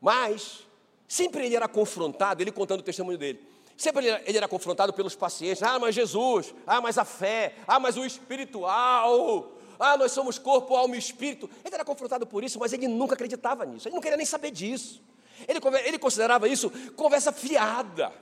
Mas, 0.00 0.66
sempre 1.06 1.44
ele 1.44 1.54
era 1.54 1.68
confrontado, 1.68 2.42
ele 2.42 2.50
contando 2.50 2.80
o 2.80 2.82
testemunho 2.82 3.18
dele. 3.18 3.46
Sempre 3.76 4.06
ele 4.24 4.38
era 4.38 4.48
confrontado 4.48 4.94
pelos 4.94 5.14
pacientes. 5.14 5.62
Ah, 5.62 5.78
mas 5.78 5.94
Jesus. 5.94 6.54
Ah, 6.66 6.80
mas 6.80 6.96
a 6.96 7.04
fé. 7.04 7.56
Ah, 7.66 7.78
mas 7.78 7.98
o 7.98 8.04
espiritual. 8.06 9.52
Ah, 9.78 9.98
nós 9.98 10.10
somos 10.10 10.38
corpo, 10.38 10.74
alma 10.74 10.96
e 10.96 10.98
espírito. 10.98 11.50
Ele 11.62 11.74
era 11.74 11.84
confrontado 11.84 12.26
por 12.26 12.42
isso, 12.42 12.58
mas 12.58 12.72
ele 12.72 12.88
nunca 12.88 13.12
acreditava 13.12 13.66
nisso. 13.66 13.88
Ele 13.88 13.94
não 13.94 14.00
queria 14.00 14.16
nem 14.16 14.24
saber 14.24 14.50
disso. 14.50 15.02
Ele, 15.48 15.60
ele 15.84 15.98
considerava 15.98 16.48
isso 16.48 16.70
conversa 16.92 17.32
fiada, 17.32 18.12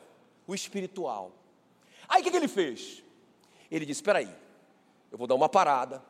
o 0.47 0.55
espiritual. 0.55 1.33
Aí 2.09 2.21
o 2.21 2.25
que, 2.25 2.31
que 2.31 2.37
ele 2.37 2.49
fez? 2.49 3.03
Ele 3.71 3.87
disse: 3.87 4.01
Espera 4.01 4.19
aí, 4.19 4.35
eu 5.11 5.19
vou 5.19 5.27
dar 5.27 5.35
uma 5.35 5.49
parada, 5.49 6.03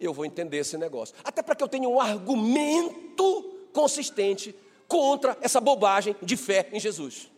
eu 0.00 0.12
vou 0.12 0.24
entender 0.24 0.58
esse 0.58 0.76
negócio. 0.76 1.14
Até 1.24 1.42
para 1.42 1.54
que 1.54 1.62
eu 1.62 1.68
tenha 1.68 1.88
um 1.88 2.00
argumento 2.00 3.42
consistente 3.72 4.54
contra 4.86 5.36
essa 5.40 5.60
bobagem 5.60 6.16
de 6.22 6.36
fé 6.36 6.68
em 6.72 6.80
Jesus. 6.80 7.30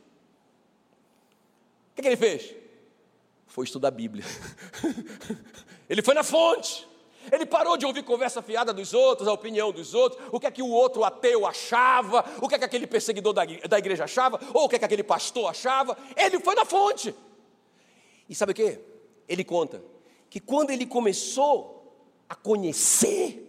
O 1.91 1.97
que, 1.97 2.03
que 2.03 2.09
ele 2.09 2.17
fez? 2.17 2.55
Foi 3.47 3.65
estudar 3.65 3.89
a 3.89 3.91
Bíblia. 3.91 4.25
ele 5.89 6.03
foi 6.03 6.15
na 6.15 6.23
fonte. 6.23 6.89
Ele 7.31 7.45
parou 7.45 7.77
de 7.77 7.85
ouvir 7.85 8.03
conversa 8.03 8.41
fiada 8.43 8.73
dos 8.73 8.95
outros, 8.95 9.29
a 9.29 9.33
opinião 9.33 9.73
dos 9.73 9.95
outros, 9.95 10.23
o 10.33 10.41
que 10.41 10.47
é 10.47 10.51
que 10.51 10.63
o 10.63 10.71
outro 10.71 11.05
ateu 11.05 11.47
achava, 11.47 12.25
o 12.41 12.49
que 12.49 12.55
é 12.55 12.59
que 12.59 12.65
aquele 12.65 12.87
perseguidor 12.87 13.33
da 13.33 13.79
igreja 13.79 14.05
achava, 14.05 14.41
ou 14.55 14.65
o 14.65 14.69
que 14.69 14.77
é 14.77 14.79
que 14.79 14.85
aquele 14.85 15.03
pastor 15.03 15.49
achava. 15.49 15.97
Ele 16.17 16.41
foi 16.41 16.55
na 16.55 16.65
fonte. 16.65 17.15
E 18.29 18.35
sabe 18.35 18.53
o 18.53 18.55
que? 18.55 18.79
Ele 19.29 19.45
conta 19.45 19.83
que 20.29 20.41
quando 20.41 20.71
ele 20.71 20.87
começou 20.87 21.81
a 22.29 22.35
conhecer 22.35 23.47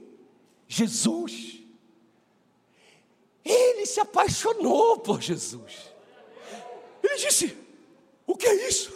Jesus, 0.68 1.60
ele 3.44 3.86
se 3.86 4.00
apaixonou 4.00 5.00
por 5.00 5.22
Jesus. 5.22 5.92
Ele 7.04 7.16
disse: 7.18 7.58
O 8.26 8.36
que 8.36 8.48
é 8.48 8.68
isso? 8.68 8.92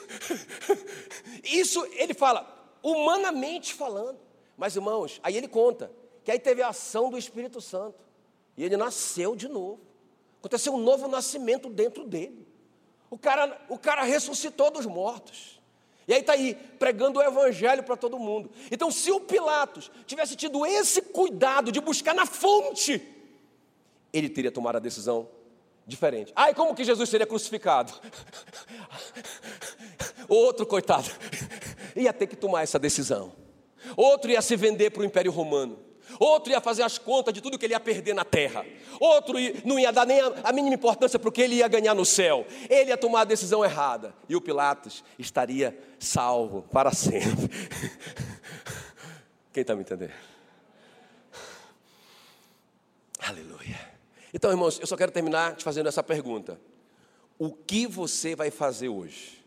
Isso 1.43 1.85
ele 1.93 2.15
fala, 2.15 2.77
humanamente 2.81 3.73
falando. 3.73 4.24
Mas 4.57 4.75
irmãos, 4.75 5.19
aí 5.23 5.35
ele 5.35 5.47
conta 5.47 5.91
que 6.23 6.31
aí 6.31 6.39
teve 6.39 6.61
a 6.61 6.69
ação 6.69 7.09
do 7.09 7.17
Espírito 7.17 7.61
Santo. 7.61 8.03
E 8.57 8.63
ele 8.63 8.77
nasceu 8.77 9.35
de 9.35 9.47
novo. 9.47 9.79
Aconteceu 10.39 10.73
um 10.73 10.77
novo 10.77 11.07
nascimento 11.07 11.69
dentro 11.69 12.05
dele. 12.05 12.47
O 13.09 13.17
cara, 13.17 13.65
o 13.69 13.77
cara 13.77 14.03
ressuscitou 14.03 14.71
dos 14.71 14.85
mortos. 14.85 15.61
E 16.07 16.13
aí 16.13 16.21
está 16.21 16.33
aí, 16.33 16.55
pregando 16.77 17.19
o 17.19 17.23
evangelho 17.23 17.83
para 17.83 17.97
todo 17.97 18.19
mundo. 18.19 18.49
Então, 18.71 18.91
se 18.91 19.11
o 19.11 19.19
Pilatos 19.19 19.91
tivesse 20.05 20.35
tido 20.35 20.65
esse 20.65 21.01
cuidado 21.01 21.71
de 21.71 21.81
buscar 21.81 22.13
na 22.13 22.25
fonte, 22.25 23.01
ele 24.13 24.29
teria 24.29 24.51
tomado 24.51 24.75
a 24.75 24.79
decisão 24.79 25.27
diferente. 25.85 26.31
Ai, 26.35 26.53
como 26.53 26.75
que 26.75 26.83
Jesus 26.83 27.09
seria 27.09 27.25
crucificado? 27.25 27.93
Outro, 30.29 30.65
coitado, 30.65 31.09
ia 31.95 32.13
ter 32.13 32.27
que 32.27 32.35
tomar 32.35 32.63
essa 32.63 32.77
decisão. 32.77 33.44
Outro 33.95 34.31
ia 34.31 34.41
se 34.41 34.55
vender 34.55 34.91
para 34.91 35.01
o 35.01 35.05
Império 35.05 35.31
Romano. 35.31 35.85
Outro 36.19 36.51
ia 36.51 36.61
fazer 36.61 36.83
as 36.83 36.97
contas 36.97 37.33
de 37.33 37.41
tudo 37.41 37.57
que 37.57 37.65
ele 37.65 37.73
ia 37.73 37.79
perder 37.79 38.13
na 38.13 38.23
terra. 38.23 38.65
Outro 38.99 39.35
não 39.63 39.79
ia 39.79 39.91
dar 39.91 40.05
nem 40.05 40.19
a, 40.21 40.53
mínima 40.53 40.75
importância 40.75 41.17
para 41.17 41.29
o 41.29 41.31
que 41.31 41.41
ele 41.41 41.55
ia 41.55 41.67
ganhar 41.67 41.93
no 41.93 42.05
céu. 42.05 42.45
Ele 42.69 42.91
ia 42.91 42.97
tomar 42.97 43.21
a 43.21 43.25
decisão 43.25 43.63
errada. 43.63 44.13
E 44.29 44.35
o 44.35 44.41
Pilatos 44.41 45.03
estaria 45.17 45.77
salvo 45.99 46.63
para 46.63 46.91
sempre. 46.91 47.49
Quem 49.51 49.61
está 49.61 49.75
me 49.75 49.81
entendendo? 49.81 50.13
Aleluia. 53.19 53.79
Então, 54.33 54.51
irmãos, 54.51 54.79
eu 54.79 54.87
só 54.87 54.95
quero 54.95 55.11
terminar 55.11 55.55
te 55.55 55.63
fazendo 55.63 55.87
essa 55.87 56.03
pergunta: 56.03 56.59
O 57.39 57.51
que 57.51 57.87
você 57.87 58.35
vai 58.35 58.51
fazer 58.51 58.89
hoje 58.89 59.43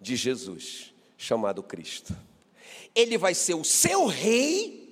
de 0.00 0.16
Jesus, 0.16 0.92
chamado 1.16 1.62
Cristo? 1.62 2.14
Ele 2.94 3.16
vai 3.16 3.34
ser 3.34 3.54
o 3.54 3.64
seu 3.64 4.06
rei 4.06 4.82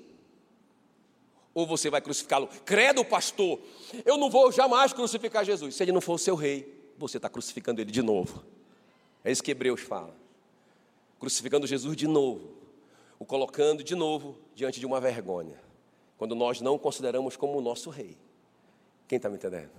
ou 1.52 1.66
você 1.66 1.90
vai 1.90 2.00
crucificá-lo? 2.00 2.48
Credo, 2.64 3.04
pastor, 3.04 3.60
eu 4.04 4.16
não 4.16 4.30
vou 4.30 4.52
jamais 4.52 4.92
crucificar 4.92 5.44
Jesus. 5.44 5.74
Se 5.74 5.82
ele 5.82 5.92
não 5.92 6.00
for 6.00 6.14
o 6.14 6.18
seu 6.18 6.34
rei, 6.34 6.92
você 6.96 7.16
está 7.16 7.28
crucificando 7.28 7.80
ele 7.80 7.90
de 7.90 8.02
novo. 8.02 8.44
É 9.24 9.30
isso 9.30 9.42
que 9.42 9.50
Hebreus 9.50 9.80
fala. 9.80 10.14
Crucificando 11.18 11.66
Jesus 11.66 11.96
de 11.96 12.06
novo, 12.06 12.50
o 13.18 13.24
colocando 13.24 13.84
de 13.84 13.94
novo 13.94 14.38
diante 14.54 14.80
de 14.80 14.86
uma 14.86 15.00
vergonha, 15.00 15.60
quando 16.16 16.34
nós 16.34 16.60
não 16.60 16.76
o 16.76 16.78
consideramos 16.78 17.36
como 17.36 17.58
o 17.58 17.60
nosso 17.60 17.90
rei. 17.90 18.16
Quem 19.06 19.16
está 19.16 19.28
me 19.28 19.36
entendendo? 19.36 19.70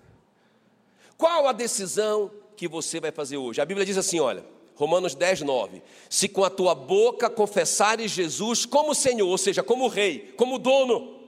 Qual 1.17 1.47
a 1.47 1.53
decisão 1.53 2.31
que 2.55 2.67
você 2.67 2.99
vai 2.99 3.11
fazer 3.11 3.37
hoje? 3.37 3.61
A 3.61 3.65
Bíblia 3.65 3.85
diz 3.85 3.97
assim: 3.97 4.19
olha, 4.19 4.43
Romanos 4.75 5.15
10, 5.15 5.41
9: 5.41 5.81
Se 6.09 6.27
com 6.27 6.43
a 6.43 6.49
tua 6.49 6.73
boca 6.73 7.29
confessares 7.29 8.11
Jesus 8.11 8.65
como 8.65 8.95
Senhor, 8.95 9.27
ou 9.27 9.37
seja, 9.37 9.61
como 9.63 9.87
Rei, 9.87 10.33
como 10.37 10.57
dono, 10.57 11.19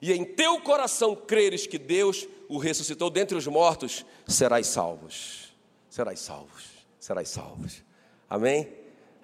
e 0.00 0.12
em 0.12 0.24
teu 0.24 0.60
coração 0.60 1.14
creres 1.14 1.66
que 1.66 1.78
Deus 1.78 2.26
o 2.48 2.58
ressuscitou 2.58 3.10
dentre 3.10 3.36
os 3.36 3.46
mortos, 3.46 4.04
serás 4.26 4.66
salvos. 4.68 5.52
Serás 5.90 6.20
salvos. 6.20 6.64
Serás 6.98 7.28
salvos. 7.28 7.82
Amém? 8.28 8.68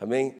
Amém? 0.00 0.36